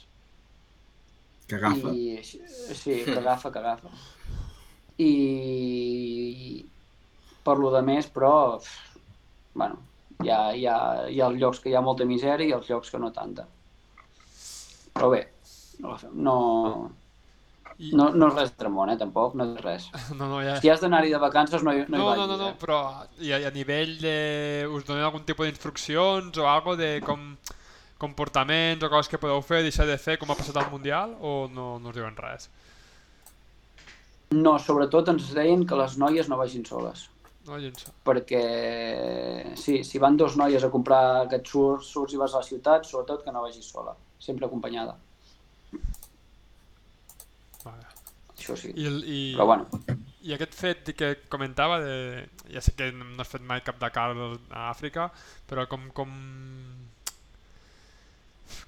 [1.45, 1.93] Que agafa.
[1.93, 3.93] I, sí, que agafa, que agafa.
[4.97, 5.11] I
[7.43, 8.33] per lo de més, però,
[9.53, 9.79] bueno,
[10.23, 10.77] hi ha, hi, ha,
[11.09, 13.45] hi ha els llocs que hi ha molta misèria i els llocs que no tanta.
[14.93, 15.23] Però bé,
[15.81, 16.35] no, no,
[17.79, 19.89] I, no, no és res tremont, eh, tampoc, no és res.
[20.19, 20.59] no, no, ja...
[20.61, 22.59] Si has d'anar-hi de vacances no hi, no hi No, vagis, no, no, no, eh?
[22.61, 22.79] però
[23.19, 24.15] i a, i a nivell de...
[24.69, 27.33] us donen algun tipus d'instruccions o algo de com
[28.03, 31.47] comportaments o coses que podeu fer, deixar de fer com ha passat al Mundial o
[31.51, 32.49] no, no us diuen res?
[34.33, 37.07] No, sobretot ens deien que les noies no vagin soles.
[37.43, 37.89] No, gens.
[38.07, 38.41] perquè
[39.59, 42.87] sí, si van dos noies a comprar aquests surts, surts i vas a la ciutat,
[42.87, 44.95] sobretot que no vagis sola, sempre acompanyada.
[47.65, 47.83] Vale.
[48.37, 48.71] Això sí.
[48.75, 49.67] I, el, i, Però bueno,
[50.23, 54.09] I aquest fet que comentava, de, ja sé que no has fet mai cap Dakar
[54.15, 55.09] a Àfrica,
[55.49, 55.89] però com...
[55.95, 56.15] com...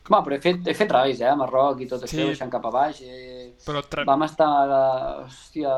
[0.06, 2.18] Home, però he fet, he fet rais, eh, a Marroc i tot Sí.
[2.18, 3.00] això, baixant cap a baix.
[3.02, 4.04] Eh, Però tre...
[4.06, 5.72] vam estar, eh, hòstia,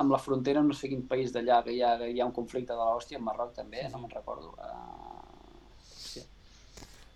[0.00, 2.72] amb la frontera, no sé quin país d'allà, que hi ha, hi ha un conflicte
[2.72, 4.54] de l'hòstia, en Marroc també, no me'n recordo.
[4.56, 6.24] Uh, hòstia.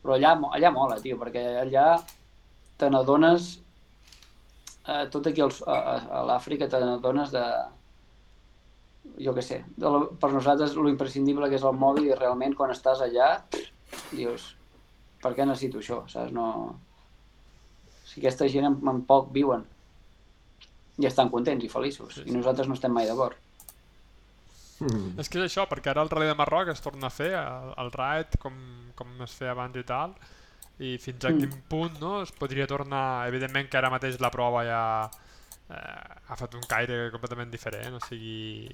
[0.03, 1.87] Però allà, allà mola, tio, perquè allà
[2.77, 3.49] te n'adones,
[4.87, 7.47] eh, tot aquí als, a, a- a l'Àfrica te n'adones de,
[9.25, 12.55] jo què sé, de la, per nosaltres lo imprescindible que és el mòbil i realment
[12.55, 13.33] quan estàs allà
[14.13, 14.55] dius,
[15.23, 16.33] per què necessito això, saps?
[16.35, 16.47] No...
[18.09, 19.67] Si aquesta gent en, en poc viuen
[20.99, 22.37] i estan contents i feliços Sí, i sí.
[22.37, 23.37] nosaltres no estem mai d'acord.
[24.81, 25.19] Mm.
[25.19, 27.73] És que és això, perquè ara el Rally de Marroc es torna a fer, el,
[27.83, 28.55] el raid, com,
[28.99, 30.15] com es feia abans i tal,
[30.79, 31.41] i fins a Mm.
[31.43, 33.27] quin punt no, es podria tornar...
[33.29, 34.83] Evidentment que ara mateix la prova ja
[35.69, 38.71] eh, ha fet un caire completament diferent, o sigui...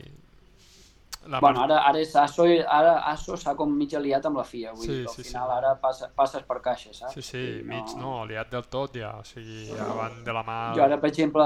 [1.27, 4.45] La Bueno, ara, ara, és ASO, i- ara ASO s'ha com mig aliat amb la
[4.45, 5.29] FIA, vull Sí, dir al sí, sí.
[5.31, 7.15] final ara passa, passes per caixa, saps?
[7.15, 10.59] Sí, sí, mig no, aliat del tot ja, o sigui, ja van de la mà...
[10.77, 11.45] Jo ara, per exemple,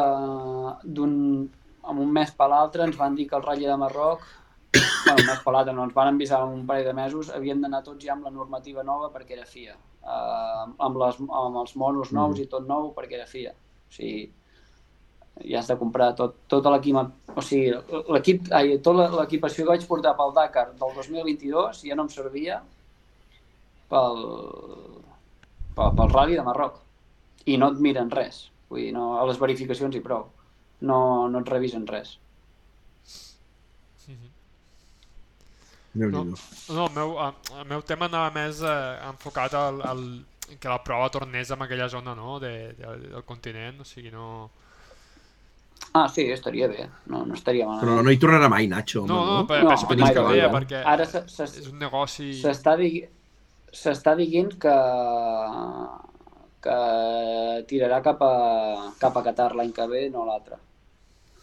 [0.84, 1.14] d'un
[1.88, 4.20] amb un mes per l'altre ens van dir que el Rally de Marroc,
[5.06, 7.82] bueno, un mes per l'altre no, ens van avisar un parell de mesos, havien d'anar
[7.86, 12.12] tots ja amb la normativa nova perquè era FIA, uh, amb, les, amb els monos
[12.12, 12.42] nous Mm.
[12.42, 13.52] i tot nou perquè era FIA.
[13.54, 14.26] O sigui,
[15.44, 16.98] i has de comprar tot, tota l'equip,
[17.34, 17.72] o sigui,
[18.14, 22.60] l'equip, ai, tota l'equipació que vaig portar pel Dakar del 2022 ja no em servia
[23.90, 24.22] pel,
[25.76, 26.80] pel, pel rally de Marroc.
[27.48, 28.48] I no et miren res.
[28.68, 30.26] Vull dir, no, a les verificacions i prou.
[30.84, 30.98] No,
[31.32, 32.18] no et revisen res.
[35.98, 38.74] No, no el, meu, el meu tema anava més eh,
[39.08, 40.02] enfocat al, al,
[40.60, 42.38] que la prova tornés en aquella zona no?
[42.38, 44.50] de, de, del continent, o sigui, no...
[45.94, 46.88] Ah, sí, estaria bé.
[47.06, 47.86] No, no estaria malament.
[47.88, 49.46] Però no hi tornarà mai, Nacho, No, no, no?
[49.46, 50.50] per, No, per mai deia, vida.
[50.52, 52.32] perquè Ara se- se- és un negoci...
[52.42, 53.06] S'està digui...
[53.72, 54.76] s'està dient que
[56.60, 56.76] que
[57.70, 60.56] tirarà cap a, cap a Qatar l'any que ve, no l'altre.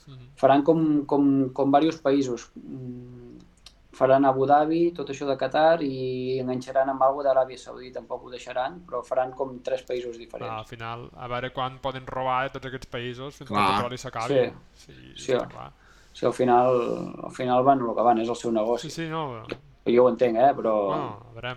[0.08, 0.26] Mhm.
[0.38, 2.50] Faran com, com, com diversos països.
[2.60, 3.25] Mm,
[3.96, 8.30] Faran Abu Dhabi, tot això de Qatar, i enganxaran amb alguna d'Aràbia Saudita, tampoc ho
[8.34, 10.70] deixaran, però faran com tres països Clar, al diferents.
[10.70, 13.70] final, a veure quan poden robar de tots aquests països fins que Clar.
[13.70, 14.42] el petroli s'acabi.
[14.74, 14.86] Sí.
[14.86, 15.32] Sí, Sí.
[15.34, 15.70] està clar.
[16.12, 18.90] Sigui, al final, al final van el que van, és el seu negoci.
[18.90, 19.46] Sí, sí, no,
[19.88, 20.54] Jo ho entenc, eh?
[20.58, 20.74] però...
[20.88, 21.56] bueno, a veure,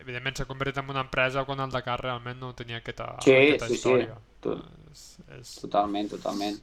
[0.00, 3.66] evidentment s'ha convertit en una empresa quan el Dakar realment no tenia aquesta, Sí, aquesta
[3.68, 3.78] sí, sí.
[3.78, 4.16] història.
[4.40, 4.58] Tu-
[4.90, 5.54] És, és...
[5.60, 6.56] Totalment, totalment.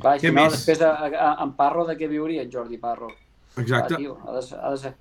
[0.00, 0.52] Clar, si no, més?
[0.56, 3.10] després a, a, en Parro de què viuria en Jordi Parro?
[3.56, 3.94] Exacte.
[3.94, 4.92] Clar, tio, ha de, ser, ha, de ser,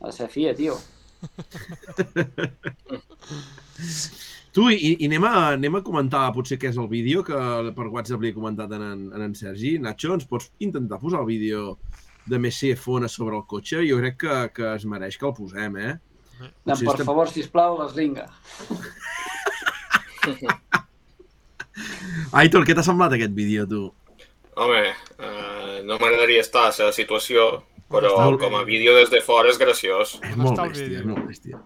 [0.00, 0.74] ha de ser fia, tio.
[4.52, 7.32] Tu, i, i anem, a, anem a comentar potser què és el vídeo que
[7.72, 9.78] per WhatsApp li he comentat en, en, en, Sergi.
[9.80, 11.78] Nacho, ens pots intentar posar el vídeo
[12.28, 13.80] de Messi Fona sobre el cotxe?
[13.88, 15.94] Jo crec que, que es mereix que el posem, eh?
[16.42, 18.26] Doncs, Potser per estem- favor, sisplau, l'eslinga.
[22.42, 23.80] Aitor, què t'ha semblat aquest vídeo, tu?
[24.54, 24.80] Home,
[25.18, 27.62] eh, no m'agradaria estar a la seva situació,
[27.92, 30.18] però Està com a vídeo des de fora és graciós.
[30.20, 31.62] És molt el bèstia, és molt bèstia.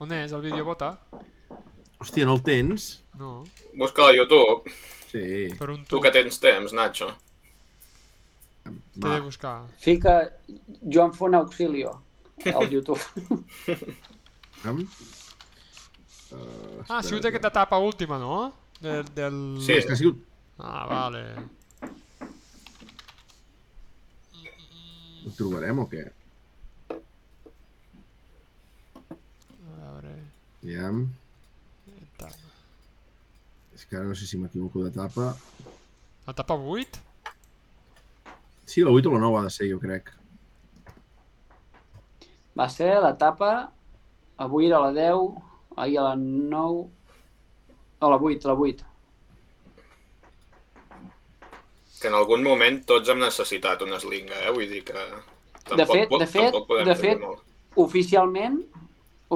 [0.00, 0.92] On és el vídeo bota?
[2.00, 3.02] Hòstia, no el tens?
[3.18, 3.44] No,
[3.76, 4.70] Busca a YouTube.
[5.10, 5.50] Sí.
[5.58, 7.10] per un Tu tu que tens temps, Nacho.
[8.64, 9.66] t'he de buscar.
[9.78, 10.14] Fica
[10.86, 11.96] Joan Font Auxilio
[12.54, 13.00] al YouTube.
[14.64, 14.86] Am?
[16.32, 18.52] Ah, ha sigut aquesta etapa última, no?
[18.80, 19.04] Del...
[19.14, 19.38] del...
[19.64, 19.74] Sí.
[19.80, 20.22] És que ha sigut...
[20.62, 21.34] Ah, vale.
[25.24, 26.04] Ho trobarem o què?
[26.90, 26.94] A
[29.78, 30.14] veure...
[30.64, 30.90] Ja.
[31.96, 32.48] etapa.
[33.76, 35.32] És que ara no sé si m'equivoco d'etapa.
[36.28, 37.00] Etapa 8?
[38.70, 40.12] Sí, la 8 o la 9 ha de ser, jo crec.
[42.58, 43.52] Va ser l'etapa,
[44.36, 45.40] avui era la 10,
[45.80, 46.84] ahir a la 9,
[48.00, 48.89] a la 8, la 8.
[52.00, 54.52] Que en algun moment tots hem necessitat una slinga, eh?
[54.56, 54.94] Vull dir que...
[55.76, 57.42] De fet- de fet- tampoc podem de fet- molt.
[57.78, 58.56] Oficialment,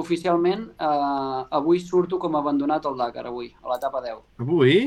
[0.01, 4.17] oficialment, eh, avui surto com a abandonat al Dakar, avui, a l'etapa 10.
[4.43, 4.79] Avui?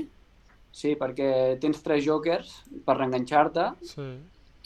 [0.75, 1.31] Sí, perquè
[1.63, 2.51] tens tres jokers
[2.85, 4.09] per reenganxar-te Sí.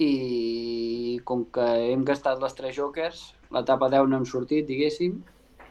[0.03, 5.21] i com que hem gastat les tres jokers, l'etapa 10 no hem sortit, diguéssim.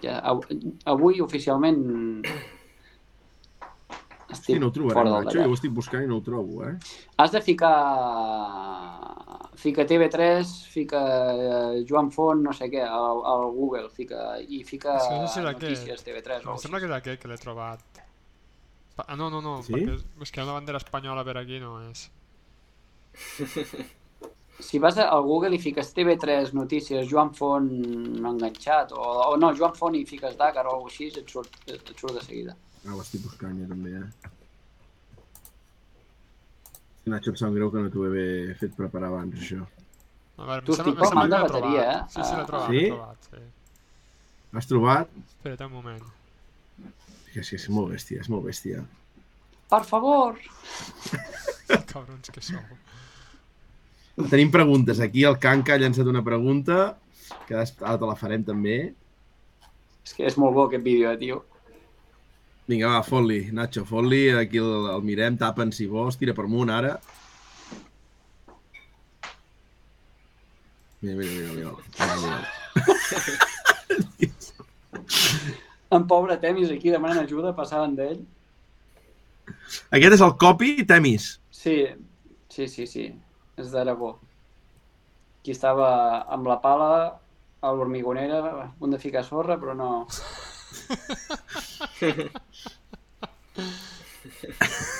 [0.01, 0.45] Ja, av-
[0.85, 2.23] avui oficialment
[4.31, 5.37] estic Sí, no ho trobarem, fora del Nacho.
[5.43, 6.75] Jo ho estic buscant i no ho trobo, eh?
[7.17, 7.71] Has de ficar...
[9.61, 10.99] Fica TV3, fica
[11.35, 15.43] eh, Joan Font, no sé què, al, al Google, fica, i fica que no sé
[15.45, 16.63] notícies TV3 o Em així.
[16.65, 18.01] sembla que és aquest que l'he trobat.
[19.05, 19.73] Ah, no, no, no, Sí?
[19.73, 22.07] perquè és que una bandera espanyola per aquí no és.
[24.61, 27.65] Si vas al Google i fiques TV3 notícies, Joan Font
[28.29, 29.01] enganxat, o,
[29.31, 32.13] o no, Joan Font i fiques Dakar o alguna cosa així, et surt, et surt
[32.13, 32.53] de seguida.
[32.87, 34.29] Ah, ho estic buscant jo també, eh?
[37.11, 39.61] Nacho, em sap greu que no t'ho he fet preparar abans, això.
[40.37, 42.01] A veure, Tu em sembla, estic que de l'he bateria, trobat.
[42.01, 42.13] eh?
[42.13, 42.45] Sí, sí, l'he Ah.
[42.45, 42.77] trobat, Sí?
[42.81, 43.41] l'he trobat, sí.
[44.53, 45.09] L'has trobat?
[45.29, 46.03] Espera't un moment.
[47.35, 48.83] És que és molt bèstia, és molt bèstia.
[49.69, 50.37] Per favor!
[51.91, 52.59] Cabrons que sou.
[54.29, 54.99] Tenim preguntes.
[54.99, 56.97] Aquí el Canca ha llançat una pregunta,
[57.47, 58.93] que ara te la farem també.
[60.03, 61.45] És que és molt bo aquest vídeo, eh, tio.
[62.71, 64.29] Vinga, va, fot-li, Nacho, fot-li.
[64.39, 66.93] Aquí el, el mirem, tapen si vols, tira per amunt ara.
[71.01, 71.71] Mira, mira, mira, mira.
[71.99, 73.39] mira, mira.
[75.91, 78.21] En pobre Temis aquí demanant ajuda, passaven d'ell.
[79.97, 81.25] Aquest és el copy Temis.
[81.51, 81.73] Sí,
[82.47, 83.03] sí, sí, sí.
[83.59, 84.13] És d'Aragó.
[85.41, 85.89] Aquí estava
[86.31, 86.93] amb la pala
[87.59, 89.91] a l'hormigonera, a punt de ficar sorra, però no...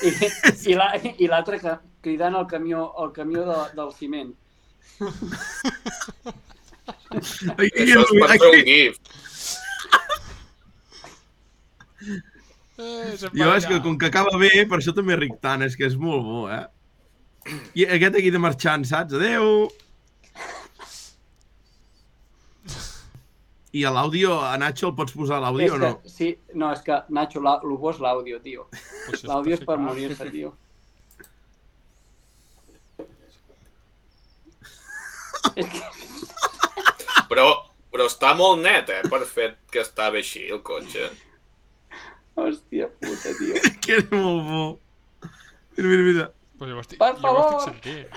[0.02, 0.12] I,
[0.72, 1.76] i la- i l'altre que
[2.06, 4.32] cridant el camió, el camió de, del ciment.
[7.58, 8.94] Aquí, Això és per fer un gif.
[12.82, 15.86] Eh, Jo és que com que acaba bé, per això també ric tant, és que
[15.90, 16.64] és molt bo, eh?
[17.78, 19.14] I aquest aquí de marxant, saps?
[19.18, 19.68] Adeu!
[23.74, 25.92] I a l'àudio, a Nacho el pots posar a l'àudio o no?
[26.02, 26.30] que, sí,
[26.60, 28.66] no, és que, Nacho, el bo és l'àudio, tio.
[29.08, 30.52] Pues L'àudio és per morir-se, tio.
[37.32, 37.46] Però,
[37.92, 41.10] però està molt net, eh, per fet que estava així, el cotxe.
[42.42, 43.56] hòstia puta, tio.
[43.86, 44.64] Que és molt bo.
[45.78, 46.26] Mira, mira, mira.
[46.58, 47.46] Pues jo ho estic, Per jo ho favor.
[47.48, 48.10] estic sentint.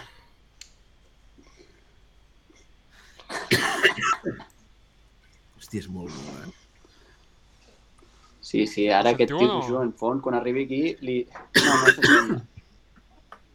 [5.75, 6.51] Hòstia, és molt bo, eh?
[8.45, 9.83] Sí, sí, ara aquest Sentiu o tipus no?
[9.83, 11.17] en fons, quan arribi aquí, li...
[11.57, 12.43] No, no se sent.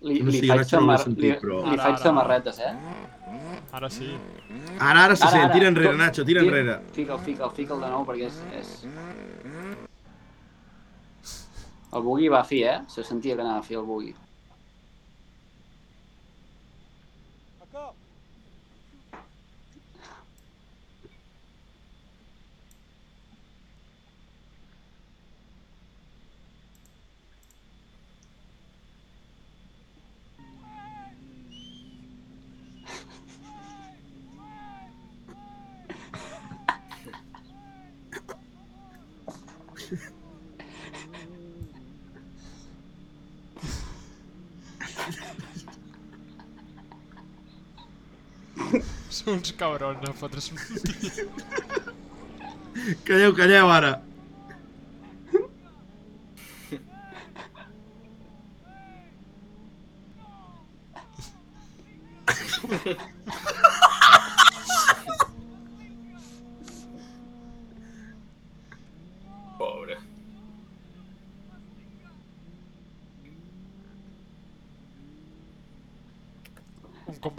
[0.01, 0.97] Li, No li sé, faig, samar...
[1.03, 2.03] sentit, li, però- li Ara, faig ara.
[2.03, 2.73] samarretes, eh?
[3.71, 4.09] Ara sí.
[4.79, 5.43] Ara, ara se Ara, sent.
[5.45, 5.53] ara.
[5.53, 6.77] Tira enrere, Nacho, tira tira- enrere.
[6.95, 8.41] Fica'l, fica'l, fica'l de nou perquè és...
[8.59, 8.73] és...
[11.93, 12.79] El bugui va a fi, eh?
[12.87, 14.11] Se sentia que anava a fi el bugui.
[49.33, 50.57] Uns cabrons, no fotre's un.
[53.05, 54.08] Calleu, calleu, ara.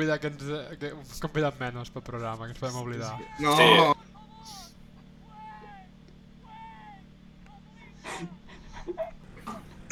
[0.00, 0.44] Convidat que ens...
[0.80, 3.16] Que, un convidat menys pel programa, que ens podem oblidar.
[3.40, 3.56] No.
[3.56, 3.98] Sí.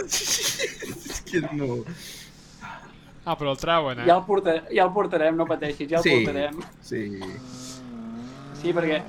[0.09, 1.91] és que molt...
[3.29, 4.07] Ah, però el treuen, eh?
[4.09, 6.15] Ja el, porta, ja el portarem, no pateixis, ja el Sí.
[6.15, 6.63] portarem.
[6.81, 7.03] Sí.
[8.63, 9.03] Sí, perquè...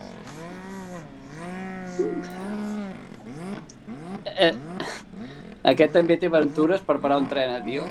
[4.40, 4.52] Eh,
[5.72, 7.88] aquest també té aventures per parar un tren, eh, tio.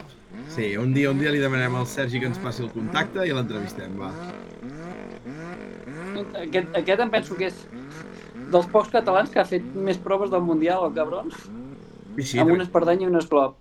[0.59, 3.31] Sí, un dia, un dia li demanem al Sergi que ens passi el contacte i
[3.31, 4.09] l'entrevistem, va.
[6.41, 7.61] Aquest, aquest em penso que és
[8.51, 11.31] dels pocs catalans que ha fet més proves del Mundial, el cabron.
[12.19, 13.55] I sí, amb un espardany i un esclop.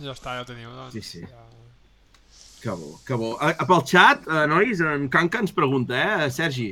[0.00, 0.96] Ja està, ja ho teniu, doncs.
[0.96, 1.22] Sí, sí.
[1.28, 1.44] Ja...
[2.64, 3.34] Que bo, que bo.
[3.36, 6.70] A, a, pel xat, eh, nois, en Canca ens pregunta, eh, Sergi,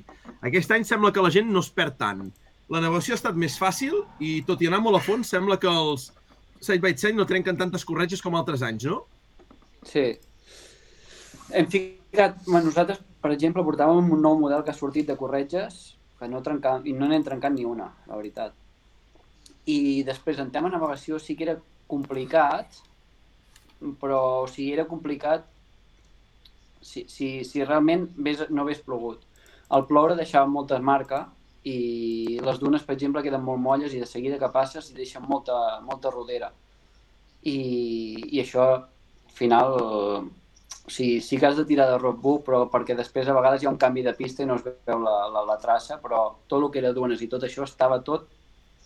[0.49, 2.25] aquest any sembla que la gent no es perd tant.
[2.73, 5.69] La navegació ha estat més fàcil i, tot i anar molt a fons, sembla que
[5.69, 6.09] els
[6.65, 9.03] side by side no trenquen tantes corretges com altres anys, no?
[9.87, 10.07] Sí.
[11.53, 12.41] Hem ficat...
[12.47, 16.43] Bueno, nosaltres, per exemple, portàvem un nou model que ha sortit de corretges que no
[16.47, 18.55] trencam, i no n'hem trencat ni una, la veritat.
[19.69, 21.57] I després, en tema navegació, sí que era
[21.91, 22.79] complicat,
[24.01, 25.45] però o sigui, era complicat
[26.85, 29.25] si, si, si realment ves, no hagués plogut.
[29.75, 31.25] El ploure deixava moltes marques
[31.65, 35.25] i les dunes, per exemple, queden molt molles i de seguida que passes i deixen
[35.29, 36.51] molta, molta rodera.
[37.45, 37.59] I,
[38.31, 39.79] i això, al final,
[40.89, 43.73] sigui, sí que has de tirar de roadbook, però perquè després a vegades hi ha
[43.73, 46.71] un canvi de pista i no es veu la, la, la traça, però tot el
[46.71, 48.29] que era dunes i tot això estava tot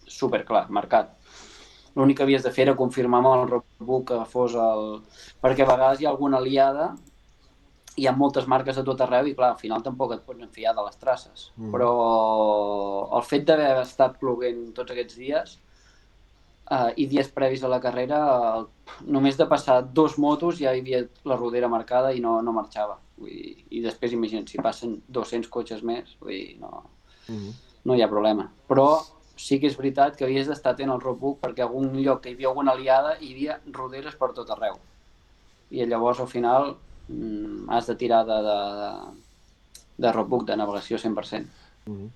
[0.06, 1.10] superclar, marcat.
[1.96, 5.00] L'únic que havies de fer era confirmar amb el roadbook que fos el...
[5.42, 6.92] Perquè a vegades hi ha alguna aliada
[7.98, 10.74] hi ha moltes marques a tot arreu i clar, al final tampoc et pots enfiar
[10.76, 11.48] de les traces.
[11.56, 11.72] Mm.
[11.74, 11.88] Però
[13.18, 15.56] el fet d'haver estat ploguent tots aquests dies
[16.70, 18.20] uh, i dies previs a la carrera,
[18.58, 18.68] el,
[19.10, 22.98] només de passar dos motos ja hi havia la rodera marcada i no, no marxava.
[23.18, 26.84] Vull dir, I després imagina't, si passen 200 cotxes més, vull dir, no,
[27.28, 27.50] Mm.
[27.84, 28.46] no hi ha problema.
[28.70, 29.02] Però
[29.36, 32.36] sí que és veritat que havies d'estar atent al roadbook perquè algun lloc que hi
[32.38, 34.78] havia alguna aliada hi havia roderes per tot arreu.
[35.70, 36.70] I llavors al final
[37.08, 41.68] mm, has de tirar de, de, de, de roadbook de navegació 100%.
[41.90, 42.08] Mm.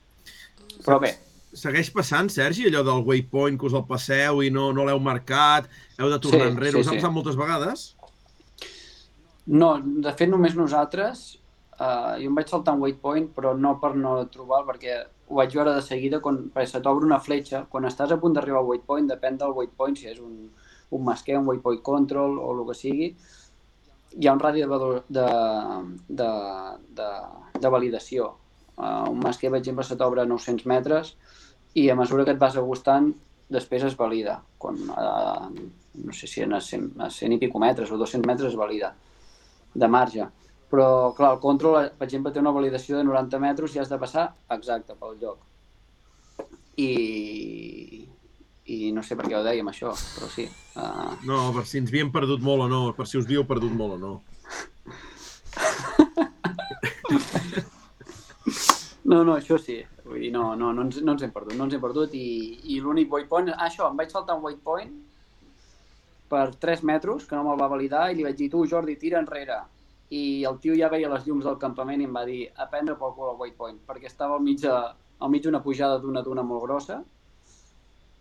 [0.86, 1.16] Però bé,
[1.52, 5.66] Segueix passant, Sergi, allò del waypoint que us el passeu i no, no l'heu marcat,
[5.98, 7.00] heu de tornar Sí, enrere, sí, us ha sí.
[7.02, 7.90] passat moltes vegades?
[9.46, 11.22] no, de fet només nosaltres,
[11.74, 15.54] uh, jo em vaig saltar un waypoint però no per no trobar perquè ho vaig
[15.56, 18.68] veure de seguida quan, perquè se t'obre una fletxa, quan estàs a punt d'arribar al
[18.68, 20.50] waypoint, depèn del waypoint, si és un,
[20.92, 23.08] un masquer, un waypoint control o el que sigui,
[24.18, 24.78] hi ha un radi de,
[25.08, 25.26] de,
[26.08, 26.30] de,
[27.00, 27.10] de,
[27.58, 28.32] de validació.
[28.76, 31.14] Uh, un masquer, per exemple, se t'obre a 900 metres
[31.78, 33.12] i a mesura que et vas agustant,
[33.52, 34.38] després es valida.
[34.58, 35.64] Quan, eh,
[36.04, 38.94] no sé si a 100, a 100 i pico metres o 200 metres es valida
[39.74, 40.28] de marge.
[40.72, 43.98] Però, clar, el control, per exemple, té una validació de 90 metres i has de
[44.00, 45.42] passar exacte pel lloc.
[46.80, 46.88] I,
[48.70, 50.44] i no sé per què ho dèiem, això, però sí.
[50.76, 53.72] Uh, No, per si ens havíem perdut molt o no, per si us havíeu perdut
[53.74, 54.12] molt o no.
[59.12, 59.74] No, no, això sí.
[60.06, 62.26] Vull dir, no, no, no, ens, no ens hem perdut, no ens hem perdut i,
[62.72, 63.50] i l'únic waypoint...
[63.52, 64.92] Ah, això, em vaig saltar un waypoint
[66.32, 69.20] per 3 metres, que no me'l va validar, i li vaig dir, tu, Jordi, tira
[69.20, 69.58] enrere.
[70.14, 72.96] I el tio ja veia les llums del campament i em va dir, a prendre
[73.00, 76.64] pel cul el waypoint, perquè estava al mig al mig d'una pujada d'una duna molt
[76.64, 76.96] grossa,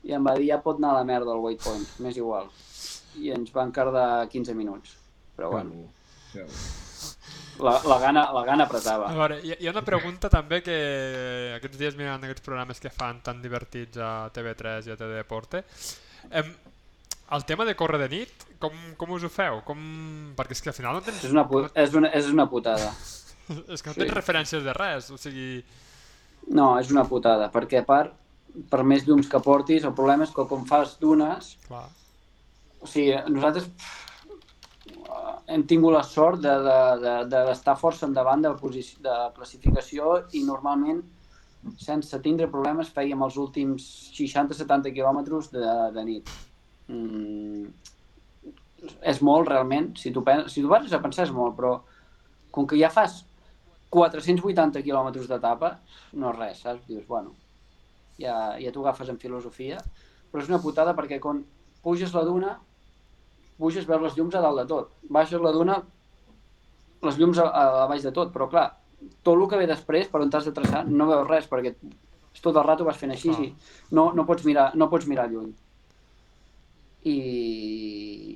[0.08, 2.50] i em va dir, ja pot anar a la merda el waypoint, m'és igual.
[3.22, 4.96] I ens van cardar 15 minuts.
[5.36, 5.88] Però bueno,
[7.60, 9.10] la, la, gana, la gana apretava.
[9.12, 10.78] A veure, hi, hi ha una pregunta també que
[11.58, 15.64] aquests dies mirant aquests programes que fan tan divertits a TV3 i a TV Deporte.
[16.30, 16.54] Em,
[17.38, 19.62] el tema de córrer de nit, com, com us ho feu?
[19.68, 19.82] Com...
[20.38, 22.92] Perquè és que al final no tens, És una, pu- és una, és una putada.
[23.74, 24.02] és que no sí.
[24.04, 25.62] tens referències de res, o sigui...
[26.52, 28.16] No, és una putada, perquè a part,
[28.70, 31.86] per més llums que portis, el problema és que com fas dunes, Clar.
[32.82, 34.02] o sigui, nosaltres pff,
[35.52, 40.44] hem tingut la sort de, de, de, de força endavant de, posici- de classificació i
[40.48, 41.02] normalment
[41.78, 43.86] sense tindre problemes fèiem els últims
[44.18, 46.32] 60-70 quilòmetres de, de nit.
[46.90, 47.68] Mm,
[49.12, 51.76] és molt realment, si tu, si tu vas a pensar és molt, però
[52.52, 53.22] com que ja fas
[53.94, 55.76] 480 quilòmetres d'etapa,
[56.18, 56.88] no és res, saps?
[56.88, 57.36] Dius, bueno,
[58.22, 59.80] ja, ja t'ho agafes en filosofia,
[60.32, 61.44] però és una putada perquè quan
[61.84, 62.56] puges la duna,
[63.62, 64.94] puges, veus les llums a dalt de tot.
[65.10, 65.80] Baixes la duna,
[67.06, 68.68] les llums a, a, a baix de tot, però clar,
[69.26, 71.74] tot el que ve després, per on t'has de traçar, no veus res, perquè
[72.42, 73.42] tot el rato vas fent així Ah.
[73.44, 73.52] i
[73.98, 75.52] no, no, pots mirar, no pots mirar lluny.
[77.04, 77.16] I,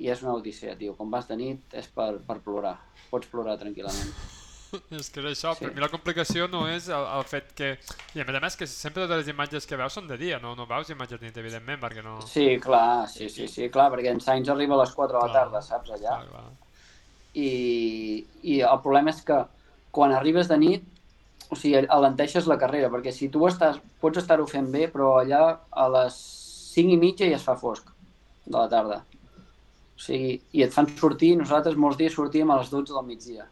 [0.02, 0.94] i és una odissea, tio.
[0.98, 2.74] Quan vas de nit és per, per plorar.
[3.12, 4.10] Pots plorar tranquil·lament.
[4.98, 5.64] És que és això, Sí.
[5.64, 7.72] per mi la complicació no és el, el fet que...
[8.14, 10.38] I a més a més que sempre totes les imatges que veus són de dia,
[10.42, 12.18] no, no veus imatges de nit, evidentment, perquè no...
[12.26, 15.32] Sí, clar, sí, sí, sí, clar, perquè en Sainz arriba a les 4 de la
[15.32, 15.44] Clar.
[15.44, 16.18] tarda, saps, allà.
[16.20, 16.44] Clar, clar.
[17.36, 17.48] I,
[18.48, 19.40] i el problema és que
[19.96, 20.84] quan arribes de nit,
[21.52, 25.42] o sigui, alenteixes la carrera, perquè si tu estàs, pots estar-ho fent bé, però allà
[25.70, 26.16] a les
[26.74, 27.92] 5 i mitja ja es fa fosc
[28.46, 29.02] de la tarda.
[29.96, 33.46] O sigui, i et fan sortir, nosaltres molts dies sortíem a les 12 del migdia.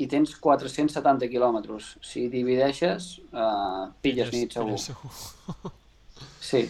[0.00, 1.96] I tens 470 quilòmetres.
[2.00, 4.72] Si divideixes, uh, pilles nit segur.
[4.72, 5.72] Pilles segur.
[6.40, 6.62] Sí.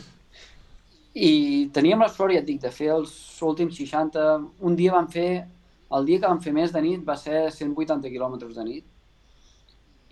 [1.14, 1.32] I
[1.72, 3.12] teníem la sort, ja et dic, de fer els
[3.44, 4.22] últims 60...
[4.64, 5.44] Un dia vam fer...
[5.92, 8.84] El dia que vam fer més de nit va ser 180 quilòmetres de nit.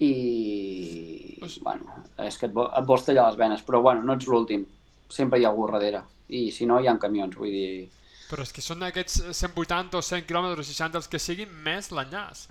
[0.01, 1.37] I...
[1.41, 4.29] Pues- Bueno, és que et, vo et vols tallar les venes, però bueno, no ets
[4.29, 4.67] l'últim.
[5.11, 6.03] Sempre hi ha algú darrere.
[6.29, 7.89] I si no, hi ha camions, vull dir...
[8.31, 11.91] Però és que són aquests 180 o 100 quilòmetres o 60 els que siguin més
[11.91, 12.45] l'enllaç.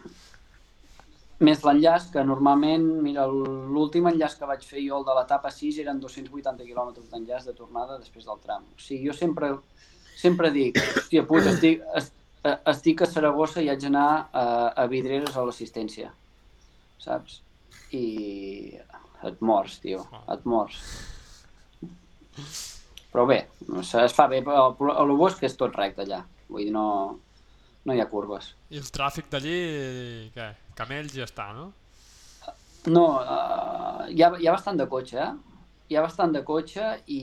[1.40, 5.78] Més l'enllaç, que normalment, mira, l'últim enllaç que vaig fer jo, el de l'etapa 6,
[5.86, 8.66] eren 280 quilòmetres d'enllaç de tornada després del tram.
[8.76, 9.54] O sigui, jo sempre,
[10.20, 12.12] sempre dic, hòstia puta, estic, es-
[12.44, 14.44] eh, estic a Saragossa i haig d'anar a,
[14.84, 16.12] a Vidreres a l'assistència,
[17.00, 17.40] saps?
[17.96, 18.76] I
[19.24, 20.04] et mors, tio,
[20.36, 20.76] et mors.
[23.10, 23.40] Però bé,
[23.80, 26.20] es fa bé, el, el bo és que és tot recte allà,
[26.52, 26.86] vull dir, no,
[27.88, 28.52] no hi ha curves.
[28.70, 29.56] I el tràfic d'allí,
[30.36, 30.52] què?
[30.80, 31.68] Camells i ja està, no?
[32.90, 35.64] No, uh, hi, ha, hi ha bastant de cotxe, eh?
[35.92, 37.20] Hi ha bastant de cotxe i...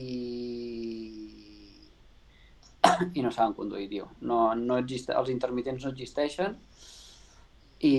[3.16, 4.08] i no saben conduir, tio.
[4.20, 5.14] No, no existe...
[5.16, 6.56] Els intermitents no existeixen
[7.86, 7.94] i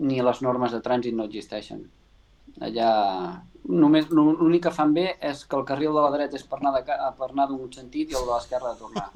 [0.00, 1.82] ni les normes de trànsit no existeixen.
[2.64, 2.90] Allà
[3.64, 6.72] només l'únic que fan bé és que el carril de la dreta és per anar
[6.76, 9.08] de ca- per anar d'un sentit i el de l'esquerra de tornar.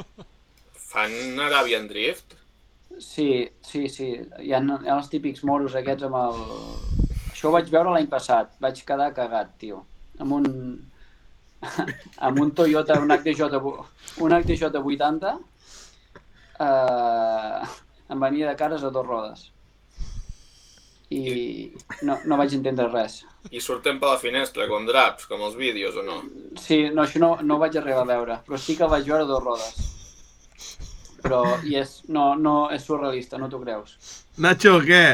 [0.89, 1.15] Fan
[1.47, 2.35] Arabian Drift?
[2.99, 4.09] Sí, sí, sí.
[4.43, 6.41] Hi ha, hi ha els típics moros aquests amb el...
[7.31, 8.55] Això ho vaig veure l'any passat.
[8.63, 9.85] Vaig quedar cagat, tio.
[10.19, 10.49] Amb un...
[12.29, 13.61] amb un Toyota, un HDJ,
[14.23, 15.33] un HDJ 80,
[16.67, 17.63] eh,
[18.15, 19.49] em venia de cares a dos rodes.
[21.11, 21.23] I
[22.05, 23.23] no, no vaig entendre res.
[23.51, 26.19] I surten per la finestra, com draps, com els vídeos, o no?
[26.61, 29.09] Sí, no, això no, no ho vaig arribar a veure, però sí que el vaig
[29.09, 29.95] veure a dos rodes.
[31.23, 33.97] Però, i és, no, no, és surrealista, no t'ho creus.
[34.39, 35.05] Nacho, què?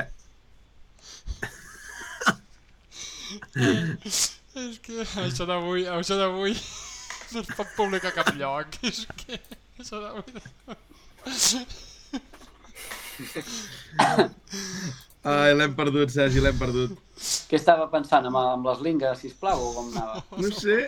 [4.55, 6.55] És que això d'avui, això d'avui
[7.35, 8.77] no es pot publicar a cap lloc.
[8.87, 9.41] És que
[9.81, 10.23] això d'avui...
[15.25, 16.99] Ai, l'hem perdut, Sergi, l'hem perdut.
[17.49, 18.27] Què estava pensant?
[18.29, 20.21] Amb, amb les lingues, sisplau, o com anava?
[20.37, 20.79] No sé.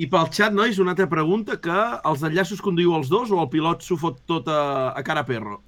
[0.00, 3.50] I pel xat, nois, una altra pregunta, que els enllaços conduïu els dos o el
[3.52, 4.60] pilot s'ho fot tot a,
[4.96, 5.58] a cara a perro?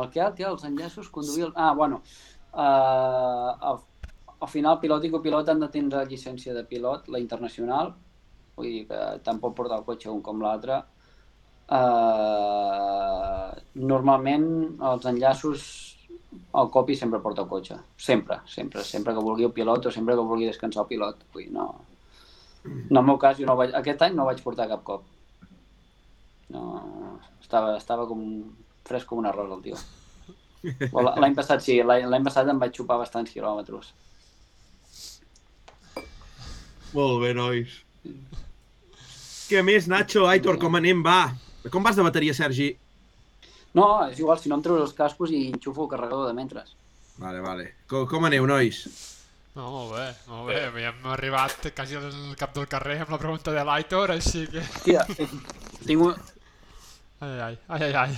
[0.00, 1.50] El que, el que, els enllaços, conduir...
[1.50, 1.52] El...
[1.52, 2.00] Ah, bueno,
[2.54, 3.82] uh, al,
[4.38, 7.92] al final pilot i copilot han de tindre llicència de pilot, la internacional,
[8.56, 10.80] vull dir que tant pot portar el cotxe un com l'altre.
[11.64, 13.52] Uh,
[13.92, 14.46] normalment
[14.88, 15.66] els enllaços
[16.60, 20.16] el copi sempre porta el cotxe, sempre, sempre, sempre que vulgui el pilot o sempre
[20.16, 21.26] que vulgui descansar el pilot.
[21.34, 21.68] Vull dir, no,
[22.64, 25.04] en el meu cas, jo no vaig, aquest any no vaig portar cap cop.
[26.54, 26.64] No,
[27.42, 28.24] estava, estava com
[28.88, 29.80] fresc com un arròs el tio.
[30.64, 33.92] L'any passat sí, l'any passat em vaig xupar bastants quilòmetres.
[36.94, 37.80] Molt bé, nois.
[39.48, 40.28] Què més, Nacho?
[40.30, 41.02] Aitor, com anem?
[41.04, 41.34] Va.
[41.72, 42.70] Com vas de bateria, Sergi?
[43.74, 46.76] No, és igual, si no em treus els cascos i enxufo el carregador de mentres.
[47.18, 47.66] Vale, vale.
[47.90, 48.84] Com, com aneu, nois?
[49.54, 50.60] No, molt bé, molt bé.
[50.74, 50.84] bé.
[50.88, 52.10] Hem arribat quasi al
[52.40, 54.62] cap del carrer amb la pregunta de l'Aitor, així que...
[54.64, 55.04] Hòstia,
[55.86, 56.14] tinc un...
[57.22, 58.16] Ai, ai, ai, ai, ai.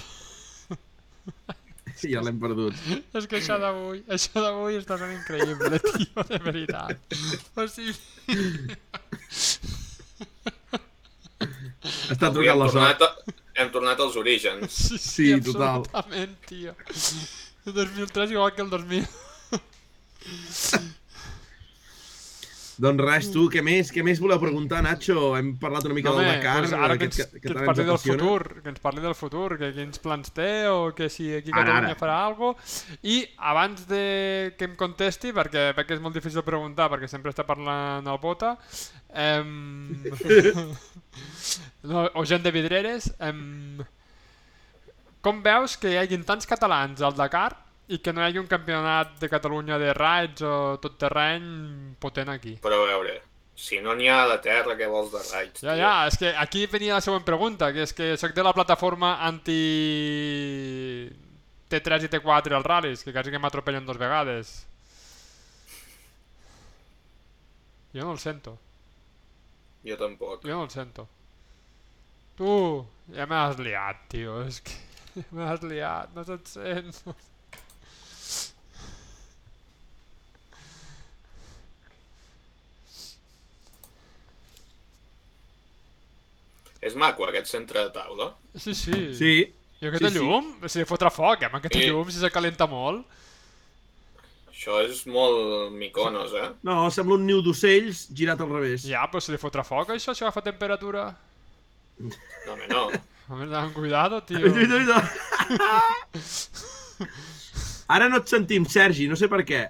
[1.97, 2.77] Sí, ja l'hem perdut.
[3.17, 7.17] És que això d'avui, això d'avui està sent increïble, tio, de veritat.
[7.57, 7.95] O sigui...
[12.13, 13.31] Està trucant hem la tornat, sort.
[13.31, 14.77] a, hem tornat als orígens.
[14.97, 15.85] Sí, Sí, total.
[15.85, 16.75] absolutament, tio.
[17.67, 19.09] El 2003 igual que el 2000.
[22.77, 23.89] Doncs res, tu, què més?
[23.95, 25.31] Què més voleu preguntar, Nacho?
[25.39, 27.65] Hem parlat una mica No, del Dakar, doncs ara que ens, que, que que ens
[27.71, 31.09] parli ens del futur, que ens parli del futur, que quins plans té o que
[31.13, 32.01] si aquí a Ara, Catalunya ara.
[32.03, 32.99] farà alguna cosa.
[33.09, 33.17] I
[33.53, 34.03] abans de
[34.59, 38.21] que em contesti, perquè veig que és molt difícil preguntar perquè sempre està parlant el
[38.21, 38.55] Bota,
[39.17, 39.97] em...
[41.89, 43.81] no, o gent de vidreres, em...
[45.25, 47.55] com veus que hi hagin tants catalans al Dakar
[47.89, 52.29] i que no hi hagi un campionat de Catalunya de raids o tot terreny potent
[52.33, 52.57] aquí?
[52.63, 53.17] Però a veure,
[53.55, 55.61] si no n'hi ha la Terra, què vols de raids?
[55.63, 55.81] Ja, tio?
[55.85, 59.17] ja, és que aquí venia la següent pregunta, que és que sóc de la plataforma
[59.29, 59.61] anti
[61.71, 64.57] T3 i T4 als ral·lis, que quasi que m'atropellen dos vegades.
[67.95, 68.59] Jo no el sento,
[69.87, 70.43] Jo tampoc.
[70.43, 71.07] jo no el sento.
[72.37, 72.51] Tu,
[73.17, 74.75] ja m'has liat, tio, és que
[75.39, 76.99] m'has liat, no se't sent.
[86.87, 88.31] És maco aquest centre de taula?
[88.55, 88.99] Sí, sí.
[89.17, 89.33] Sí,
[89.83, 90.23] I aquesta sí, sí.
[90.23, 91.89] llum, si li fotrà foc, eh, amb aquesta Sí.
[91.91, 93.05] llum, si se calenta molt.
[94.53, 96.47] Això és molt miconos, eh?
[96.65, 98.87] no, sembla un niu d'ocells girat al revés.
[98.89, 101.11] Ja, però si li fotrà foc, això, si agafa temperatura...
[101.99, 102.13] No,
[102.55, 102.87] home, no.
[103.29, 104.39] Home, ten cuidado, tio.
[104.39, 105.01] Uita, uita.
[107.91, 109.65] Ara no et sentim, Sergi, no sé per què.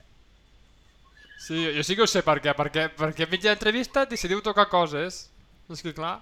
[1.41, 5.31] Sí, jo sí que ho sé per què, perquè, perquè mitja entrevista decidiu tocar coses.
[5.73, 6.19] És que clar...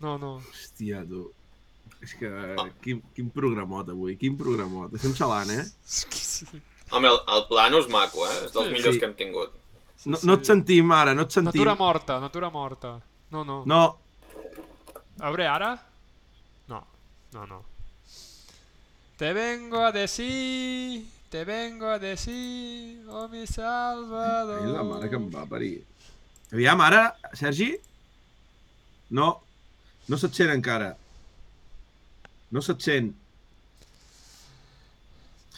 [0.00, 0.40] No, no.
[0.40, 1.26] Hòstia, tu.
[2.00, 2.30] És que...
[2.84, 4.94] Quin, quin programot avui, quin programot.
[4.96, 5.64] Estem xalant, eh?
[5.84, 6.46] Sí.
[6.90, 8.36] Home, el, el plano és maco, eh?
[8.46, 8.72] És dels Sí.
[8.72, 9.00] millors Sí.
[9.02, 9.52] que hem tingut.
[10.08, 11.52] No, no et sentim ara, no et sentim.
[11.52, 12.94] Natura morta, natura morta.
[13.30, 13.62] No, no.
[13.68, 13.82] No,
[15.20, 15.74] A veure, ara?
[16.68, 16.78] No,
[17.34, 17.58] no, no.
[19.20, 24.62] Te vengo a decir, te vengo a decir, oh mi salvador.
[24.64, 25.84] Ai, la mare que em va parir.
[26.50, 27.02] Aviam, ara,
[27.36, 27.74] Sergi?
[29.10, 29.30] No,
[30.08, 30.94] no se't sent encara.
[32.50, 33.12] No se't sent.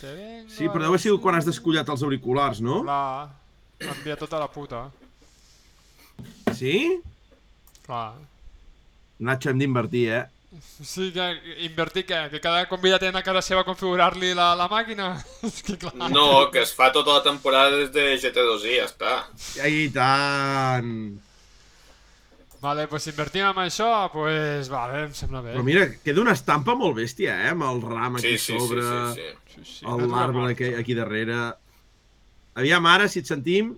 [0.03, 2.81] Sí, però deu haver sigut quan has descollat els auriculars, no?
[2.83, 3.31] Clar,
[3.85, 4.89] m'envia tota la puta.
[6.59, 6.75] Sí?
[7.87, 8.17] Clar.
[9.23, 10.25] Nacho, hem d'invertir, eh?
[10.61, 11.27] Sí, que
[11.65, 12.19] invertir què?
[12.33, 15.15] Que cada convidat ha a casa seva a configurar-li la, la màquina?
[15.49, 15.95] És que clar.
[16.13, 19.15] No, que es fa tota la temporada des de GT2i, ja està.
[19.71, 21.23] I tant!
[22.63, 25.53] Vale, pues si invertim en això, pues vale, em sembla bé.
[25.57, 27.51] Però mira, queda una estampa molt bèstia, eh?
[27.57, 29.55] Amb el ram aquí Sí, sí, sí, sobre, sí, sí.
[29.55, 31.39] Sí, sí, natura l'arbre aquí, aquí darrere.
[32.55, 33.73] Aviam, ara, si et sentim,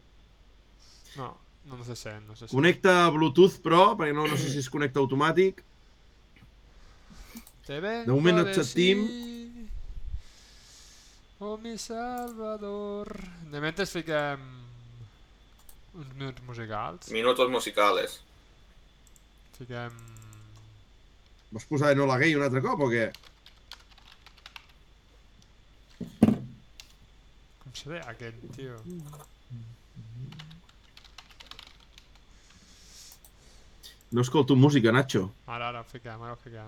[1.16, 1.28] No,
[1.64, 2.50] no, no se sent, no se sent.
[2.52, 5.62] connecta Bluetooth Pro, perquè no, no sé si es connecta automàtic.
[7.64, 9.06] Te De moment no et sentim.
[11.40, 13.08] Oh, mi salvador.
[13.50, 14.44] De mentre fiquem
[15.94, 17.08] uns minuts musicals.
[17.14, 18.20] Minutos musicales.
[19.58, 20.00] Fiquem...
[21.54, 23.04] Vas posar de no la gay un altre cop o què?
[27.62, 28.80] Com se deia aquest, tio?
[34.14, 35.34] No escolto música, Nacho.
[35.44, 36.60] Ara, ara, fiquem, ara fiquem.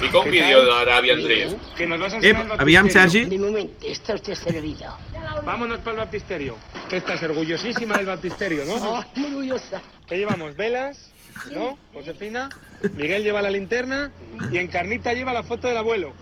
[0.00, 1.56] Fica un vídeo d'Arabian Drift.
[1.76, 2.90] Que nos vas a Ep, enseñar el aviam.
[2.90, 3.24] Sergi.
[3.26, 4.98] De momento está usted servido.
[5.44, 6.56] Vámonos para el baptisterio.
[6.90, 8.74] Que estás orgullosísima del baptisterio, ¿no?
[8.74, 9.80] Oh, muy orgullosa.
[10.08, 11.12] Que llevamos velas,
[11.50, 11.78] ¿no?
[11.92, 12.48] Josefina.
[12.94, 14.10] Miguel lleva la linterna
[14.50, 16.14] y Encarnita lleva la foto del abuelo.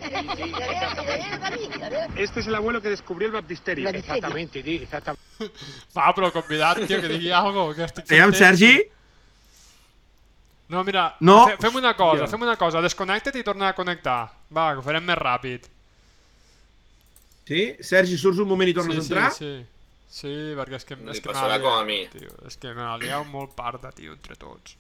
[2.16, 3.88] Este es el abuelo que descubrió el baptisterio.
[3.88, 5.20] Exactamente, sí, exactamente.
[5.96, 8.58] Va, però convidat, tio, que digui cosa, que estic Aviam, sentent.
[8.58, 8.90] Sergi,
[10.70, 11.48] No, mira, No.
[11.48, 14.30] fe- fem una cosa, fem una cosa, desconnecta't i torna a connectar.
[14.54, 15.64] Va, que ho farem més ràpid.
[17.48, 17.74] Sí?
[17.82, 19.32] Sergi, surts un moment i tornes sí, a entrar?
[19.34, 19.66] Sí, sí.
[20.10, 22.04] Sí, perquè és que, Li és que passarà com a mi.
[22.12, 24.76] Tio, és que m'ha liat molt parda, tio, entre tots.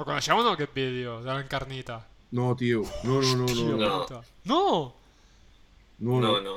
[0.00, 1.98] Ho coneixeu o no, aquest vídeo, de l'encarnita?
[2.32, 2.86] No, tio.
[3.04, 3.76] No, no, no, no.
[3.76, 4.60] No, No.
[6.00, 6.20] No!
[6.20, 6.20] no.
[6.20, 6.54] No, no.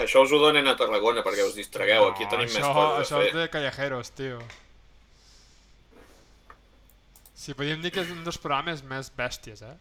[0.00, 2.08] Això us ho donen a Tarragona perquè us distragueu.
[2.08, 3.38] Aquí tenim més això, coses a això és fer.
[3.38, 4.40] de callejeros, tio.
[7.36, 9.76] Sí, podríem dir que és un dels programes més bèsties, eh?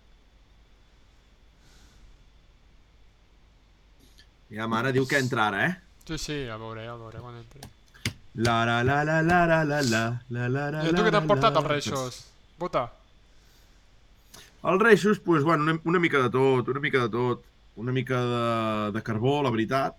[4.53, 5.75] Ja, mare, diu que entra ara, eh?
[6.05, 7.65] Sí, sí, ja veuré, ja veuré quan entri.
[8.39, 11.27] La la la la la la la la la la la tu què t'han la,
[11.27, 11.59] portat la.
[11.59, 12.19] els reixos?
[12.61, 12.85] Puta.
[14.69, 17.45] Els reixos, doncs, bueno, una, una mica de tot, una mica de tot.
[17.79, 19.95] Una mica de, de carbó, la veritat.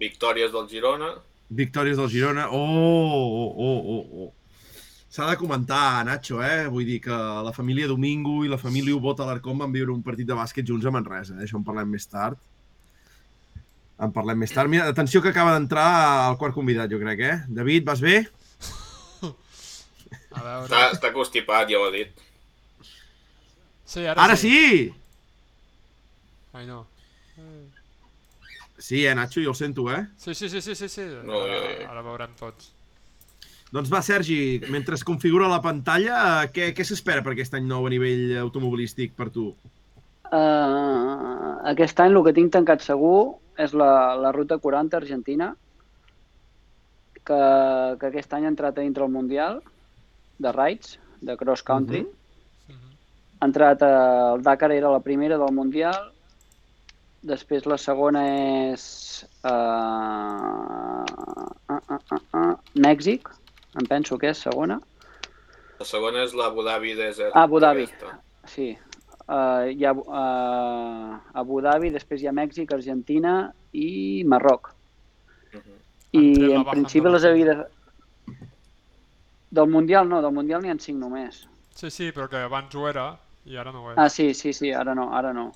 [0.00, 1.10] Victòries del Girona.
[1.52, 2.46] Victòries del Girona.
[2.48, 4.30] Oh, oh, oh, oh, oh.
[5.12, 6.70] S'ha de comentar, Nacho, eh?
[6.72, 7.12] Vull dir que
[7.48, 10.88] la família Domingo i la família Ubot Alarcón van viure un partit de bàsquet junts
[10.88, 11.36] a Manresa.
[11.36, 11.44] Eh?
[11.44, 12.40] Això en parlem més tard.
[14.02, 14.70] En parlem més tard.
[14.70, 15.86] Mira, atenció que acaba d'entrar
[16.30, 17.36] el quart convidat, jo crec, eh?
[17.48, 18.16] David, vas bé?
[20.32, 20.64] A veure...
[20.66, 22.22] Està, està constipat, ja ho he dit.
[23.92, 24.88] Sí, ara, Ara sí!
[26.56, 26.86] Ai, no.
[28.82, 30.00] Sí, eh, Nacho, jo el sento, eh?
[30.18, 31.04] Sí, sí, sí, sí, sí, sí.
[31.22, 32.72] No, Ara, jo- ara veurem tots.
[33.72, 37.68] Doncs va, Sergi, mentre es configura la pantalla, eh, què, què s'espera per aquest any
[37.70, 39.52] nou a nivell automobilístic per tu?
[40.32, 45.52] Uh, aquest any el que tinc tancat segur és la, la ruta 40 argentina,
[47.22, 47.42] que,
[48.00, 49.62] que aquest any ha entrat a dintre el Mundial
[50.42, 52.02] de Rides, de cross country.
[52.02, 52.90] Mhm.
[53.40, 56.12] Ha entrat al Dakar, era la primera del Mundial,
[57.22, 58.22] després la segona
[58.72, 58.84] és
[59.46, 59.52] uh,
[61.70, 63.30] uh, uh, uh, uh, Mèxic,
[63.78, 64.80] em penso que és segona.
[65.78, 67.34] La segona és l'Abu Dhabi Desert.
[67.34, 67.86] Ah, Abu Dhabi.
[67.86, 68.18] aquesta.
[68.50, 68.72] Sí.
[69.32, 74.74] Uh, hi ha uh, Abu Dhabi, després hi ha Mèxic, Argentina i Marroc.
[75.54, 75.78] Mhm.
[76.12, 77.64] I Han tret la en principi les havia de...
[79.52, 81.46] Del Mundial no, del Mundial n'hi ha cinc només.
[81.76, 83.06] Sí, sí, però que abans ho era
[83.48, 83.98] i ara no ho és.
[83.98, 85.48] Ah, sí, sí, sí, ara no, ara no.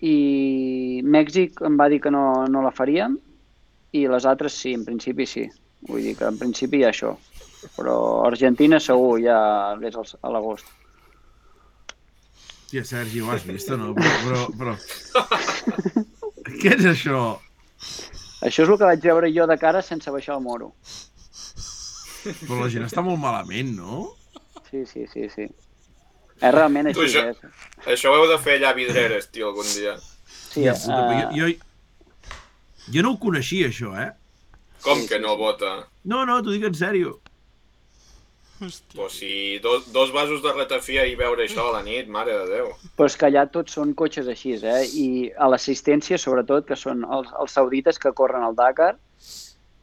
[0.00, 3.18] I Mèxic em va dir que no, no la faríem
[3.92, 5.44] i les altres sí, en principi sí.
[5.88, 7.14] Vull dir que en principi hi ha això.
[7.76, 9.38] Però Argentina segur ja
[9.76, 10.66] és a l'agost.
[12.68, 13.94] Tia, Sergi, ho has vist o no?
[13.96, 14.74] Però, però, però...
[16.60, 17.20] Què és això?
[18.44, 20.72] Això és el que vaig veure jo de cara sense baixar el moro.
[22.24, 24.02] Però la gent està molt malament, no?
[24.68, 25.46] Sí, sí, sí, sí.
[26.38, 27.88] És realment Tu, així, això- és.
[27.94, 29.96] Això ho heu de fer allà a Vidreres, tio, algun dia.
[30.28, 32.34] Sí, Tia puta, uh, jo, jo,
[32.94, 34.10] jo no ho coneixia, això, eh?
[34.84, 35.40] Com Sí, que no sí.
[35.40, 35.72] vota?
[36.04, 37.16] No, no, t'ho dic en sèrio.
[38.58, 38.96] Hòstia.
[38.96, 42.46] Pues si dos, dos vasos de ratafia i veure això a la nit, mare de
[42.50, 42.70] Déu.
[42.98, 44.80] però és que allà tots són cotxes així, eh?
[44.98, 45.06] I
[45.38, 48.96] a l'assistència, sobretot, que són els, els saudites que corren al Dakar,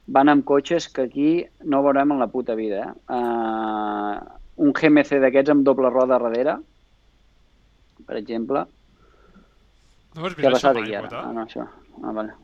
[0.08, 1.30] van amb cotxes que aquí
[1.64, 3.16] no veurem en la puta vida, eh?
[3.16, 4.20] Uh,
[4.66, 6.58] un GMC d'aquests amb doble roda darrere,
[8.06, 8.66] per exemple.
[10.16, 11.24] No vist ha això mai, aquí ara?
[11.24, 11.66] Ah, no, això.
[12.04, 12.36] Ah, vale.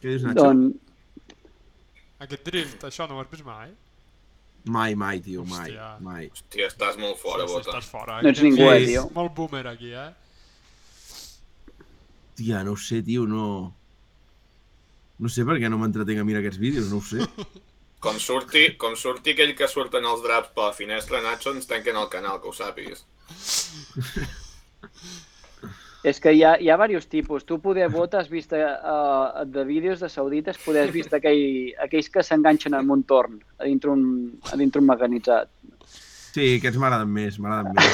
[0.00, 0.40] Què dius, Nacho?
[0.40, 0.78] Doncs,
[2.22, 3.72] Aquest drift, això no ho has vist mai?
[4.64, 5.96] Mai, mai, tio, mai, Hòstia.
[6.00, 6.28] mai.
[6.30, 7.70] Hòstia, estàs molt fora, sí, bota.
[7.70, 8.22] estàs fora.
[8.22, 9.08] No ets ningú, eh, és tio.
[9.14, 10.12] Molt boomer aquí, eh?
[12.38, 13.74] Tia, no ho sé, tio, no...
[15.22, 17.26] No sé per què no m'entretenc a mirar aquests vídeos, no ho sé.
[18.02, 21.94] Com surti, com surti aquell que surten els draps per la finestra, Nacho, ens tanquen
[22.00, 23.04] el canal, que ho sàpigues.
[26.02, 27.44] és que hi ha, hi ha diversos tipus.
[27.46, 32.10] Tu poder vota, has vist uh, de vídeos de saudites, poder has vist aquell, aquells
[32.10, 34.02] que s'enganxen en un torn, a dintre un,
[34.50, 35.48] a dintre un mecanitzat.
[36.32, 37.92] Sí, aquests m'agraden més, m'agraden més.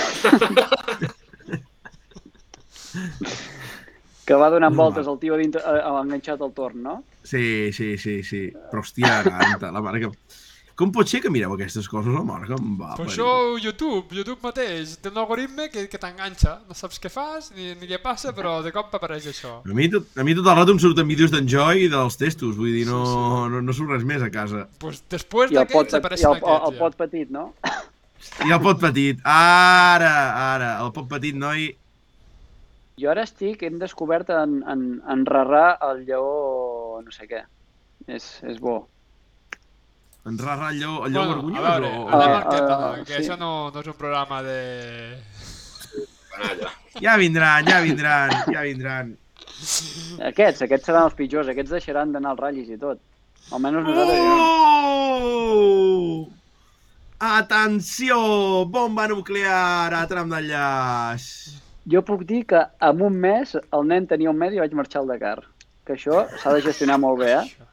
[4.28, 6.98] Que va donant No, voltes el tio dintre, enganxat al torn, no?
[7.24, 8.48] Sí, sí, sí, sí.
[8.70, 10.10] Però, hòstia, canta, la mare que...
[10.78, 13.10] Com pot ser que mireu aquestes coses, mare que em va Però parir?
[13.10, 16.52] això YouTube, YouTube mateix, té un algoritme que, que t'enganxa.
[16.68, 19.56] No saps què fas ni, ni què passa, però de cop apareix això.
[19.66, 22.54] A mi, tot, a mi tot el rato em surten vídeos d'Enjoy i dels testos,
[22.60, 23.00] vull dir, no,
[23.50, 24.68] no, no surt res més a casa.
[24.78, 27.44] Pues després I el d'aquests i apareixen el, el, aquests, el pot petit, no?
[28.46, 30.14] I el pot petit, ara,
[30.44, 31.72] ara, el pot petit, noi,
[32.98, 37.44] Jo ara estic, hem descobert en, en, en Rarrà el lleó no sé què.
[38.10, 38.80] És, és bo.
[40.28, 41.24] En rarra el lleó, el ja.
[41.24, 42.08] lleó Bueno, a vergonyós veure, o...
[42.08, 43.20] anem al que, ah, que sí.
[43.22, 44.58] això no, no és un programa de...
[47.02, 49.14] Ja vindran, ja vindran, ja vindran.
[50.28, 53.00] Aquests, aquests seran els pitjors, aquests deixaran d'anar als ratllis i tot.
[53.50, 54.18] Almenys nosaltres...
[54.28, 54.36] no.
[55.18, 56.28] Oh!
[57.18, 58.18] Atenció!
[58.70, 61.24] Bomba nuclear a tram d'enllaç!
[61.90, 65.00] Jo puc dir que en un mes el nen tenia un mes i vaig marxar
[65.02, 65.40] al Dakar.
[65.88, 67.67] Que això s'ha de gestionar molt bé, eh?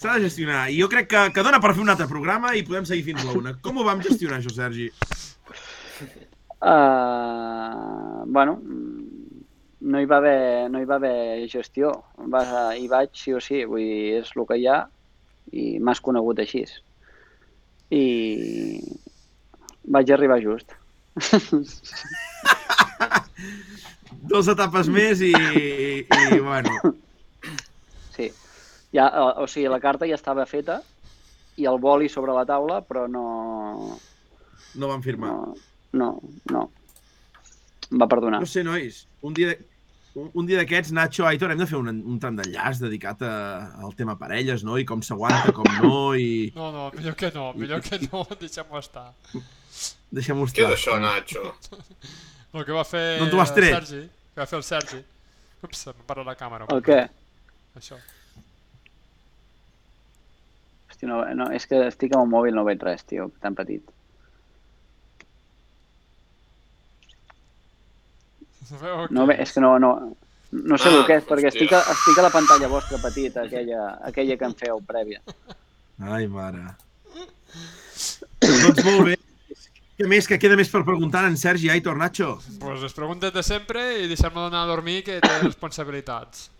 [0.00, 0.70] S'ha de gestionar.
[0.72, 3.24] I jo crec que, que dona per fer un altre programa i podem seguir fins
[3.26, 3.50] la una.
[3.60, 4.86] Com ho vam gestionar, això, Sergi?
[6.60, 8.54] Uh, bueno,
[9.92, 11.92] no hi va haver, no hi va haver gestió.
[12.32, 12.42] Va,
[12.80, 14.78] hi vaig sí o sí, vull dir, és el que hi ha
[15.52, 16.64] i m'has conegut així.
[17.92, 18.04] I
[19.84, 20.72] vaig arribar just.
[24.32, 26.96] Dos etapes més i, i, i bueno...
[28.92, 30.80] Ja, o, o sigui, la carta ja estava feta
[31.60, 33.98] i el boli sobre la taula, però no...
[34.74, 35.30] No vam firmar.
[35.30, 35.54] No,
[35.92, 36.08] no,
[36.50, 36.64] no.
[37.90, 38.40] Em va perdonar.
[38.42, 39.52] No sé, nois, un dia...
[39.54, 39.68] de-
[40.18, 43.28] Un, un dia d'aquests, Nacho, Aitor, hem de fer un, un tram d'enllaç dedicat a,
[43.78, 44.74] al tema parelles, no?
[44.74, 46.48] I com s'aguanta, com no, i...
[46.56, 49.04] No, no, millor que no, millor que no, deixem-ho estar.
[50.10, 50.66] Deixem-ho Què estar.
[50.66, 51.44] és això, Nacho?
[52.58, 53.68] El que va fer has el?
[53.70, 54.00] Sergi,
[54.34, 54.98] que va fer el Sergi.
[55.62, 56.66] Ups, em para la càmera.
[56.74, 56.98] El què?
[57.78, 58.00] Això.
[61.00, 63.80] Hosti, no, no, és que estic amb el mòbil, no veig res, tio, tan petit.
[68.80, 69.94] Veu No, ve, és que no, no,
[70.52, 71.64] no sé Ah, el que és, perquè hòstia.
[71.64, 75.22] estic a, estic a la pantalla vostra petita, aquella, aquella que em feu prèvia.
[76.00, 76.66] Ai, mare.
[78.40, 79.16] doncs molt bé.
[80.00, 80.28] Què més?
[80.28, 82.38] Que queda més per preguntar en Sergi, Aitor, Nacho?
[82.60, 86.50] Pues les preguntes de sempre i deixem-lo d'anar a dormir que té responsabilitats.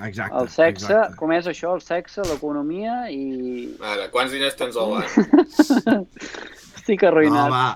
[0.00, 0.34] Exacte.
[0.40, 1.16] El sexe, exacte.
[1.20, 3.68] com és això, el sexe, l'economia i...
[3.80, 6.08] Ara, quants diners tens al banc?
[6.78, 7.50] Estic No, arruïnat.
[7.52, 7.66] va.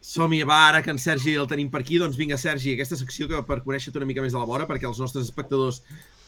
[0.00, 3.28] Som-hi, va, ara que en Sergi el tenim per aquí, doncs vinga, Sergi, aquesta secció
[3.28, 5.82] que per conèixer-te una mica més de la vora, perquè els nostres espectadors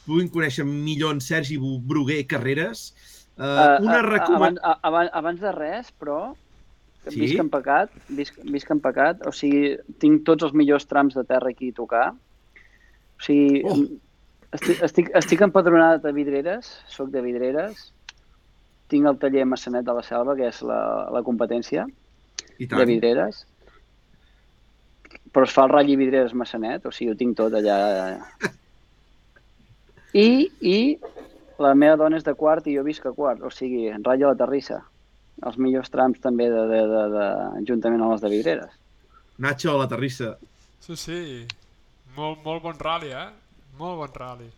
[0.05, 2.91] puguin conèixer millor en Sergi Bruguer Carreres.
[2.93, 4.61] Uh, Uh, una uh, recomanació...
[4.61, 6.19] abans, abans, abans de res, però,
[7.09, 7.17] Sí?
[7.19, 11.25] visc en pecat, visc, visc en pecat, o sigui, tinc tots els millors trams de
[11.27, 12.05] terra aquí a tocar.
[12.13, 13.79] O sigui, Oh.
[14.57, 17.89] Estic, estic, estic empadronat a Vidreres, sóc de Vidreres,
[18.93, 21.87] tinc el taller Massanet de la Selva, que és la, la competència
[22.59, 22.87] I de tant.
[22.89, 23.47] Vidreres,
[25.33, 27.79] però es fa el ratll i Vidreres Massanet, o sigui, ho tinc tot allà.
[30.13, 30.29] I,
[30.61, 30.79] I
[31.63, 34.35] la meva dona és de quart i jo visc a quart, o sigui, en ratlla
[34.35, 34.83] la terrissa.
[35.43, 37.27] Els millors trams també de, de, de, de,
[37.69, 38.75] juntament amb els de Vidreres.
[39.41, 40.35] Nacho, la terrissa.
[40.85, 41.21] Sí, sí.
[42.19, 43.31] Molt, molt bon rally, eh?
[43.79, 44.51] Molt bon rally.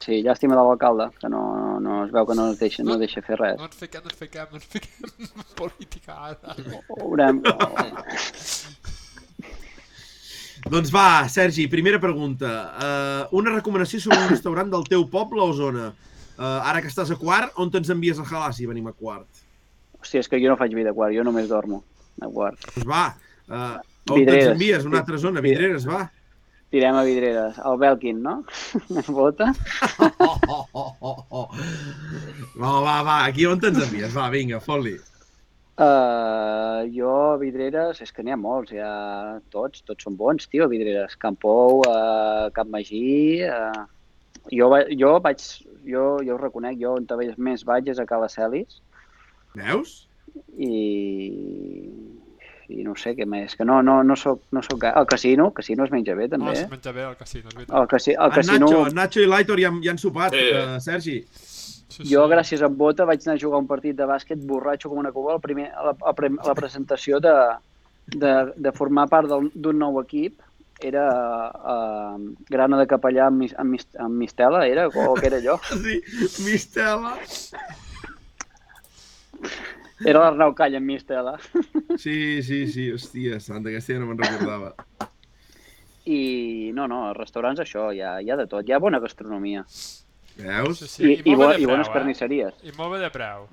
[0.00, 2.96] Sí, llàstima de l'alcalde, que no, no, no es veu que no es deixa, no
[3.00, 3.58] deixa fer res.
[3.60, 5.10] No ens fiquem, no ens fiquem, no ens fiquem
[5.42, 6.54] en política ara.
[6.88, 7.42] Veurem.
[10.70, 12.48] Doncs va, Sergi, primera pregunta.
[12.76, 15.90] Uh, una recomanació sobre un restaurant del teu poble o zona.
[16.40, 19.28] Uh, ara que estàs a quart, on te'ns envies a jalar si venim a quart?
[20.00, 21.82] Hòstia, és que jo no faig vida a quart, jo només dormo
[22.20, 22.60] a quart.
[22.76, 23.04] Doncs va,
[23.48, 23.76] uh,
[24.12, 24.88] on te'ns envies?
[24.88, 26.06] Una altra zona, Vidreres, va.
[26.70, 27.56] Tirem a Vidreres.
[27.66, 28.34] El Belkin, no?
[29.10, 29.50] Vota?
[29.98, 31.46] Oh, oh, oh, oh, oh.
[32.54, 34.12] Va, va, va, aquí on te'ns envies?
[34.14, 34.96] Va, vinga, fot-li.
[35.80, 41.16] Uh, jo, Vidreres, és que n'hi ha molts, ha tots, tots són bons, tio, Vidreres.
[41.18, 43.40] Campou, uh, Cap Magí...
[43.48, 43.88] Uh,
[44.52, 45.42] jo, va- jo vaig,
[45.84, 47.06] jo, jo ho reconec, jo on
[47.36, 48.78] més vaig és a Cala Celis
[49.58, 50.06] Veus?
[50.56, 50.70] i,
[52.70, 54.78] i no sé què més, que no, no, no soc, no soc...
[54.84, 56.52] ga- El casino, el casino es menja bé No, també.
[56.52, 56.68] es eh?
[56.70, 57.76] menja bé el casino, és veritat.
[57.80, 60.32] El, casi, el En casino, Nacho, en Nacho i l'Aitor ja, han- ja han sopat,
[60.38, 60.46] Sí.
[60.54, 61.18] uh, Sergi.
[61.90, 64.98] Sí, jo gràcies a Bota vaig anar a jugar un partit de bàsquet borratxo com
[65.02, 67.34] una cuba a la, primer, a la, a pre- a la presentació de,
[68.14, 70.38] de, de formar part d'un nou equip
[70.80, 71.02] era
[71.50, 72.14] uh,
[72.48, 74.86] grana de capellà amb, mis, amb, mis, amb mistela, era?
[74.88, 75.58] O què era allò?
[75.82, 75.98] Sí,
[76.46, 77.16] Mistela.
[80.06, 81.36] Era l'Arnau Calla amb mistela.
[82.00, 84.70] Sí, sí, sí, hòstia, santa, aquesta ja no me'n recordava.
[86.06, 89.00] I no, no, als restaurants això, hi ha, hi ha de tot, hi ha bona
[89.02, 89.64] gastronomia.
[90.38, 90.78] Veus?
[90.80, 91.02] Sí, sí.
[91.04, 92.54] I, i, molt bo, de i bones preu, carnisseries.
[92.62, 92.70] Eh?
[92.70, 93.48] I molt bé de preu.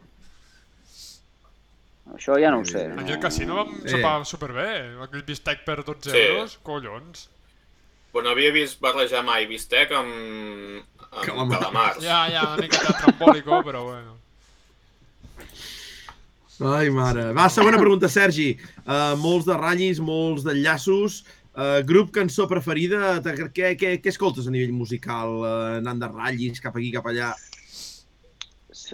[2.16, 2.86] Això ja no ho sé.
[2.96, 3.90] Aquí al casino vam Sí.
[3.98, 4.70] sopar superbé.
[5.04, 6.18] Aquell bistec per 12 Sí.
[6.30, 7.26] euros, collons.
[8.14, 10.08] Però no havia vist barrejar mai bistec amb,
[11.12, 11.60] amb Calamars.
[11.60, 12.00] calamars.
[12.06, 14.16] Ja, ja, una miqueta trambòlico, però bueno.
[16.58, 17.32] Ai, mare.
[17.38, 18.56] Va, segona pregunta, Sergi.
[18.82, 21.20] Uh, molts de ratllis, molts d'enllaços.
[21.58, 23.18] Uh, grup, cançó preferida,
[23.54, 25.40] què, què, què escoltes a nivell musical?
[25.44, 27.32] Uh, anant de ratllis, cap aquí, cap allà?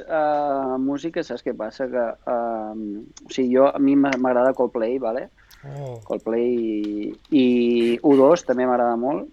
[0.03, 1.87] Uh, música, saps què passa?
[1.91, 2.75] Que, uh,
[3.27, 5.29] o sigui, jo, a mi m'a- m'agrada Coldplay, vale?
[5.63, 5.97] Oh.
[6.03, 7.45] Coldplay i, i
[8.03, 9.29] U2 també m'agrada molt.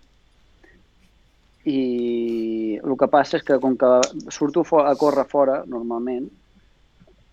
[1.71, 3.91] I el que passa és que com que
[4.33, 6.31] surto a córrer fora, normalment,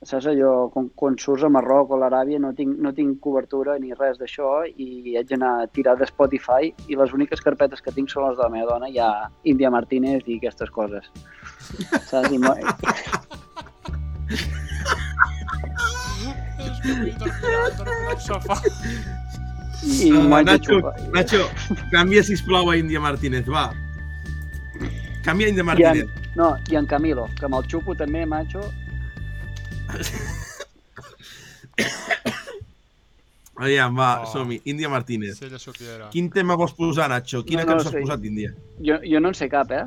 [0.06, 3.78] saps allò, quan, quan surts a Marroc o a l'Aràbia no tinc, no tinc cobertura
[3.82, 7.94] ni res d'això i haig d'anar a tirar de Spotify i les úniques carpetes que
[7.96, 11.10] tinc són les de la meva dona, hi ha Índia Martínez i aquestes coses.
[12.06, 12.30] Saps?
[12.32, 12.38] I, i
[19.88, 20.82] Uh, Nacho.
[21.14, 21.46] Nacho,
[21.92, 23.70] canvia, sisplau, a Índia Martínez, va.
[25.24, 26.10] Canvia a Índia I en, Martínez.
[26.36, 28.64] no, i en Camilo, que me'l xupo també, macho.
[33.58, 34.26] Aviam, va, Oh.
[34.32, 34.62] som-hi.
[34.66, 35.42] Índia Martínez.
[35.42, 36.10] Ella supiera.
[36.14, 37.44] Quin tema vols posar, Nacho?
[37.44, 38.02] Quina No, no, cançó has sí.
[38.06, 38.54] posat d'Índia?
[38.80, 39.86] Jo, jo no en sé cap, eh?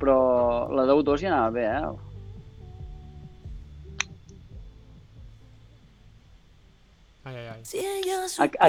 [0.00, 1.86] Però la d'U2 ja anava bé, eh?
[7.24, 7.62] Ai, ai, ai.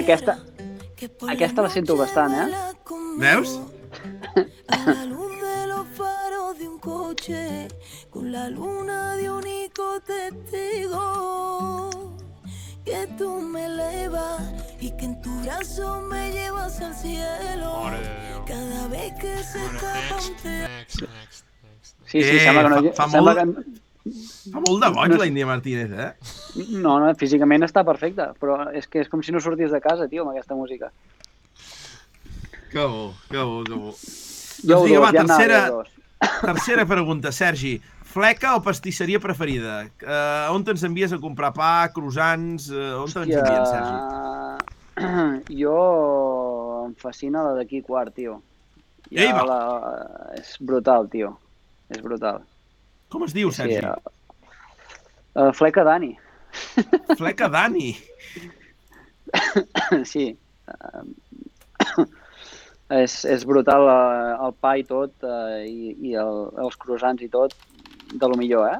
[0.02, 0.38] Aquesta,
[1.30, 2.48] aquesta la sento bastant, eh?
[3.22, 3.58] Veus?
[6.58, 7.68] de un coche,
[8.10, 11.90] con la luna de único testigo.
[12.84, 14.40] Que tú me elevas
[14.80, 17.90] y que en tu brazo me llevas al cielo.
[18.46, 20.66] Cada vez que se escapa un te...
[22.06, 22.82] Sí, sí, Eh, sembla que no...
[22.94, 23.80] fa- fa sembla molt- que...
[24.50, 25.26] Fa molt de boig, No la.
[25.26, 26.14] Índia Martínez, eh?
[26.80, 30.08] No, no, físicament està perfecta, però és que és com si no sortís de casa,
[30.08, 30.88] tio, amb aquesta música.
[32.72, 33.92] Que bo, que bo, que bo.
[33.92, 35.92] Jo Doncs vinga, va, tercera, a U2.
[36.18, 37.80] Tercera pregunta, Sergi.
[38.08, 39.82] Fleca o pastisseria preferida?
[40.00, 42.70] Uh, on te'ns envies a comprar pa, croissants?
[42.72, 43.96] Uh, on te'ns envien, Sergi?
[45.62, 45.76] Jo...
[46.88, 48.38] Em fascina la d'aquí quart, tio.
[49.12, 49.42] Ei, va.
[49.44, 49.58] la...
[50.38, 51.34] És brutal, tio.
[51.92, 52.40] És brutal.
[53.12, 53.76] Com es diu, Sergi?
[53.76, 54.14] Sí, uh,
[55.36, 56.14] uh, Fleca Dani.
[57.20, 57.92] Fleca Dani.
[60.12, 60.30] sí.
[60.68, 61.04] Uh,
[62.90, 67.28] és, és brutal uh, el pa i tot, uh, i, i el, els croissants i
[67.32, 67.54] tot,
[68.14, 68.78] de lo millor, eh?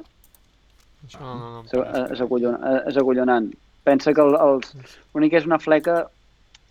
[1.06, 1.64] Això no, no, no.
[1.68, 3.51] És, és, acollonant, és acollonant.
[3.85, 4.72] Pensa que el, els...
[5.14, 6.06] l'únic és una fleca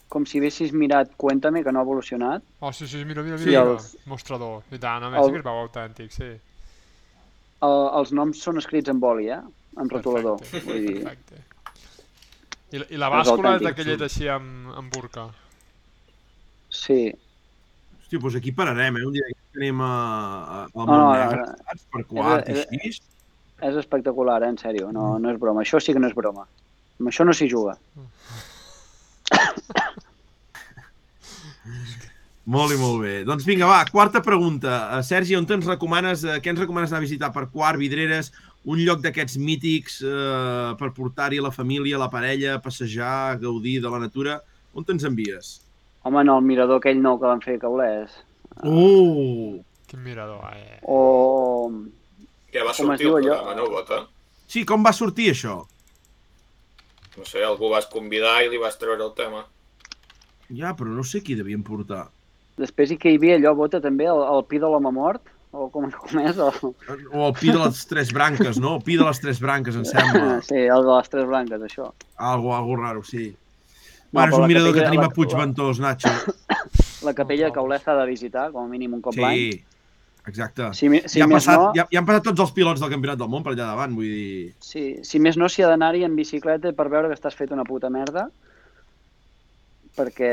[0.10, 2.44] com si haguessis mirat Cuéntame, que no ha evolucionat.
[2.64, 3.64] Oh, sí, sí, mira, mira, Sí, mira.
[3.74, 4.62] els- Mostrador.
[4.72, 6.30] I tant, a més, el- sí que veu autèntic, sí.
[7.68, 9.40] El, els noms són escrits en boli, eh?
[9.78, 10.40] En rotulador.
[10.40, 11.44] Perfecte, Vull dir, perfecte.
[12.72, 15.28] I, la- I la bàscula és d'aquella així amb, amb burca.
[16.70, 17.14] sí.
[18.08, 19.04] Hòstia, doncs aquí pararem, eh?
[19.06, 20.98] Un dia que anem a, a, al No?
[21.92, 23.02] Per quart És- així.
[23.68, 24.48] És espectacular, eh?
[24.54, 24.92] En sèrio.
[24.96, 25.62] No, no és broma.
[25.66, 26.46] Això sí que no és broma.
[27.02, 27.76] Amb això no s'hi juga.
[32.48, 33.16] Molt i molt bé.
[33.28, 34.78] Doncs vinga, va, quarta pregunta.
[34.96, 38.32] Uh, Sergi, on ens recomanes, uh, què ens recomanes anar a visitar per Quart, Vidreres,
[38.64, 44.00] un lloc d'aquests mítics uh, per portar-hi la família, la parella, passejar, gaudir de la
[44.00, 44.40] natura?
[44.74, 45.58] On te'ns envies?
[46.08, 48.14] Home, no, el mirador aquell nou que van fer a Caulès.
[48.64, 49.58] Oh!
[49.88, 50.80] Quin mirador, eh?
[50.88, 51.70] O...
[52.54, 53.36] Ja va Com sortir el allò?
[53.36, 54.02] programa, no, Bota?
[54.48, 55.58] Sí, com va sortir això?
[57.18, 59.44] No sé, algú vas convidar i li vas treure el tema.
[60.54, 62.06] Ja, però no sé qui devien portar.
[62.58, 65.68] Després hi que hi havia allò, Bota, també, el, el pi de l'home mort, o
[65.74, 66.38] com, com és?
[66.40, 66.72] El...
[67.12, 68.78] O el pi de les tres branques, no?
[68.80, 70.38] El pi de les tres branques, em sembla.
[70.50, 71.92] Sí, el de les tres branques, això.
[72.32, 73.34] Algo, algo raro, sí.
[74.12, 76.10] No, Bueno, és un mirador que capella- tenim la- a Puigventós, Nacho.
[77.04, 79.36] La capella de Caulès s'ha de visitar, com a mínim un cop l'any.
[79.52, 79.64] Sí,
[80.28, 80.70] exacte.
[80.74, 83.20] Si, si ja, han passat, no, ja, ja han passat tots els pilots del Campionat
[83.20, 84.54] del Món per allà davant, vull dir...
[84.60, 87.64] sí, si més no, s'hi ha d'anar-hi en bicicleta per veure que estàs fet una
[87.68, 88.30] puta merda,
[89.98, 90.32] perquè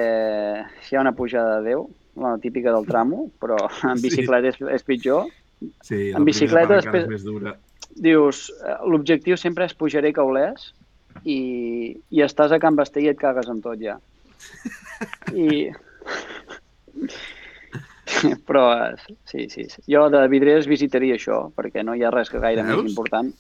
[0.85, 1.87] si hi ha una pujada de Déu,
[2.21, 3.57] la típica del tramo, però
[3.91, 4.09] en Sí.
[4.09, 5.27] bicicleta és, és pitjor.
[5.83, 7.05] Sí, En bicicleta després...
[7.05, 7.57] després- És més dura.
[7.95, 10.73] Dius, eh, l'objectiu sempre és pujaré a Caulès
[11.25, 11.39] i,
[12.11, 13.99] i estàs a Can Basté i et cagues amb tot ja.
[15.33, 15.71] I...
[18.47, 18.63] Però,
[19.27, 19.83] sí, sí, sí.
[19.91, 22.83] Jo de Vidreres visitaria això, perquè no hi ha res que gaire Veus?
[22.85, 23.33] més important.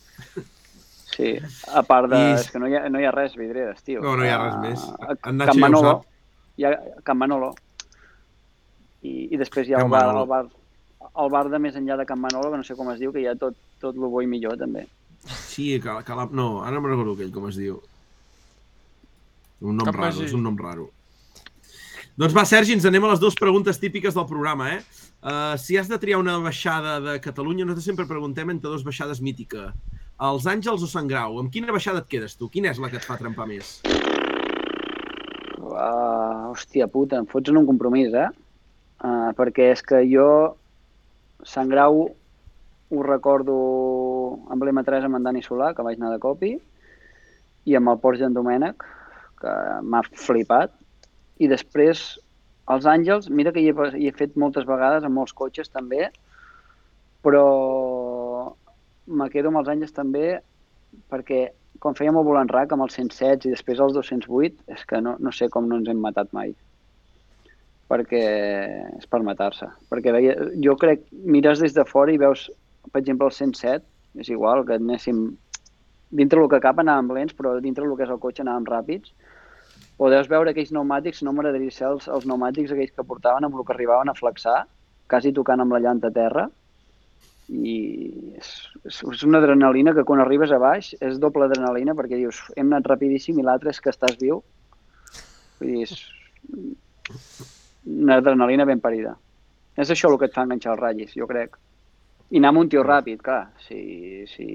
[1.14, 1.36] Sí,
[1.70, 2.18] a part de...
[2.18, 4.01] I- És que no hi ha, no hi ha res, Vidreres, tio.
[4.02, 4.80] No, no hi ha res A- més.
[4.98, 5.92] A, En Can Nacho ja ho Manolo.
[5.94, 6.02] sap.
[6.59, 6.72] Hi ha
[7.06, 7.51] Can Manolo.
[9.05, 10.24] I, i després hi ha el bar, Manolo.
[10.24, 10.44] el bar,
[11.24, 13.22] el bar de més enllà de Can Manolo, que no sé com es diu, que
[13.22, 14.82] hi ha tot, tot lo bo i millor, també.
[15.24, 16.28] Sí, que, que la...
[16.30, 17.80] no, ara no me'n recordo aquell com es diu.
[19.64, 20.28] Un nom Cap raro, Magí.
[20.28, 20.90] és un nom raro.
[22.20, 24.80] Doncs va, Sergi, ens anem a les dues preguntes típiques del programa, eh?
[25.24, 29.22] Uh, si has de triar una baixada de Catalunya, nosaltres sempre preguntem entre dues baixades
[29.24, 29.72] mítica.
[30.22, 31.40] Els Àngels o Sant Grau?
[31.40, 32.51] Amb quina baixada et quedes tu?
[32.52, 33.80] Quina és la que et fa trempar més?
[35.64, 38.28] Uh, hòstia puta, em fots en un compromís, eh?
[39.01, 40.28] Uh, perquè és que jo,
[41.42, 42.05] Sant Grau,
[42.95, 43.55] ho recordo
[44.53, 46.55] amb l'M3 amb en Dani Solà, que vaig anar de copi,
[47.65, 48.85] i amb el Porsche d'en Domènec,
[49.41, 50.75] que m'ha flipat.
[51.43, 52.05] I després,
[52.73, 56.09] els Àngels, mira que hi he, hi he fet moltes vegades, amb molts cotxes també,
[57.25, 57.45] però
[59.07, 60.39] me quedo amb els Àngels també
[61.11, 61.47] perquè
[61.83, 65.16] quan fèiem el volant rack amb els 107 i després els 208, és que no,
[65.21, 66.55] no sé com no ens hem matat mai.
[67.91, 68.23] Perquè
[68.97, 69.69] és per matar-se.
[69.91, 70.15] Perquè
[70.65, 72.47] jo crec, mires des de fora i veus,
[72.95, 73.83] per exemple, el 107,
[74.23, 75.25] és igual que anéssim
[76.15, 79.11] dintre del que cap anàvem lents, però dintre del que és el cotxe anàvem ràpids.
[79.99, 83.59] O deus veure aquells pneumàtics, no m'agradaria ser els, els pneumàtics aquells que portaven amb
[83.59, 84.61] el que arribaven a flexar,
[85.11, 86.47] quasi tocant amb la llanta a terra,
[87.51, 87.75] i
[88.39, 88.53] és,
[88.87, 92.87] és una adrenalina que quan arribes a baix és doble adrenalina perquè dius hem anat
[92.95, 94.39] rapidíssim i l'altre és que estàs viu.
[95.59, 95.99] Vull dir, és
[97.91, 99.19] una adrenalina ben parida.
[99.75, 101.59] És això el que et fa enganxar els ratllis, jo crec
[102.30, 104.46] i anar amb un tio ràpid, clar si, si,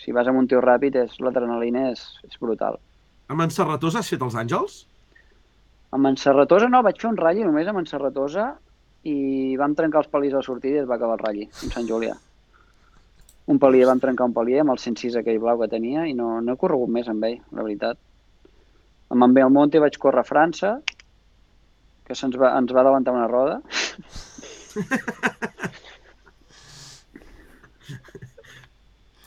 [0.00, 2.80] si vas amb un tio ràpid és l'adrenalina és, és brutal
[3.30, 4.80] Amb en Serratós has fet els Àngels?
[5.90, 8.52] amb en Serratosa no, vaig fer un ratll només amb en Serratosa
[9.10, 11.72] i vam trencar els palís a la sortida i es va acabar el ratll amb
[11.74, 12.16] Sant Julià
[13.50, 16.38] un palier, vam trencar un palier amb el 106 aquell blau que tenia i no,
[16.44, 17.98] no he corregut més amb ell, la veritat.
[19.10, 20.76] Amb en Belmonte vaig córrer a França,
[22.06, 23.58] que se'ns va, ens va davantar una roda.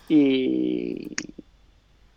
[0.09, 1.07] I,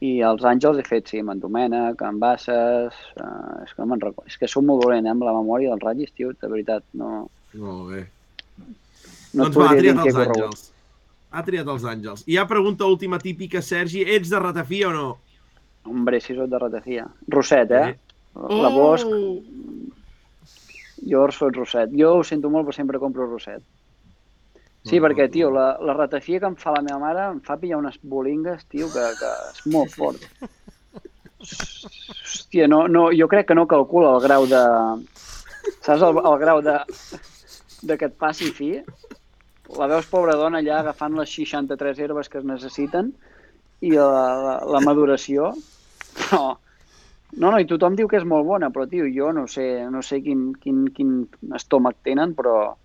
[0.06, 2.96] i els Àngels he fet, sí, amb en Domènec, amb Basses...
[3.16, 4.28] Uh, és que no me'n recordo.
[4.30, 6.84] És que som molt dolent, eh, amb la memòria dels ratllis, tio, de veritat.
[6.98, 8.02] No, Molt bé.
[9.34, 10.18] no doncs va, ha triat els.
[10.26, 10.66] Àngels.
[11.36, 12.24] Ha triat els Àngels.
[12.26, 14.02] I ha pregunta última típica, Sergi.
[14.16, 15.06] Ets de ratafia o no?
[15.86, 17.06] Hombre, si sóc de ratafia.
[17.28, 17.94] Rosset, eh?
[18.36, 18.74] La Oh!
[18.74, 19.06] Bosch,
[21.08, 21.92] jo soc Rosset.
[21.96, 23.62] Jo ho sento molt, però sempre compro Rosset.
[24.86, 25.58] Sí, No, perquè, no, tio, no.
[25.58, 28.88] la, la ratafia que em fa la meva mare em fa pillar unes bolingues, tio,
[28.92, 30.28] que, que és molt fort.
[31.42, 34.62] Hòstia, no, no, jo crec que no calcula el grau de...
[35.82, 36.76] Saps el, el grau de,
[37.82, 38.70] de que et passi fi?
[39.76, 43.10] La veus pobra dona allà agafant les 63 herbes que es necessiten
[43.82, 44.06] i la,
[44.46, 45.50] la, la maduració,
[46.20, 46.54] però...
[47.36, 50.00] No, no, i tothom diu que és molt bona, però, tio, jo no sé, no
[50.06, 51.16] sé quin, quin, quin
[51.58, 52.76] estómac tenen, però...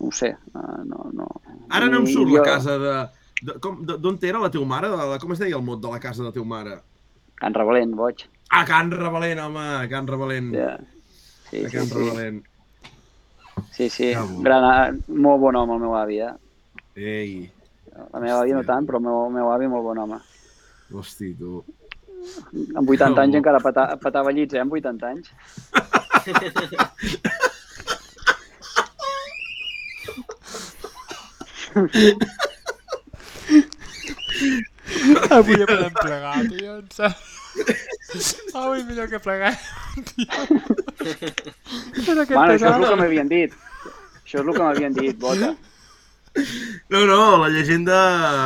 [0.00, 1.26] No ho sé, eh, no, no...
[1.70, 2.92] Ara no em surt jo- la casa de...
[3.42, 4.88] de de- D'on era la teva mare?
[4.90, 6.76] De la, com es deia el mot de la casa de la teva mare?
[7.38, 8.24] Can Revalent, boig.
[8.50, 10.52] Ah, Can Revalent, home, Can Revalent.
[10.54, 10.72] Ja.
[11.50, 11.94] Sí, A Can sí.
[11.94, 12.44] Revalent.
[13.72, 14.12] sí, sí.
[14.14, 14.42] Bo.
[14.42, 16.32] Gran, molt bon home, el meu avi, eh?
[16.96, 17.50] Ei,
[18.12, 20.18] La meva àvia no tant, però el meu, el meu avi molt bon home.
[20.94, 21.64] hosti, tu.
[22.76, 23.38] Amb 80 Que anys bo.
[23.38, 24.60] encara peta, petava llits, eh?
[24.62, 25.30] Amb 80 anys.
[35.30, 36.76] Avui ja podem plegar, tio.
[36.78, 37.16] em sembla.
[38.62, 39.54] Avui millor que plegar,
[40.08, 40.26] tio.
[40.98, 43.56] Però que Bueno, això és el que m'havien dit.
[44.24, 45.54] Això és el que m'havien dit, bota.
[46.92, 47.96] No, no, la llegenda,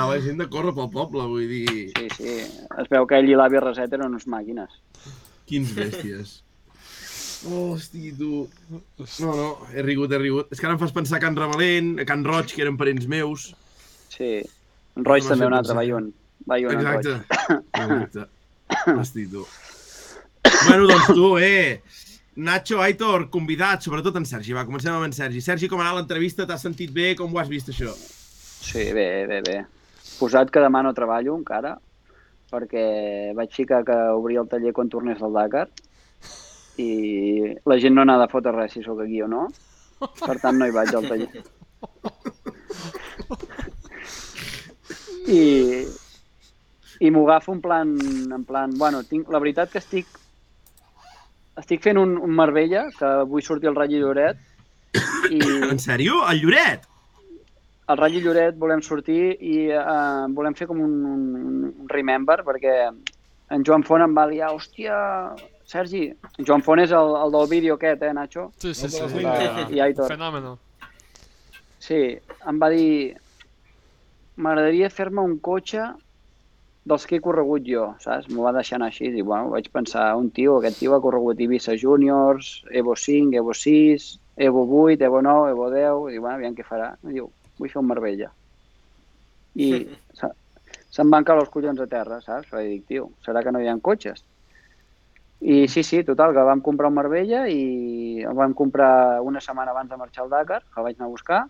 [0.08, 2.36] la llegenda corre pel poble, vull dir, Sí, sí.
[2.80, 4.70] Es veu que ell i l'avi Reset eren uns màquines.
[5.46, 6.38] quins bèsties.
[7.44, 8.48] Hosti, tu.
[8.70, 10.52] No, no, he rigut, he rigut.
[10.54, 13.08] És que ara em fas pensar a Can Revalent, a Can Roig, que eren parents
[13.10, 13.48] meus.
[14.12, 14.38] Sí.
[14.96, 16.12] En Roig No també un altre, en Roig.
[16.76, 17.16] Exacte.
[17.80, 18.28] Exacte.
[19.00, 19.44] Hosti, tu.
[20.68, 21.82] Bueno, doncs tu, eh?
[22.36, 24.54] Nacho, Aitor, convidat, sobretot en Sergi.
[24.56, 25.42] Va, comencem amb en Sergi.
[25.44, 26.46] Sergi, com ha anat l'entrevista?
[26.48, 27.12] T'has sentit bé?
[27.18, 27.92] Com ho has vist, això?
[27.92, 29.58] Sí, bé, bé, bé.
[30.20, 31.74] Posat que demà no treballo encara,
[32.52, 32.84] perquè
[33.36, 35.66] vaig ficar que obria el taller quan tornés al Dakar
[36.82, 39.46] i la gent no n'ha de fotre res si sóc aquí o no.
[40.02, 41.42] Per tant, no hi vaig al taller.
[45.32, 45.42] I,
[47.00, 47.92] i m'ho agafo en plan,
[48.38, 50.08] en plan, bueno, tinc, la veritat que estic
[51.62, 54.40] estic fent un, un Marbella, que vull sortir al Ratll Lloret,
[55.30, 55.38] i
[55.72, 56.24] En sèrio?
[56.28, 56.88] El Lloret?
[57.92, 61.24] al Ratll Lloret volem sortir i uh, volem fer com un, un,
[61.72, 62.76] un remember, perquè
[63.52, 64.96] en Joan Font em va liar, hòstia,
[65.72, 66.02] Sergi,
[66.44, 68.50] Joan Font és el, el del vídeo aquest, eh, Nacho?
[68.60, 69.02] Sí, sí, sí.
[69.24, 70.10] Uh, I Aitor.
[70.12, 70.56] Fenòmeno.
[71.82, 72.00] Sí,
[72.50, 73.14] em va dir,
[74.36, 75.86] m'agradaria fer-me un cotxe
[76.84, 78.28] dels que he corregut jo, saps?
[78.30, 81.40] M'ho va deixar anar així i bueno, vaig pensar, un tio, aquest tio ha corregut
[81.40, 86.54] Ibiza Juniors, Evo 5, Evo 6, Evo 8, Evo 9, Evo 10, i bueno, aviam
[86.58, 86.92] què farà.
[87.08, 88.28] I diu, vull fer un Marbella.
[89.56, 89.70] I
[90.20, 90.34] se-
[90.92, 92.50] se'm van caure els collons a terra, saps?
[92.52, 94.22] Vaig dir, tio, serà que no hi ha cotxes?
[95.42, 99.72] I sí, sí, total, que vam comprar un Marbella i el vam comprar una setmana
[99.72, 101.40] abans de marxar al Dakar, que el vaig anar a buscar,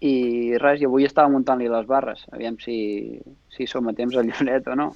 [0.00, 3.20] i res, i avui estava muntant-li les barres, aviam si,
[3.52, 4.88] si som a temps al Lloret o no.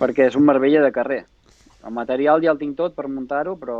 [0.00, 1.20] Perquè és un Marbella de carrer.
[1.84, 3.78] El material ja el tinc tot per muntar-ho, però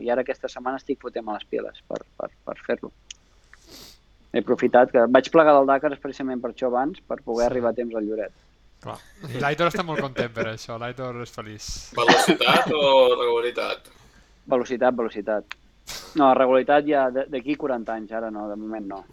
[0.00, 2.90] i ara aquesta setmana estic fotent a les piles per, per, per fer-lo.
[4.32, 7.50] He aprofitat que vaig plegar del Dakar precisament per això abans, per poder Sí.
[7.52, 8.32] arribar a temps al Lloret.
[8.80, 8.96] Clar.
[9.28, 11.66] I l'Aitor està molt content per això, l'Aitor és feliç.
[11.96, 12.84] Velocitat o
[13.18, 13.90] regularitat?
[14.50, 15.56] Velocitat, velocitat.
[16.16, 19.04] No, regularitat ja de- d'aquí 40 anys, ara no, de moment no.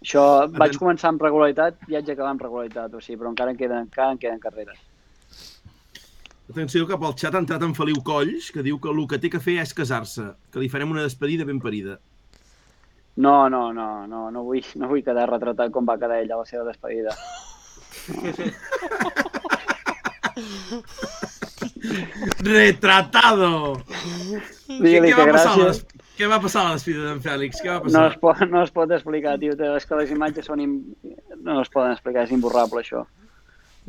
[0.00, 0.22] Això,
[0.56, 3.82] vaig començar amb regularitat i haig d'acabar amb regularitat, o sigui, però encara en queden,
[3.86, 4.78] encara en queden carreres.
[6.50, 9.30] Atenció que pel xat ha entrat en Feliu Colls, que diu que el que té
[9.30, 11.98] que fer és casar-se, que li farem una despedida ben parida.
[13.20, 16.42] No, no, no, no, no vull, no vull quedar retratat com va quedar ella a
[16.42, 17.12] la seva despedida.
[22.40, 23.80] Retratado!
[24.68, 25.80] Digue-li què, que va gràcies.
[25.80, 25.86] des-
[26.20, 27.60] què va passar a la despedida d'en Fèlix?
[27.64, 28.06] Què va No passar?
[28.12, 29.54] es, pot, no es pot explicar, tio.
[29.76, 30.60] És que les imatges són...
[30.60, 30.74] Im...
[31.44, 33.06] No es poden explicar, és imborrable, això.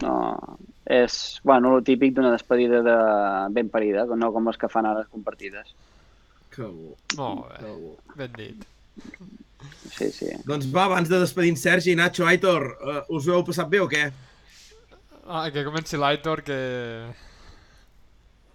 [0.02, 0.14] No,
[0.88, 2.96] és, bueno, el típic d'una despedida de
[3.52, 5.74] ben parida, no com les que fan ara compartides.
[6.56, 7.98] Que bo, Molt que bé, bo.
[8.16, 8.64] ben dit.
[9.92, 10.30] Sí, sí.
[10.48, 13.82] Doncs va, abans de despedir en Sergi, Nacho, Aitor, uh, us ho heu passat bé
[13.84, 14.08] o què?
[15.28, 16.58] Ah, que comenci l'Aitor, que...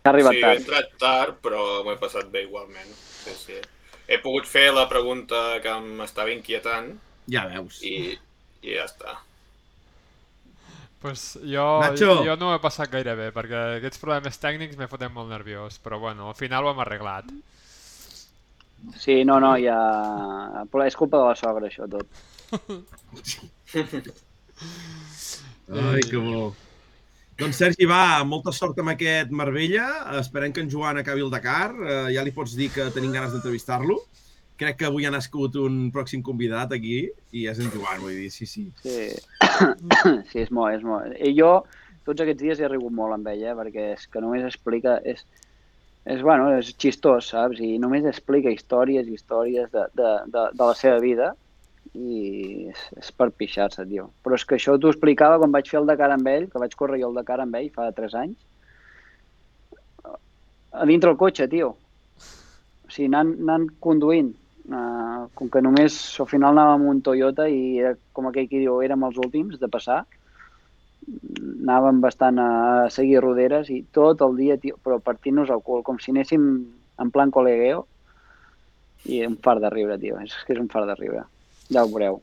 [0.06, 0.60] Ha arribat sí, he tard.
[0.62, 2.90] entrat tard, però m'ho he passat bé igualment.
[3.24, 3.60] Sí, sí.
[4.06, 6.92] He pogut fer la pregunta que m'estava inquietant
[7.32, 7.80] Ja veus.
[7.82, 8.12] i,
[8.62, 9.16] i ja està.
[11.02, 12.12] Pues jo, Nacho.
[12.26, 15.78] jo no ho he passat gaire bé, perquè aquests problemes tècnics me foten molt nerviós,
[15.82, 17.28] però bueno, al final ho hem arreglat.
[18.96, 19.76] Sí, no, no, ja...
[20.70, 22.06] Però és culpa de la sogra, això, tot.
[25.86, 26.54] Ai, que bo.
[27.36, 29.86] Doncs Sergi, va, molta sort amb aquest Marbella.
[30.20, 31.72] Esperem que en Joan acabi el Dakar.
[31.74, 33.98] Uh, ja li pots dir que tenim ganes d'entrevistar-lo.
[34.56, 37.02] Crec que avui ha nascut un pròxim convidat aquí
[37.36, 38.70] i és en Joan, vull dir, sí, sí.
[38.80, 39.10] Sí,
[40.30, 41.12] sí és molt, és molt.
[41.20, 41.58] I jo
[42.06, 45.00] tots aquests dies he rigut molt amb ella, eh, perquè és que només explica...
[45.04, 45.26] És,
[46.06, 47.58] és, bueno, és xistós, saps?
[47.62, 51.32] I només explica històries i històries de, de, de, de la seva vida
[51.96, 54.10] i és, és per pixar-se, tio.
[54.22, 56.76] Però és que això t'ho explicava quan vaig fer el Dakar amb ell, que vaig
[56.78, 58.38] córrer jo el Dakar amb ell fa 3 anys,
[60.76, 61.72] a dintre el cotxe, tio.
[61.74, 64.34] O sigui, anant, anant conduint.
[64.66, 68.58] Uh, com que només al final anàvem amb un Toyota i era, com aquell que
[68.58, 70.00] diu, érem els últims de passar,
[71.06, 72.48] anàvem bastant a
[72.90, 76.66] seguir roderes i tot el dia, tio, però partint-nos el cul, com si anéssim
[76.98, 77.84] en plan col·legueo
[79.06, 81.22] i un far de riure, tio, és que és un far de riure.
[81.70, 82.20] Ja ho veureu.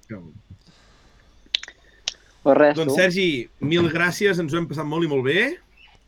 [2.44, 3.00] Però res, Doncs tu.
[3.00, 3.28] Sergi,
[3.64, 5.46] mil gràcies, ens ho hem passat molt i molt bé.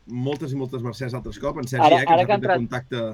[0.06, 1.56] Moltes i moltes mercès altres cop.
[1.58, 3.04] En Sergi, Ara- eh, que ara ens ha entrat- contacte...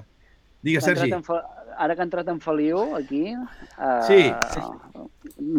[0.63, 1.11] Digues, Sergi.
[1.15, 1.43] en Fe-
[1.83, 4.27] Ara que ha entrat en Feliu, aquí, uh, Sí.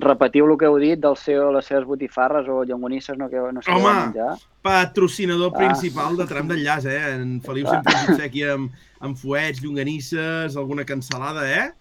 [0.03, 3.61] Repetiu el que heu dit dels seu, les seves botifarres o llonganisses, no, que no
[3.61, 3.93] sé Home!
[4.07, 4.35] menjar.
[4.63, 5.57] Patrocinador Ah.
[5.57, 7.15] principal de Tram d'Enllaç, eh?
[7.15, 7.75] En Feliu Clar.
[7.81, 11.71] sempre ens obsequia amb, amb fuets, llonganisses, alguna cansalada, eh?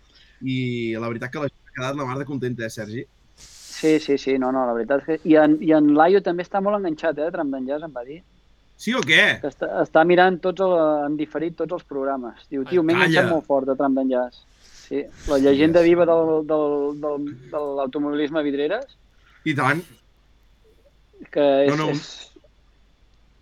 [0.42, 3.04] I la veritat que la gent ha quedat la mar de contenta, eh, Sergi?
[3.36, 5.28] Sí, sí, sí, no, no, la veritat és que...
[5.30, 8.22] I en, i en Laio també està molt enganxat, eh, Tram d'Enllaç, em va dir.
[8.76, 9.40] Sí o què?
[9.40, 10.72] Que està, està mirant tots el,
[11.06, 12.46] en diferit tots els programes.
[12.50, 14.40] Diu, tio, m'he enganxat molt fort de Tram d'Enllaç.
[14.92, 15.00] Sí,
[15.30, 15.88] la llegenda Yes.
[15.88, 18.84] viva del, del, del, de l'automobilisme Vidreres,
[19.48, 19.80] I tant.
[21.32, 21.70] que és...
[21.72, 22.10] No, no, és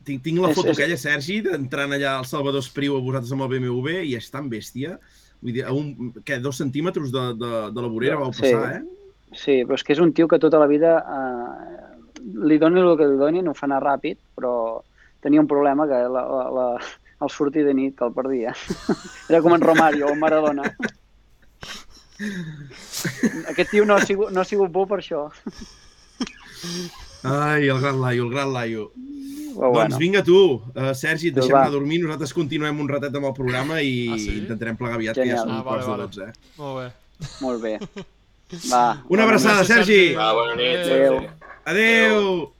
[0.06, 3.32] Tinc, tinc la És- foto és- aquella, Sergi, d'entrant allà al Salvador Espriu a vosaltres
[3.34, 4.94] amb el BMW i és tan bèstia.
[5.42, 8.46] Vull dir, a un, què, dos centímetres de, de, de la vorera vau Sí.
[8.46, 8.82] passar, eh?
[9.36, 12.96] Sí, però és que és un tio que tota la vida eh, li doni el
[12.98, 14.54] que li doni, no fa anar ràpid, però
[15.20, 16.66] tenia un problema que la, la, la,
[17.20, 18.54] el sortir de nit, el perdia.
[19.28, 20.64] Era com en Romario o en Maradona.
[23.50, 25.26] Aquest tio no ha sigut, no ha sigut bo per això.
[27.24, 28.90] Ai, el gran Laio, el gran Laio.
[29.50, 32.88] Però, Doncs vinga tu, uh, Sergi, et Doncs deixem anar a dormir, nosaltres continuem un
[32.88, 34.36] ratet amb el programa i Ah, sí?
[34.44, 35.44] intentarem plegar aviat, que ja Genial.
[35.44, 36.02] són Ah, vale, quarts de vale.
[36.06, 36.32] 12, eh?
[36.56, 36.86] Molt bé.
[37.40, 37.74] Molt bé.
[38.72, 38.84] Va.
[39.08, 40.14] Una abraçada, Sergi!
[40.14, 41.18] Va, bona nit, Adéu.
[41.18, 41.28] Sergi.
[41.74, 42.52] Adeu!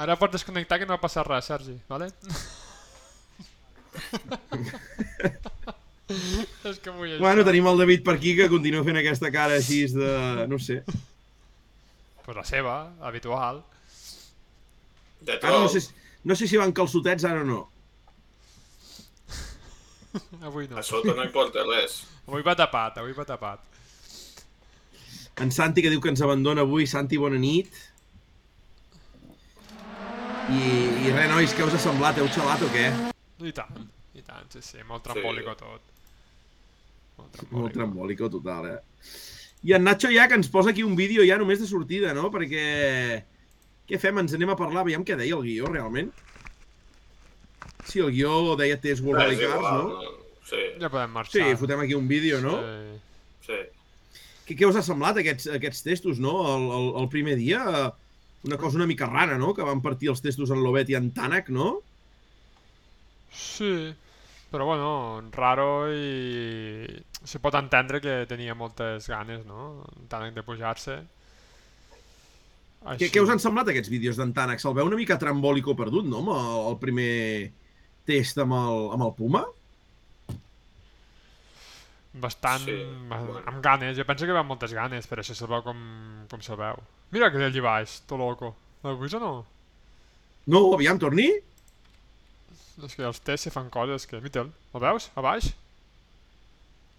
[0.00, 2.10] Ara pots desconnectar que no ha passat res, Sergi, vale?
[6.70, 7.20] És que vull això.
[7.22, 10.46] Bueno, tenim el David per aquí que continua fent aquesta cara així de...
[10.50, 10.80] no sé.
[12.24, 13.62] pues la seva, habitual.
[15.20, 15.72] De Ara no tot.
[15.74, 17.60] sé, si- no sé si van calçotets ara o no.
[20.46, 20.78] Avui no.
[20.78, 22.00] A sota no hi porta res.
[22.26, 23.66] Avui va tapat, avui va tapat.
[25.40, 26.86] En Santi, que diu que ens abandona avui.
[26.90, 27.70] Santi, bona nit.
[30.50, 30.60] I,
[31.06, 32.18] i res, nois, què us ha semblat?
[32.20, 32.86] Heu xalat o què?
[33.46, 33.84] I tant,
[34.18, 35.89] i tant, sí, sí, molt trambòlico tot.
[37.20, 38.28] Molt Molt trambòlico.
[38.30, 38.78] total, eh?
[39.62, 42.30] I en Nacho ja que ens posa aquí un vídeo ja només de sortida, no?
[42.32, 43.24] Perquè...
[43.90, 44.18] Què fem?
[44.22, 46.12] Ens anem a parlar, veiem què deia el guió, realment.
[47.84, 50.16] Sí, el guió deia Test World És Rally Cars, no?
[50.50, 51.56] Sí, Ja podem Sí, marxar.
[51.58, 52.56] fotem aquí un vídeo, no?
[52.60, 53.50] Sí.
[53.50, 53.58] sí.
[54.46, 56.32] Què, què us ha semblat aquests, aquests testos, no?
[56.54, 57.92] El, el, el primer dia,
[58.46, 59.52] una cosa una mica rara, no?
[59.54, 61.80] Que van partir els testos en Lobet i en Tànec, no?
[63.32, 63.92] Sí,
[64.50, 64.90] però bueno,
[65.34, 66.86] raro i...
[67.20, 69.84] Se pot entendre que tenia moltes ganes, no?
[70.08, 70.98] Tant de pujar-se.
[72.96, 74.60] Què, què us han semblat aquests vídeos d'en Tànec?
[74.62, 76.22] Se'l veu una mica trambòlico perdut, no?
[76.24, 77.10] Amb el, el primer
[78.08, 79.42] test amb el, amb el Puma?
[82.22, 83.42] Bastant Sí, amb, bueno.
[83.46, 83.94] amb ganes.
[83.98, 85.78] Jo penso que va amb moltes ganes, però això se'l veu com,
[86.32, 86.80] com se'l veu.
[87.14, 88.54] Mira que allí baix, to loco.
[88.82, 89.32] L'heu vist o no?
[90.50, 91.28] No, aviam, torni?
[92.86, 94.20] És que els tests se fan coses que...
[94.20, 95.10] Mira-te'l, el veus?
[95.16, 95.50] A baix?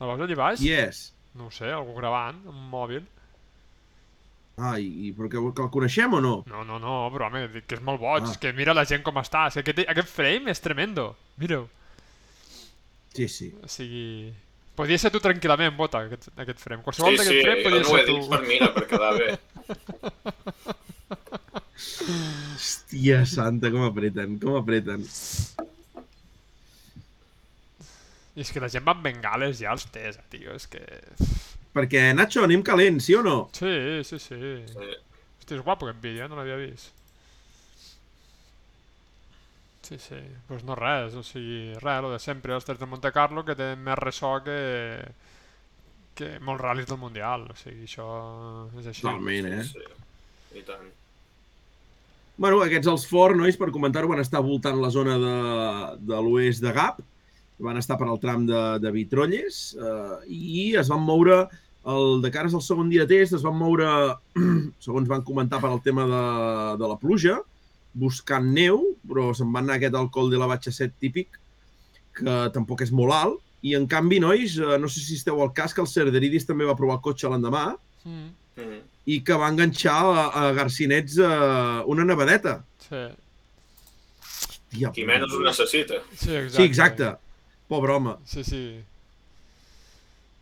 [0.02, 0.62] El veus allí baix?
[0.66, 1.08] Yes.
[1.38, 3.04] No ho sé, algú gravant amb un mòbil.
[4.62, 6.34] Ah, i, i però que, que el coneixem o no?
[6.52, 8.32] No, no, no, però home, dic que és molt boig, Ah.
[8.34, 11.06] és que mira la gent com està, és que aquest, aquest frame és tremendo,
[11.42, 11.68] mira-ho.
[13.16, 13.50] Sí, sí.
[13.64, 14.34] O sigui...
[14.76, 16.84] Podria ser tu tranquil·lament, Bota, aquest, aquest frame.
[16.86, 18.30] Qualsevol Sí, d'aquest sí, frame jo podria no ho he ser dit tu.
[18.30, 19.30] per mira, per quedar bé.
[21.82, 25.04] Hòstia santa, com apreten, com apreten.
[28.36, 30.82] I és que la gent va amb bengales ja als tests, tio, és que...
[31.76, 33.36] Perquè, Nacho, anem calents, sí o no?
[33.56, 33.74] Sí,
[34.08, 34.40] sí, sí.
[34.72, 34.90] Sí.
[35.40, 36.32] Hosti, és guapo aquest vídeo, eh?
[36.32, 36.94] no l'havia vist.
[39.82, 42.88] Sí, sí, doncs pues no res, o sigui, res, lo de sempre, els tests de
[42.88, 44.58] Monte Carlo que té més ressò que,
[46.16, 48.08] que molts ral·lis del Mundial, o sigui, això
[48.80, 49.04] és així.
[49.04, 49.66] Totalment, eh?
[49.68, 49.84] Sí,
[50.62, 50.88] i tant.
[52.38, 55.36] Bueno, aquests els Ford, nois, per comentar-ho, van estar voltant la zona de,
[56.08, 57.02] de l'oest de Gap,
[57.64, 61.44] van estar per al tram de, de Vitrolles eh, i es van moure,
[61.92, 63.88] el, de cares al segon dia de test, es van moure,
[64.86, 66.24] segons van comentar, per al tema de,
[66.82, 67.40] de la pluja,
[67.94, 71.40] buscant neu, però se'n van anar aquest al col de la Batxa 7 típic,
[72.18, 75.52] que tampoc és molt alt, i en canvi, nois, eh, no sé si esteu al
[75.54, 77.72] cas que el Cerderidis també va provar el cotxe l'endemà,
[78.02, 78.80] Mm,
[79.14, 82.56] i que va enganxar a, a Garcinets eh, una nevadeta.
[82.82, 83.02] sí,
[84.72, 86.00] Tia, Qui menys ho necessita.
[86.16, 86.56] sí, exacte.
[86.56, 87.10] Sí, exacte.
[87.72, 88.18] Pobre home.
[88.28, 88.62] Sí, sí.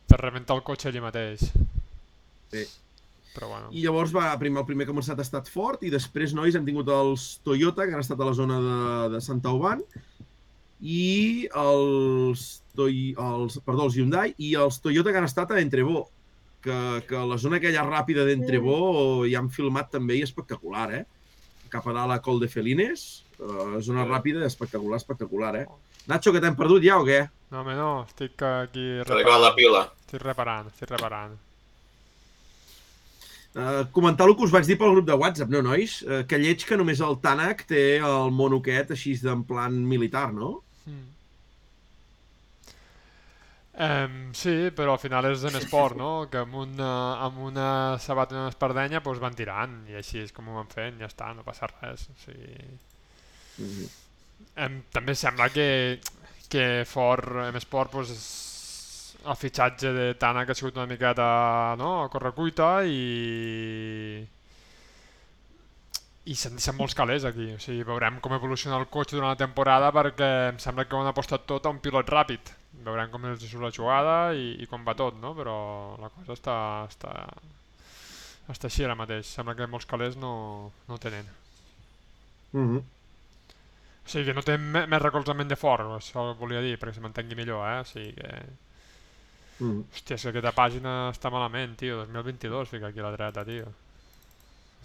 [0.10, 1.44] Per rebentar el cotxe allí mateix.
[2.50, 2.64] Sí.
[3.36, 3.68] Però bueno.
[3.70, 6.56] I llavors va, primer, el primer que ha començat ha estat fort i després, nois,
[6.58, 8.80] hem tingut els Toyota, que han estat a la zona de,
[9.14, 9.84] de Santa Uban,
[10.82, 16.08] i els, Toy, els, perdó, els Hyundai i els Toyota que han estat a Entrebó,
[16.66, 18.80] que, que la zona aquella ràpida d'Entrebó
[19.28, 21.04] hi han filmat també i espectacular, eh?
[21.70, 23.06] Cap a dalt a Col de Felines,
[23.38, 25.68] eh, zona ràpida espectacular, espectacular, eh?
[26.10, 27.20] Nacho, que t'hem perdut ja o què?
[27.52, 29.84] No, home, no, estic aquí acabat la pila.
[30.06, 31.38] Estic reparant, estic reparant.
[33.50, 36.00] Uh, comentar el que us vaig dir pel grup de WhatsApp, no, nois?
[36.06, 40.28] Uh, que lleig que només el Tànec té el mono aquest així d'en plan militar,
[40.34, 40.52] no?
[40.86, 41.08] Mm.
[43.80, 46.12] Um, sí, però al final és en esport, no?
[46.30, 46.92] Que amb una,
[47.26, 47.70] amb una
[48.02, 51.10] sabata i una espardenya doncs van tirant i així és com ho van fent, ja
[51.10, 52.10] està, no passa res.
[52.12, 52.54] O sigui...
[53.58, 53.90] Mm -hmm.
[54.56, 56.00] Em, també sembla que,
[56.52, 58.46] que Ford esport doncs, és-
[59.30, 64.26] el fitxatge de Tana que ha sigut una miqueta no, a correcuita i
[66.30, 69.40] i s'han deixat molts calés aquí o sigui, veurem com evoluciona el cotxe durant la
[69.40, 72.52] temporada perquè em sembla que ho han apostat tot a un pilot ràpid
[72.86, 75.34] veurem com els surt la jugada i, i com va tot no?
[75.36, 75.56] però
[76.00, 76.58] la cosa està,
[76.92, 77.14] està,
[78.54, 81.28] està així ara mateix sembla que molts calés no, no tenen
[82.54, 82.82] Mm -hmm.
[84.10, 87.04] O sigui que no té me- més recolzament de fort, això volia dir, perquè se
[87.06, 87.80] mantengui millor, eh?
[87.84, 88.34] O sigui que...
[89.60, 89.84] Mm.
[89.94, 92.02] Hòstia, és que aquesta pàgina està malament, tio.
[92.08, 93.70] 2022 fica aquí a la dreta, tio.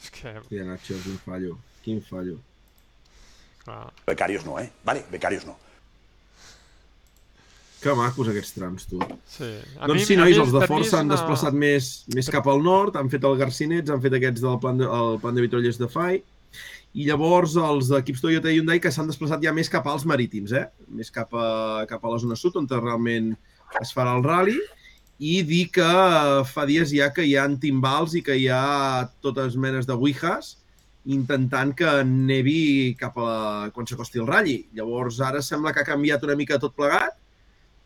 [0.03, 1.57] És que, Hòstia, Nacho, quin fallo.
[1.85, 2.37] Quin fallo.
[3.65, 3.87] clar...
[4.07, 4.69] Becarios no, ¿eh?
[4.85, 5.57] Vale, becarios no.
[7.85, 8.99] Que macos aquests trams, tu.
[9.29, 9.47] Sí.
[9.79, 12.97] A doncs mi- sí, nois, els de s'han una- desplaçat més, més cap al nord,
[12.97, 15.89] han fet el Garcinets, han fet aquests del plan de, el plan de Vitrolles de
[15.93, 16.23] Fai,
[16.95, 20.55] i llavors els equips Toyota i Hyundai que s'han desplaçat ja més cap als marítims,
[20.55, 20.69] eh?
[20.95, 23.33] més cap a, cap a la zona sud, on realment
[23.81, 24.59] es farà el rally,
[25.19, 29.09] i dir que eh, fa dies ja que hi ha timbals i que hi ha
[29.23, 30.57] totes menes de ouijas
[31.05, 33.71] intentant que nevi cap a la...
[33.75, 34.57] quan s'acosti el ratlli.
[34.73, 37.19] Llavors ara sembla que ha canviat una mica tot plegat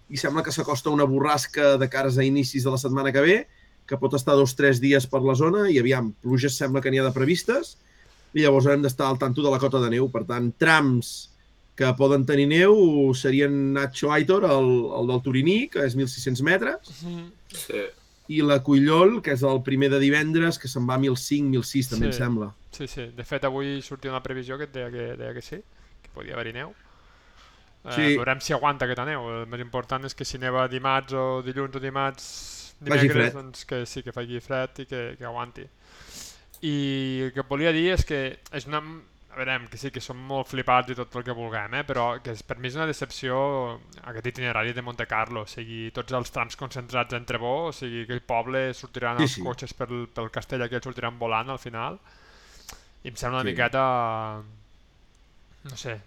[0.08, 3.38] i sembla que s'acosta una borrasca de cares a inicis de la setmana que ve,
[3.88, 6.92] que pot estar dos o tres dies per la zona i aviam, pluges sembla que
[6.92, 7.76] n'hi ha de previstes
[8.34, 10.10] i llavors haurem d'estar al tanto de la cota de neu.
[10.12, 11.30] Per tant, trams
[11.78, 17.04] que poden tenir neu serien Nacho Aitor, el, el del Turiní, que és 1.600 metres,
[17.54, 17.80] Sí.
[18.28, 21.88] i la Cullol, que és el primer de divendres, que se'n va a 1.500, 1.600,
[21.94, 22.10] també Sí.
[22.10, 22.50] em sembla.
[22.72, 23.06] Sí, sí.
[23.16, 25.56] De fet, avui sortia una previsió que et deia que, deia que sí,
[26.02, 26.74] que podia haver-hi neu.
[27.84, 28.16] Eh, Sí.
[28.18, 29.22] Veurem si aguanta aquesta neu.
[29.30, 33.84] El més important és que si neva dimarts o dilluns o dimarts, dimecres, doncs que
[33.86, 35.64] sí, que faci fred i que, que aguanti.
[36.62, 36.74] I
[37.28, 38.18] el que et volia dir és que
[38.52, 38.82] és una...
[39.28, 41.82] A veure, que sí, que som molt flipats i tot el que vulguem, eh?
[41.86, 43.36] però que és, per mi és una decepció
[44.02, 48.00] aquest itinerari de Monte Carlo, o sigui, tots els trams concentrats a Entrebó, o sigui,
[48.02, 49.44] aquell poble sortiran Sí, els sí.
[49.44, 52.00] cotxes pel, pel castell aquell sortiran volant al final,
[53.04, 53.52] i em sembla una Sí.
[53.52, 53.84] miqueta...
[55.68, 55.98] No sé,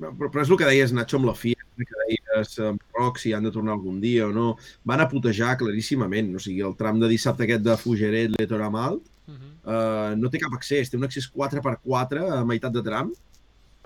[0.00, 3.34] Però, però és el que deies, Nacho, amb la FIA, que deies amb Roc, si
[3.36, 4.54] han de tornar algun dia o no.
[4.88, 6.30] Van a putejar claríssimament.
[6.36, 10.12] O sigui, el tram de dissabte aquest de Fugeret, Letoramalt, uh -huh.
[10.12, 10.90] eh, no té cap accés.
[10.90, 13.12] Té un accés 4x4 a meitat de tram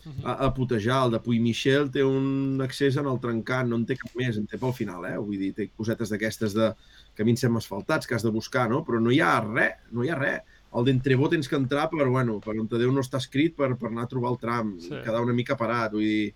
[0.05, 0.27] Uh -huh.
[0.27, 1.05] a, a putejar.
[1.07, 4.37] El de Puy Michel té un accés en el trencant, no en té cap més,
[4.37, 5.17] en té pel final, eh?
[5.17, 6.75] Vull dir, té cosetes d'aquestes de
[7.17, 8.85] camins asfaltats que has de buscar, no?
[8.85, 10.43] Però no hi ha res, no hi ha res.
[10.75, 13.89] El d'Entrebó tens que entrar per, bueno, per on Déu no està escrit per, per
[13.89, 14.89] anar a trobar el tram, Sí.
[14.91, 16.35] quedar una mica parat, vull dir...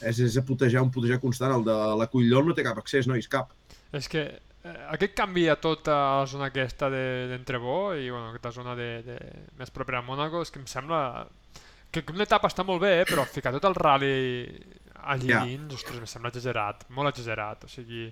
[0.00, 1.52] És, és a putejar, un putejar constant.
[1.54, 3.50] El de la Cullol no té cap accés, nois, cap.
[3.92, 8.74] És que eh, aquest canvia tota la zona aquesta de- d'Entrebó i bueno, aquesta zona
[8.78, 9.18] de, de,
[9.58, 11.26] més propera a Mònaco és que em sembla
[11.92, 14.12] que una etapa està molt bé, però ficar tot el rally
[15.04, 15.42] allí Ja.
[15.44, 18.06] dins, ostres, em sembla exagerat, molt exagerat, o sigui,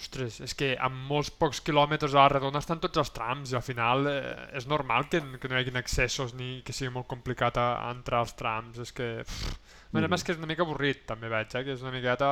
[0.00, 3.56] ostres, és que amb molts pocs quilòmetres a la redona estan tots els trams i
[3.58, 7.06] al final eh, és normal que, que no hi hagi accessos ni que sigui molt
[7.06, 9.10] complicat a, a entrar als trams, és que...
[9.28, 9.58] Pff,
[9.92, 10.08] a Mhm.
[10.10, 11.64] més que és una mica avorrit també veig, eh?
[11.64, 12.26] que és una miqueta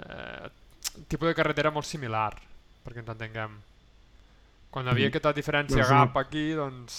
[0.00, 0.48] eh,
[1.08, 2.34] tipus de carretera molt similar,
[2.84, 3.56] perquè ens entenguem.
[4.70, 5.14] Quan hi havia Mhm.
[5.14, 5.96] aquesta diferència Doncs no.
[5.96, 6.98] gap aquí, doncs...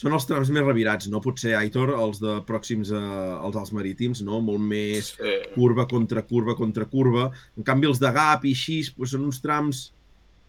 [0.00, 1.20] Són els trams més revirats, no?
[1.20, 3.00] Potser, Aitor, els de pròxims a,
[3.44, 4.38] als Alts Marítims, no?
[4.40, 5.34] Molt més Sí.
[5.54, 7.30] curva contra curva contra curva.
[7.58, 9.92] En canvi, els de Gap i així doncs són uns trams...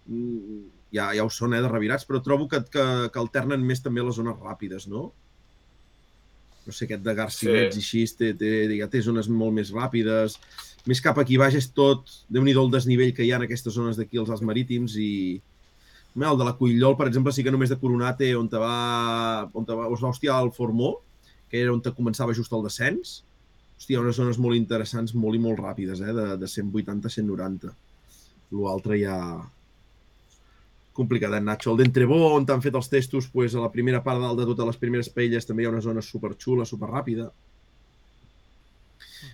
[0.08, 0.62] mm,
[0.92, 4.02] Ja, ja ho són, eh, de revirats, però trobo que, que, que alternen més també
[4.04, 5.14] les zones ràpides, no?
[6.66, 7.80] No sé, aquest de Garcinets Sí.
[7.80, 10.36] i així té, té, ja té zones molt més ràpides.
[10.90, 12.10] Més cap aquí baix és tot...
[12.30, 15.40] déu nhi el desnivell que hi ha en aquestes zones d'aquí, als Alts Marítims, i...
[16.14, 19.48] Bé, el de la Cuillol, per exemple, sí que només de Coronate, on te va,
[19.56, 20.98] on te va, us va hostiar el Formó,
[21.52, 23.22] que era on te començava just el descens,
[23.78, 26.14] hòstia, unes zones molt interessants, molt i molt ràpides, eh?
[26.18, 27.74] de, de 180 a 190.
[28.60, 29.18] L'altre ja...
[30.92, 31.72] Complicadet, Nacho.
[31.72, 34.68] El d'Entrebó, on t'han fet els testos, pues, a la primera part dalt de totes
[34.74, 37.30] les primeres pelles també hi ha una zona superxula, superràpida.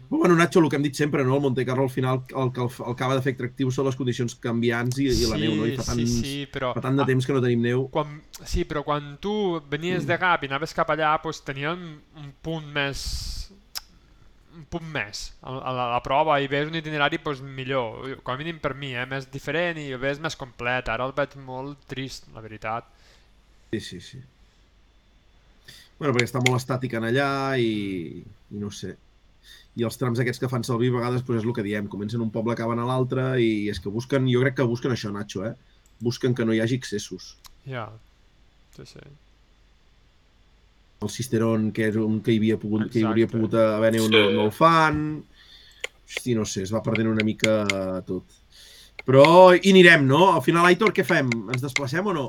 [0.07, 1.35] Però bueno, Nacho, el que hem dit sempre, no?
[1.35, 3.97] el Monte Carlo al final el que el, el acaba de fer atractiu són les
[3.99, 5.67] condicions canviants i, i la neu, no?
[5.67, 6.73] I fa, sí, tants, sí, però...
[6.75, 7.87] fa tant de temps que no tenim neu.
[7.93, 9.33] Quan, sí, però quan tu
[9.71, 11.83] venies de Gap i anaves cap allà, doncs teníem
[12.19, 13.03] un punt més
[14.57, 18.17] un punt més a, a, la, a la prova i veus un itinerari doncs, millor,
[18.25, 19.05] com a mínim per mi, eh?
[19.09, 20.89] més diferent i el veus més complet.
[20.89, 22.89] Ara el veig molt trist, la veritat.
[23.73, 24.23] Sí, sí, sí.
[25.97, 27.29] Bueno, perquè està molt estàtic en allà
[27.61, 28.95] i, i no sé.
[29.77, 32.21] I els trams aquests que fan servir a vegades doncs és el que diem, comencen
[32.23, 35.43] un poble, acaben a l'altre i és que busquen, jo crec que busquen això, Nacho,
[35.45, 35.53] eh?
[36.01, 37.35] Busquen que no hi hagi excessos.
[37.69, 37.87] Ja,
[38.75, 39.03] sí, sí.
[41.01, 43.37] El Cisterón, que és un que hi havia pogut, que hi hauria Exacte.
[43.37, 44.33] pogut haver neu, no, Sí.
[44.33, 45.01] no el fan.
[46.07, 47.67] Hosti, no sé, es va perdent una mica
[48.07, 48.23] tot.
[49.05, 50.33] Però hi anirem, no?
[50.33, 51.29] Al final, Aitor, què fem?
[51.53, 52.25] Ens desplacem o no?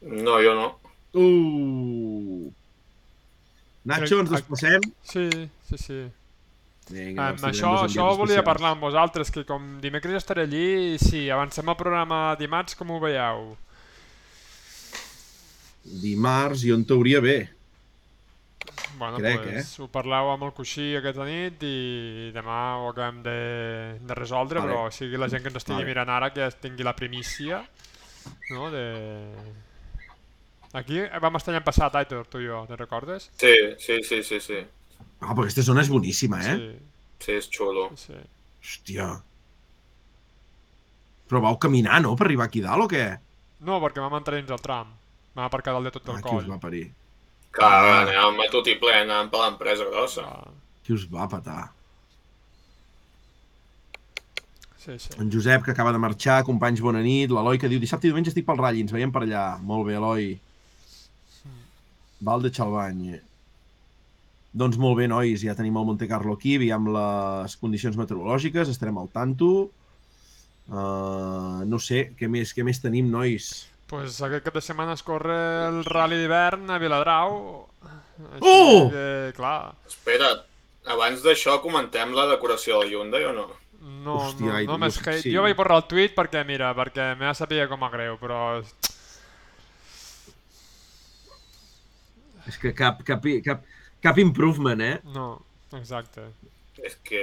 [0.00, 0.68] No, jo no.
[1.12, 2.50] Uh!
[3.84, 4.80] Nacho, ens desplacem?
[5.04, 5.28] Sí,
[5.68, 6.00] sí, sí.
[6.86, 8.46] Vinga, doncs això això volia especials.
[8.46, 13.00] parlar amb vosaltres, que com dimecres estaré allí, sí, avancem el programa dimarts, com ho
[13.02, 13.56] veieu?
[16.02, 17.36] Dimarts, jo en teoria bé.
[18.98, 23.36] Bueno, Crec, pues, ho parleu amb el coixí aquesta nit i demà ho acabem de,
[24.00, 24.70] de resoldre, Vale.
[24.72, 25.90] però o sigui la gent que ens estigui Vale.
[25.90, 27.60] mirant ara que tingui la primícia,
[28.54, 28.86] no, de...
[30.76, 33.30] Aquí vam estar l'any passat, Aitor, tu i jo, te recordes?
[33.40, 34.62] Sí, sí, sí, sí, sí.
[35.20, 36.56] Ah, però aquesta zona és boníssima, eh?
[37.20, 37.88] Sí, és xulo.
[37.96, 38.20] Sí, sí.
[38.66, 39.06] Hòstia.
[41.30, 43.06] Però vau caminar, no?, per arribar aquí dalt o què?
[43.66, 44.92] No, perquè vam entrar dins el tram.
[45.34, 46.50] Vam aparcar dalt de tot el Ah, qui us coll.
[46.52, 46.84] va parir?
[47.56, 48.02] Clar, Ah.
[48.04, 50.22] anàvem a tot i ple, anàvem per l'empresa grossa.
[50.26, 50.50] Ah,
[50.84, 51.72] Qui us va patar?
[54.78, 55.10] Sí, sí.
[55.18, 57.30] En Josep, que acaba de marxar, companys, bona nit.
[57.30, 59.58] L'Eloi, que diu, dissabte i diumenge estic pel Rally, ens veiem per allà.
[59.60, 60.38] Molt bé, Eloi.
[62.20, 63.20] Val de Xalbany.
[64.56, 68.96] Doncs molt bé, nois, ja tenim el Monte Carlo aquí, veiem les condicions meteorològiques, estarem
[69.02, 69.50] al tanto.
[70.66, 73.50] Uh, no sé, què més, què més tenim, nois?
[73.86, 75.36] Pues aquest cap de setmana es corre
[75.68, 77.36] el Rally d'hivern a Viladrau.
[78.32, 78.88] Així Oh!
[78.90, 79.04] que,
[79.36, 80.40] clar, Espera't,
[80.90, 83.46] abans d'això comentem la decoració del Hyundai o no?
[83.86, 85.20] no, Hòstia, no, no més hate.
[85.22, 85.30] sí.
[85.36, 88.40] Jo vaig borrar el tuit perquè, mira, perquè m'ha saber com a greu, però...
[92.46, 93.62] És que cap, cap, cap,
[94.06, 94.96] cap improvement, eh?
[95.14, 95.28] No,
[95.78, 96.28] exacte.
[96.86, 97.22] És que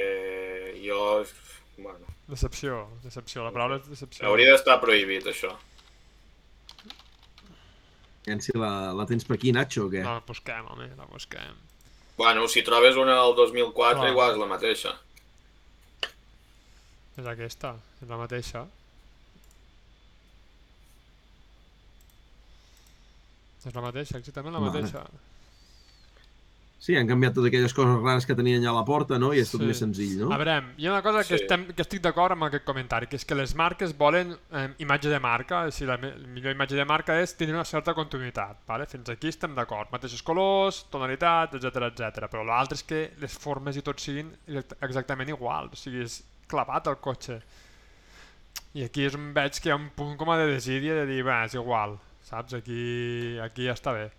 [0.84, 1.00] jo...
[1.78, 3.44] Bueno, Decepció, decepció.
[3.44, 4.24] La paraula és decepció.
[4.30, 5.50] hauria d'estar prohibit, això.
[8.24, 10.04] Aviam si la, la tens per aquí, Nacho, o què?
[10.06, 11.58] La busquem, home, la busquem.
[12.16, 14.12] Bueno, si trobes una del 2004, Clar.
[14.14, 14.94] igual és la mateixa.
[17.18, 18.64] És aquesta, és la mateixa.
[23.66, 24.80] És la mateixa, exactament la Vale.
[26.84, 29.30] Sí, han canviat totes aquelles coses rares que tenien allà a la porta, no?
[29.32, 29.68] I és tot Sí.
[29.70, 30.34] més senzill, no?
[30.36, 31.44] A veure, hi ha una cosa que, Sí.
[31.46, 35.08] estem, que estic d'acord amb aquest comentari, que és que les marques volen eh, imatge
[35.08, 38.86] de marca, si la me- millor imatge de marca és tenir una certa continuïtat, vale?
[38.86, 42.28] fins aquí estem d'acord, mateixos colors, tonalitat, etc etc.
[42.30, 46.22] però l'altre és que les formes i tot siguin exact- exactament iguals, o sigui, és
[46.50, 47.42] clavat el cotxe.
[48.76, 51.06] I aquí és on veig que hi ha un punt com a de desídia de
[51.06, 52.54] dir, bé, és igual, saps?
[52.56, 54.12] Aquí, aquí ja està bé.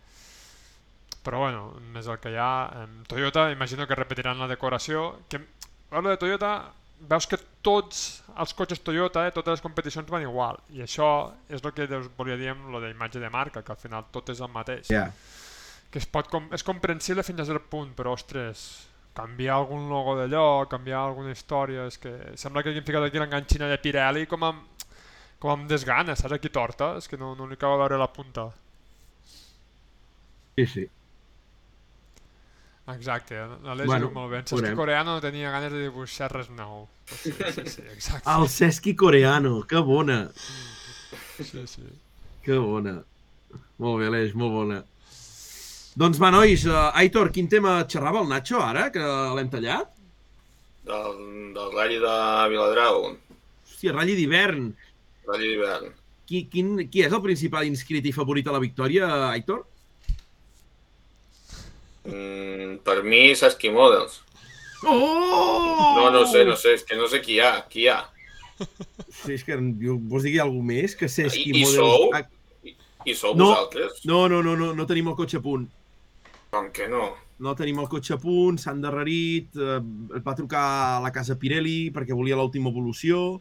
[1.25, 2.87] Però bueno, és el que hi ha.
[3.09, 5.07] Toyota, imagino que repetiran la decoració.
[5.29, 5.41] Que,
[5.89, 6.51] parlo de Toyota,
[7.09, 8.03] veus que tots
[8.41, 10.61] els cotxes Toyota, eh, totes les competicions van igual.
[10.77, 11.09] I això
[11.49, 14.33] és el que us volia dir amb lo d'imatge de marca, que al final tot
[14.35, 14.91] és el mateix.
[14.93, 15.07] Ja.
[15.91, 18.65] Que es pot com, és comprensible fins a cert punt, però ostres,
[19.15, 23.71] canviar algun logo d'allò, canviar alguna història, és que sembla que hagin ficat aquí l'enganxina
[23.71, 24.85] de Pirelli com amb,
[25.39, 26.35] com amb desgana, saps?
[26.35, 28.49] Aquí torta, és que no, no li acaba veure la punta.
[30.59, 30.85] Sí, sí.
[32.93, 34.39] Exacte, l'Aleix Bueno, bueno, molt bé.
[34.43, 34.77] En Cesc veurem.
[34.77, 36.85] Coreano no tenia ganes de dibuixar res nou.
[37.09, 38.29] Sí, sí, sí, exacte.
[38.29, 40.19] El Cesqui coreano, que bona.
[41.39, 41.87] Sí, sí.
[42.45, 42.99] Que bona.
[43.81, 44.83] Molt bé, Aleix, molt bona.
[45.97, 49.03] Doncs va, nois, uh, Aitor, quin tema xerrava el Nacho ara, que
[49.39, 49.93] l'hem tallat?
[50.85, 51.21] Del,
[51.57, 52.17] del Rally de
[52.53, 53.15] Viladrau,
[53.85, 54.73] Hòstia, ratll d'hivern.
[55.29, 55.93] Rally d'hivern.
[56.25, 59.65] Qui, quin, qui és el principal inscrit i favorit a la victòria, Aitor?
[62.05, 64.21] Mm, per mi, Sasky Models.
[64.87, 65.95] Oh!
[65.97, 68.03] No, no sé, no sé, és que no sé qui hi ha, qui hi ha.
[69.25, 72.11] Sí, és que jo, vols dir algú més que Cesqui I- i Models- sou?
[72.15, 72.25] Ah,
[73.07, 73.49] I sou No.
[73.51, 74.05] vosaltres?
[74.05, 75.67] No, no, no, no, no tenim el cotxe a punt.
[76.51, 77.15] Com que no?
[77.39, 79.81] No tenim el cotxe a punt, s'han darrerit, eh,
[80.25, 80.63] va trucar
[80.99, 83.41] a la casa Pirelli perquè volia l'última evolució,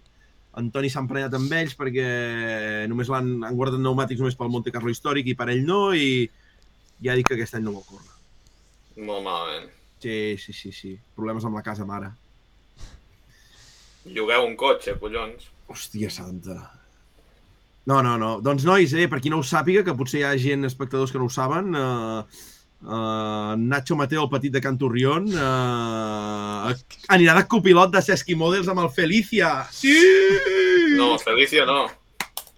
[0.55, 4.91] Antoni s'ha emprenyat amb ells perquè només l'han han guardat pneumàtics només pel Monte Carlo
[4.93, 6.29] històric i per ell no, i
[7.01, 8.12] ja ha dit que aquest any no vol córrer.
[8.97, 9.71] Molt malament.
[10.03, 10.93] Sí, sí, sí, sí.
[11.15, 12.11] Problemes amb la casa mare.
[14.05, 15.47] Llogueu un cotxe, collons.
[15.71, 16.57] Hòstia santa.
[17.87, 18.33] No, no, no.
[18.43, 21.19] Doncs, nois, eh, per qui no ho sàpiga, que potser hi ha gent, espectadors que
[21.19, 22.23] no ho saben, eh,
[22.83, 26.75] eh, Nacho Mateo, el petit de Canturrión, eh,
[27.15, 29.51] anirà de copilot de Sesqui Models amb el Felicia.
[29.71, 29.95] Sí!
[30.95, 31.85] No, Felicia no.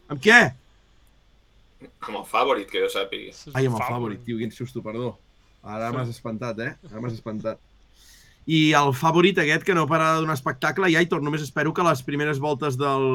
[0.10, 0.42] Amb què?
[2.06, 3.34] Amb el Favorit, que jo sàpigui.
[3.54, 5.16] Ai, amb el Favorit, tio, quin susto, perdó.
[5.66, 6.74] Ara m'has espantat, eh?
[6.92, 7.58] Ara m'has espantat.
[8.46, 11.86] I el Favorit aquest, que no para de donar espectacle, i Aitor, només espero que
[11.88, 13.08] les primeres voltes del,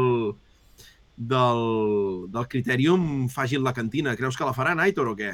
[1.14, 1.60] del,
[2.35, 4.16] del Criterium facin la cantina.
[4.18, 5.31] Creus que la faran, Aitor, o què?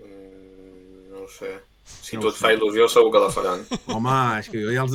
[0.00, 1.52] Mm, no ho sé.
[1.84, 2.40] Si No tot sé.
[2.46, 3.66] fa il·lusió, segur que la faran.
[3.92, 4.94] Home, és que jo ja els,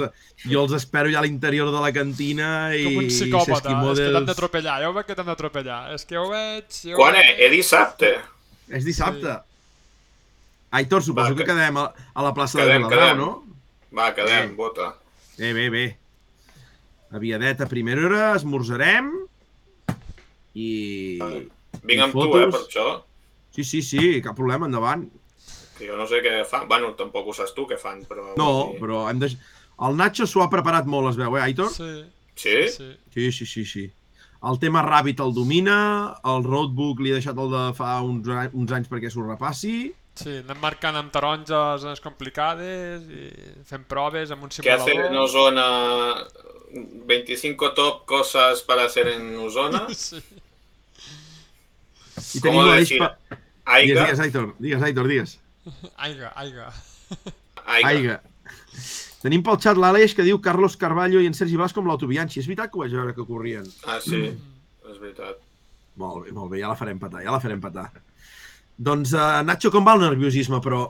[0.50, 2.82] jo els espero ja a l'interior de la cantina i...
[2.88, 5.80] Com un psicòpata, és que t'han d'atropellar, jo veig que t'han d'atropellar.
[5.94, 6.66] És que ho veig...
[6.90, 7.30] Jo Quan ho és?
[7.30, 7.46] veig.
[7.46, 8.12] És dissabte.
[8.80, 9.38] És dissabte.
[10.72, 13.30] Aitor, suposo Va, que que- quedem a, a la plaça Quedem, de Viladrau, no?
[13.96, 14.56] Va, quedem, Eh.
[14.56, 14.96] vota.
[15.38, 15.86] Bé, bé, bé.
[17.12, 19.08] Aviadet a primera hora, esmorzarem
[20.54, 21.18] i...
[21.84, 22.44] Vinc amb tu, fotos?
[22.44, 22.88] eh, per això.
[23.56, 25.08] Sí, sí, sí, cap problema, endavant.
[25.80, 26.68] Que jo no sé què fan.
[26.70, 28.34] Bueno, tampoc ho saps tu què fan, però...
[28.38, 29.32] No, dir- però hem de...
[29.80, 31.70] El Nacho s'ho ha preparat molt, es veu, eh, Aitor?
[31.72, 31.90] Sí,
[32.40, 32.56] Sí?
[32.72, 32.90] sí.
[33.16, 33.86] Sí, sí, sí, sí.
[34.48, 38.72] El tema Rabbit el domina, el Roadbook li he deixat el de fa uns, uns
[38.76, 39.90] anys perquè s'ho repassi.
[40.20, 43.30] Sí, anem marcant amb taronges zones complicades i
[43.70, 45.12] fem proves amb un ¿Qué hace simulador.
[45.12, 45.68] en Osona?
[47.10, 49.88] 25 top cosas para hacer en Osona.
[52.20, 52.36] Sí.
[52.36, 52.90] I ¿Cómo tenim l'Aleix...
[52.90, 53.00] decir?
[53.00, 53.16] Pa...
[53.30, 53.40] Digues,
[53.70, 55.40] Aiga, digues, Aitor, digues, Aitor, digues.
[55.98, 56.66] Aiga, aiga.
[57.66, 57.88] aiga.
[57.90, 58.16] Aiga.
[59.22, 62.42] Tenim pel xat l'Aleix que diu Carlos Carballo i en Sergi Blas com l'autobianchi.
[62.42, 63.68] És veritat que ho vaig veure que corrien.
[63.88, 64.20] Ah, sí,
[64.90, 65.40] és veritat.
[66.00, 67.88] Molt bé, molt bé, ja la farem petar, ja la farem petar.
[68.80, 70.86] Doncs, uh, Nacho, com va el nerviosisme, però?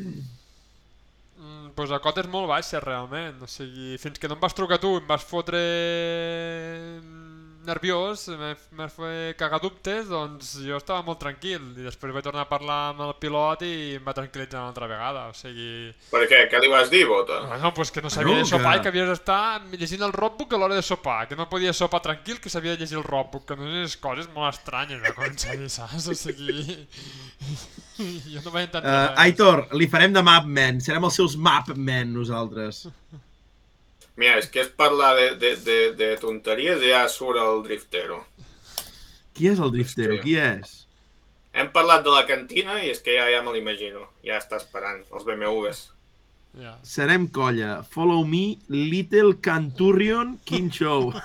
[0.00, 3.42] Mm, pues a cotes molt baixes, realment.
[3.44, 5.60] O sigui, fins que no em vas trucar tu em vas fotre
[7.66, 11.62] nerviós, m'he fet cagar dubtes, doncs jo estava molt tranquil.
[11.80, 14.88] I després vaig tornar a parlar amb el pilot i em va tranquil·litzar una altra
[14.90, 15.26] vegada.
[15.32, 15.90] O sigui...
[16.12, 16.42] Per què?
[16.52, 17.40] Què li vas dir, Bota?
[17.48, 19.40] Bueno, pues que no sabia de sopar que- i que havies d'estar
[19.74, 22.84] llegint el roadbook a l'hora de sopar, que no podia sopar tranquil, que s'havia de
[22.84, 26.08] llegir el roadbook, que no unes coses molt estranyes començar, saps?
[26.12, 26.86] O sigui...
[28.34, 29.18] jo no vaig entendre Uh, res.
[29.24, 30.80] Aitor, li farem de Mapman.
[30.84, 32.84] Serem els seus Mapmen, nosaltres.
[34.20, 38.20] Mira, és que és parlar de, de, de, de tonteries i ja surt el driftero.
[39.34, 40.14] Qui és el driftero?
[40.14, 40.22] Hòstia.
[40.22, 40.86] Qui és?
[41.54, 44.06] Hem parlat de la cantina i és que ja, ja me l'imagino.
[44.26, 45.80] Ja està esperant, els BMWs.
[46.58, 46.76] Ja.
[46.86, 47.82] Serem colla.
[47.90, 51.10] Follow me, Little Canturion King Show.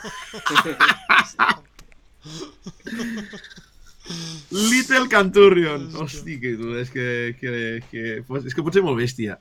[4.50, 5.90] Little Canturion.
[5.94, 7.54] Hosti, que tu, és que, que,
[7.92, 8.02] que,
[8.42, 9.38] és que pot ser molt bèstia.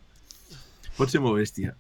[1.01, 1.73] Pot ser molt bèstia.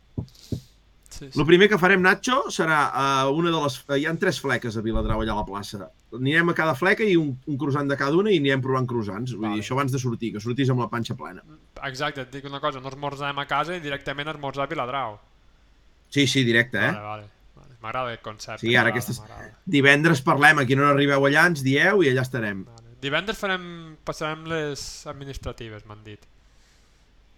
[1.18, 1.40] Sí, sí.
[1.40, 3.78] El primer que farem, Nacho, serà uh, una de les...
[3.98, 5.88] Hi han tres fleques a Viladrau allà a la plaça.
[6.14, 9.34] Anirem a cada fleca i un, un croissant de cada una i anirem provant croissants.
[9.34, 9.58] Vull Vale.
[9.58, 11.42] dir, això abans de sortir, que sortís amb la panxa plena.
[11.88, 15.18] Exacte, et dic una cosa, no esmorzàvem a casa i directament esmorzar a Viladrau.
[16.14, 16.92] Sí, sí, directe, eh?
[16.94, 17.28] Vale, vale.
[17.58, 17.76] vale.
[17.82, 18.62] M'agrada el concepte.
[18.62, 19.18] Sí, ara aquestes...
[19.66, 22.62] Divendres parlem, aquí no arribeu allà, ens dieu i allà estarem.
[22.70, 22.94] Vale.
[23.02, 23.68] Divendres farem,
[24.06, 26.30] passarem les administratives, m'han dit.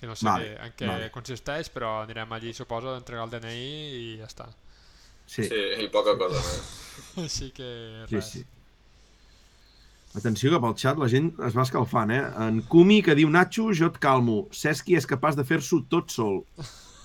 [0.00, 1.10] Que no sé Vale, en què vale.
[1.12, 3.64] consisteix, però anirem allí, suposo, a entregar el DNI
[4.00, 4.46] i ja està.
[5.28, 6.70] Sí, Sí, i poca cosa més.
[7.26, 7.68] Així que
[8.08, 8.30] sí, res.
[8.32, 8.44] sí.
[10.18, 12.22] Atenció que pel xat la gent es va escalfant, eh?
[12.46, 14.40] En Kumi que diu Nacho, jo et calmo.
[14.50, 16.40] Cesqui és capaç de fer-s'ho tot sol.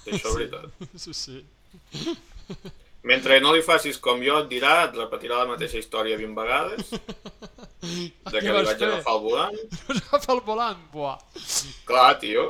[0.06, 0.72] Sí, això és veritat.
[1.04, 1.44] Sí, sí.
[3.06, 6.90] Mentre no li facis com jo, et dirà, et repetirà la mateixa història 20 vegades,
[8.34, 8.88] de que li vaig fer?
[8.90, 9.60] agafar el volant.
[9.92, 11.20] Vas agafar el volant, buah.
[11.86, 12.48] Clar, tio.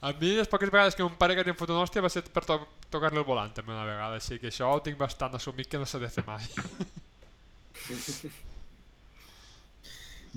[0.00, 2.22] A mi les poques vegades que mon pare que hem fotut una hòstia va ser
[2.30, 2.60] per to
[2.92, 5.88] tocar-li el volant també una vegada, així que això ho tinc bastant assumit que no
[5.90, 6.44] s'ha de fer mai.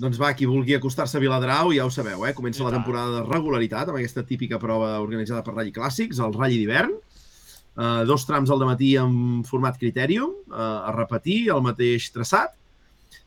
[0.02, 2.32] Doncs va, qui vulgui acostar-se a Viladrau, ja ho sabeu, eh?
[2.34, 6.34] Comença I la temporada de regularitat amb aquesta típica prova organitzada per Rally Clàssics, el
[6.34, 6.96] Rally d'hivern.
[7.72, 12.56] Uh, dos trams al matí en format Criterium, uh, a repetir el mateix traçat.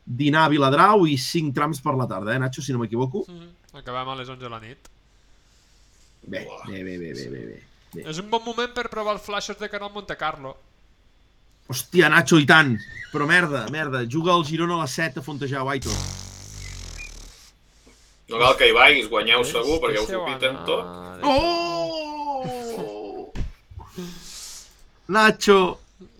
[0.04, 3.24] Dinar a Viladrau i cinc trams per la tarda, eh, Nacho, si no m'equivoco?
[3.72, 4.92] Acabem a les 11 de la nit.
[6.26, 7.62] Bé, bé, bé, bé, bé, bé,
[7.94, 8.02] bé.
[8.10, 10.56] És un bon moment per provar els flashes de Canal Monte Carlo.
[11.70, 12.76] Hòstia, Nacho, i tant!
[13.12, 15.96] Però merda, merda, juga el Girona a les 7 a Fontejau, Aitor.
[18.28, 20.84] No cal que hi vagis, guanyeu Ves, segur, perquè us ho piten anar, tot.
[21.22, 23.32] deixeu- Oh!
[25.16, 25.60] Nacho!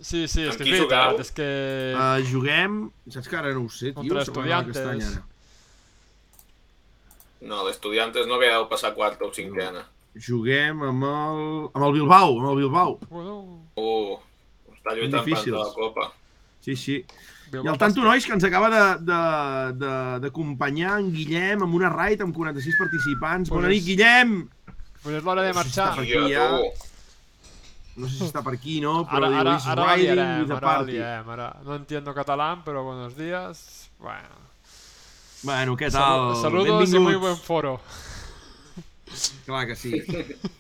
[0.01, 1.47] Sí, sí, és que és veritat, és que...
[1.99, 2.91] Uh, juguem...
[3.11, 3.95] Saps que ara no ho sé, tio?
[3.99, 5.19] Contra Estudiantes.
[7.47, 9.83] No, l'estudiantes no ve al passar quarta o cinquena.
[10.17, 11.71] Juguem amb el...
[11.75, 12.99] amb el Bilbao, amb el Bilbao.
[13.77, 14.17] Uh,
[14.73, 16.13] està lluitant per la copa.
[16.65, 17.05] Sí, sí.
[17.51, 21.75] Bilbao I el tanto, nois, que ens acaba de- de- de- d'acompanyar en Guillem amb
[21.75, 23.51] una raid amb 46 participants.
[23.51, 24.49] Bona Pues nit, és- Guillem!
[25.03, 25.93] Pues és l'hora de No sé si marxar.
[25.93, 26.49] està per aquí ja.
[27.97, 29.07] No sé si està per aquí, no?
[29.09, 30.93] Però Ara, ara, "Is ara la liarem, with ara la party".
[30.93, 31.57] liarem, ara.
[31.65, 33.89] No entiendo catalán, pero buenos días.
[34.01, 34.45] Bueno,
[35.43, 36.35] Bueno, què tal?
[36.35, 37.21] Salu- saludos y muy Benvinguts.
[37.21, 37.81] buen foro.
[39.47, 40.01] Clar que sí.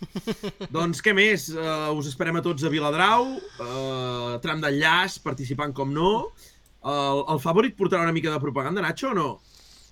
[0.76, 1.48] doncs què més?
[1.54, 6.12] Uh, us esperem a tots a Viladrau, uh, tram d'enllaç, participant com no.
[6.86, 9.30] El, el favorit portarà una mica de propaganda, Nacho, o no?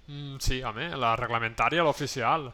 [0.07, 2.51] Mm, sí, home, la reglamentària, l'oficial.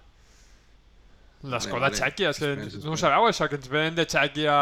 [1.51, 1.97] L'escola vale.
[1.97, 4.55] Txèquia, és que Esperes, no ho sabeu això, que ens venen de Txèquia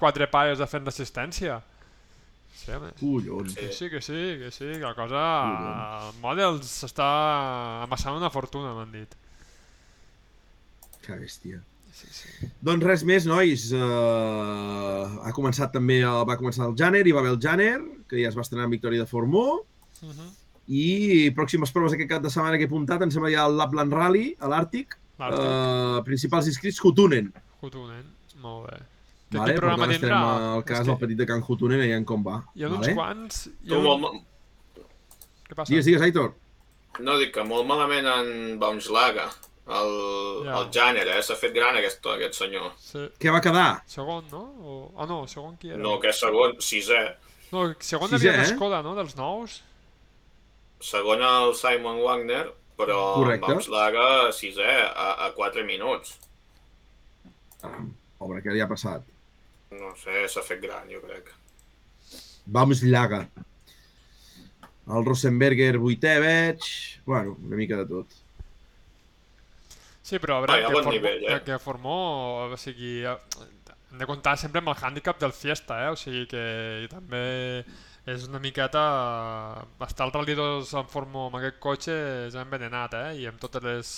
[0.00, 1.60] quatre paies de fent d'assistència.
[2.54, 2.92] Sí, home.
[3.00, 3.56] Collons.
[3.58, 5.24] Que sí, que sí, que sí, que la cosa...
[6.08, 7.08] El Models s'està
[7.84, 9.16] amassant una fortuna, m'han dit.
[11.04, 11.60] Que bèstia.
[11.94, 12.48] Sí, sí.
[12.64, 13.68] Doncs res més, nois.
[13.76, 17.76] Uh, ha començat també, el, va començar el Janer, hi va haver el Janer,
[18.10, 19.62] que ja es va estrenar en victòria de Formó,
[20.04, 20.30] Uh -huh.
[20.68, 23.92] i pròximes proves aquest cap de setmana que he apuntat, em sembla ja el Lapland
[23.92, 24.96] Rally, a l'Àrtic.
[25.18, 27.32] Uh, principals inscrits, Hutunen.
[27.62, 28.04] Hutunen,
[28.42, 28.76] molt bé.
[29.30, 32.04] Que Vale, per programa tant, estarem al cas que del petit de Can Hutunen, veient
[32.04, 32.42] com va.
[32.54, 32.94] Hi ha uns vale?
[32.94, 33.46] quants...
[33.46, 34.20] Hi Tu, ha molt, un...
[35.48, 35.70] Què passa?
[35.70, 36.34] Digues, digues, Aitor.
[37.00, 39.30] no dic que molt malament en Baumschlager,
[39.66, 39.92] el,
[40.44, 40.58] Ja.
[40.60, 41.20] el Janer, eh?
[41.22, 42.72] S'ha fet gran aquest, aquest senyor.
[42.80, 43.06] Sí.
[43.20, 43.82] Què va quedar?
[43.88, 44.42] Segon, no?
[44.60, 44.74] O...
[44.96, 45.78] Ah, no, segon qui era?
[45.80, 47.04] No, que és segon, sisè.
[47.52, 48.50] No, segon Sisè, havia una eh?
[48.52, 48.94] Skoda, no?
[48.98, 49.60] Dels nous?
[50.84, 52.44] Segon el Simon Wagner,
[52.76, 53.46] però Correcte.
[53.46, 56.18] Baumschlager sisè a, a 4 minuts.
[57.62, 59.02] Caram, Pobre, què li ha passat?
[59.74, 61.32] no sé, s'ha fet gran, jo crec.
[62.46, 63.24] Vamos Llaga.
[64.86, 66.60] El Rosenberger vuitè veig...
[67.08, 68.12] Bueno, una mica de tot.
[70.04, 71.28] Sí, però a Ah, veure, ha que, bon Formó, nivell, eh?
[71.38, 71.96] que, que Formó,
[72.52, 73.16] o sigui, eh,
[73.90, 75.90] hem de comptar sempre amb el hàndicap del Fiesta, eh?
[75.94, 76.42] o sigui que
[76.92, 77.22] també
[78.12, 78.82] és una miqueta...
[79.86, 81.94] Estar al Rally 2 en Formó amb aquest cotxe
[82.26, 83.14] és envenenat, eh?
[83.22, 83.94] i amb totes les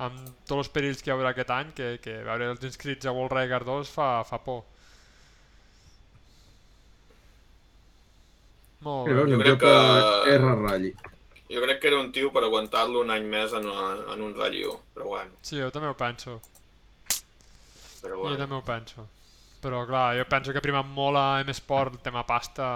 [0.00, 0.16] amb
[0.48, 3.34] tots els perills que hi haurà aquest any, que, que veure els inscrits a World
[3.36, 4.62] Rally 2 fa, fa por.
[8.80, 9.18] Molt bé.
[9.34, 10.54] Jo crec que- R.
[10.64, 10.94] Rally.
[11.50, 14.62] Jo crec que era un tio per aguantar-lo un any més en, en un Rally
[14.64, 15.38] 1, però bueno.
[15.42, 16.40] Sí, jo també ho penso.
[18.00, 18.36] Però Jo bueno.
[18.38, 19.06] també ho penso.
[19.60, 22.66] Però clar, jo penso que ha primat molt a M-Sport el tema pasta,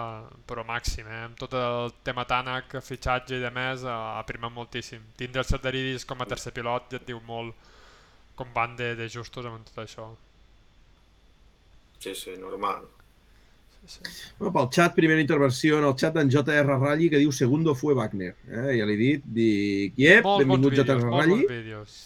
[0.44, 1.22] però màxim, eh?
[1.30, 5.06] Amb tot el tema Tànec, fitxatge i de més, ha primat moltíssim.
[5.16, 7.54] Tindre el Sardaridis com a tercer pilot ja et diu molt
[8.36, 10.10] com van de, de justos amb tot això.
[12.04, 12.84] Sí, sí, normal.
[14.38, 17.94] Bueno, pel xat, primera intervenció en el xat d'en JR Rally que diu segundo fue
[17.96, 18.32] Wagner.
[18.48, 18.78] Eh?
[18.78, 21.98] Ja l'he dit, dic, iep, Molts bons benvingut JR vídeos.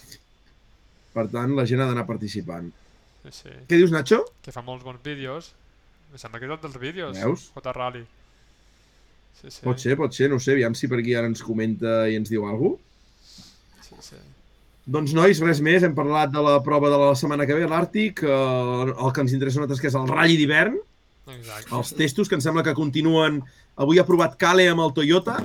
[1.14, 2.68] Per tant, la gent ha d'anar participant.
[3.24, 3.55] Sí, sí.
[3.70, 4.22] Què dius, Nacho?
[4.44, 5.52] Que fa molts bons vídeos.
[6.12, 7.18] Em sembla que és el dels vídeos.
[7.18, 7.48] Veus?
[7.55, 8.05] J Rally.
[9.38, 9.62] Sí, sí.
[9.62, 12.30] Pot ser, pot ser, no sé, aviam si per aquí ara ens comenta i ens
[12.32, 13.46] diu alguna cosa.
[13.86, 14.20] Sí, sí.
[14.88, 15.84] Doncs, nois, res més.
[15.84, 18.24] Hem parlat de la prova de la setmana que ve, l'Àrtic.
[18.24, 20.78] Eh, el que ens interessa a nosaltres que és el ratll d'hivern.
[21.34, 21.70] Exacte.
[21.76, 23.42] Els testos, que em sembla que continuen...
[23.78, 25.36] Avui ha provat Kale amb el Toyota.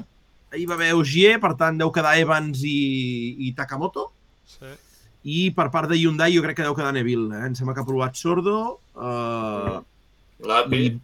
[0.54, 2.80] Ahir va haver Ogier, per tant, deu quedar Evans i,
[3.46, 4.08] i Takamoto.
[4.50, 4.72] Sí.
[5.24, 7.30] I per part de Hyundai jo crec que deu quedar Neville.
[7.30, 7.44] Eh?
[7.52, 8.58] Em sembla que ha provat Sordo,
[8.98, 9.78] eh,
[10.50, 10.96] L'API, i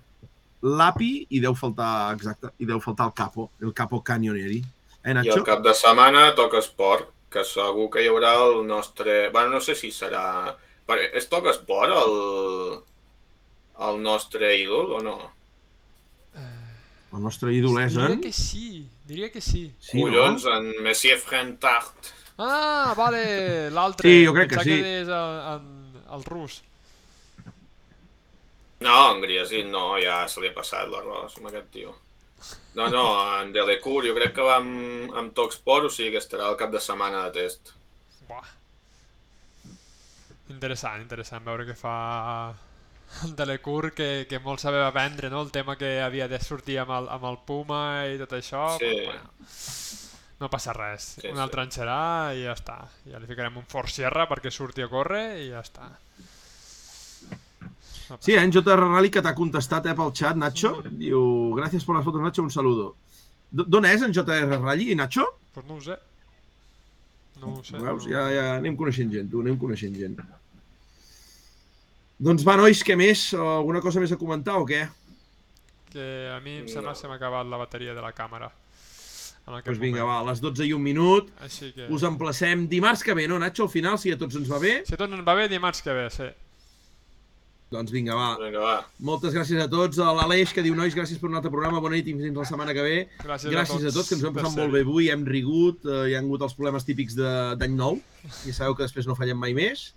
[0.62, 4.60] l'Api i deu faltar, exacte, i deu faltar el Capo, el Capo Canyoneri.
[5.04, 5.38] Eh, i Nacho?
[5.40, 9.30] el cap de setmana toca esport, que segur que hi haurà el nostre...
[9.32, 10.56] Bueno, no sé si serà...
[11.14, 12.16] És toca esport el,
[13.88, 15.18] el nostre ídol o no?
[17.10, 18.22] El nostre ídol és Diria en...
[18.22, 19.64] que sí, diria que sí.
[19.82, 22.12] Sí, Collons, en Messier Frentart.
[22.38, 24.08] Ah, vale, l'altre.
[24.08, 24.84] Sí, jo crec que Pensava sí.
[24.84, 26.60] que és el, el, el rus.
[28.86, 31.98] No, en Griesit no, ja se li ha passat l'arròs amb aquest tio.
[32.78, 33.04] No, no,
[33.42, 36.72] en Delecour jo crec que va amb, amb Toxport, o sigui que estarà el cap
[36.72, 37.74] de setmana de test.
[38.30, 38.56] Buah.
[40.54, 41.98] Interessant, interessant veure què fa
[43.26, 45.42] el Delecour, que, que molt sabeva vendre, no?
[45.42, 47.82] El tema que havia de sortir amb el, amb el Puma
[48.12, 48.66] i tot això.
[48.78, 48.86] Sí.
[48.86, 49.30] però, bueno,
[50.40, 51.16] no passa res.
[51.20, 51.42] Sí, un sí.
[51.44, 51.98] altre enxerà
[52.38, 52.78] i ja està.
[53.10, 55.90] Ja li ficarem un Fort Sierra perquè surti a córrer i ja està.
[58.10, 60.72] No Sí, en JR Rally que t'ha contestat eh, pel xat, Nacho.
[60.90, 61.20] Diu,
[61.60, 62.88] gràcies per les fotos, Nacho, un saludo.
[63.52, 65.26] D'on és en JR Rally, Nacho?
[65.54, 65.98] Pues no ho sé.
[67.42, 67.78] No ho sé.
[67.78, 68.08] Veus?
[68.08, 70.18] no- Ja, ja anem coneixent gent, tu, anem coneixent gent.
[72.20, 73.30] Doncs va, nois, què més?
[73.34, 74.82] Alguna cosa més a comentar o què?
[75.94, 78.50] Que a mi em sembla que se m'ha acabat la bateria de la càmera.
[79.50, 81.32] Doncs vinga, va, a les 12 i un minut.
[81.42, 81.88] Així que...
[81.90, 83.66] Us emplacem dimarts que ve, no, Nacho?
[83.66, 84.76] Al final, si a tots ens va bé.
[84.86, 86.28] Si tot ens va bé, dimarts que ve, sí.
[87.74, 88.28] Doncs vinga, va.
[88.42, 88.76] Vinga, va.
[89.06, 89.98] Moltes gràcies a tots.
[90.02, 91.82] A l'Aleix, que diu, nois, gràcies per un altre programa.
[91.82, 92.96] Bona nit i fins la setmana que ve.
[93.24, 95.10] Gràcies, Gràcies a tots, que ens ho hem passat molt bé avui.
[95.14, 97.98] Hem rigut, eh, hi ha hagut els problemes típics de- d'any nou.
[98.50, 99.94] I sabeu que després no fallem mai més.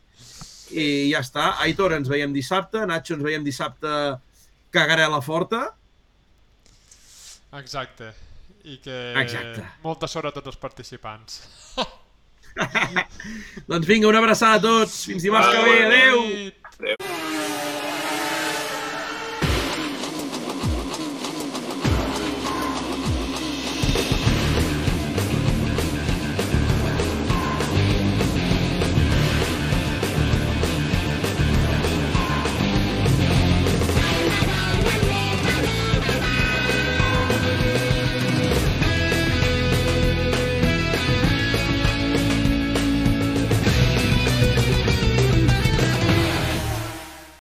[0.70, 1.52] I ja està.
[1.64, 2.86] Aitor, ens veiem dissabte.
[2.86, 3.92] Nacho, ens veiem dissabte
[4.72, 5.66] cagarela forta.
[7.58, 8.12] Exacte.
[8.64, 9.64] I que Exacte.
[9.82, 11.40] molta sort a tots els participants.
[13.70, 15.04] Doncs vinga, una abraçada a tots.
[15.10, 15.78] Fins dimarts que ve.
[15.86, 16.20] Adéu!
[16.78, 17.81] Adéu.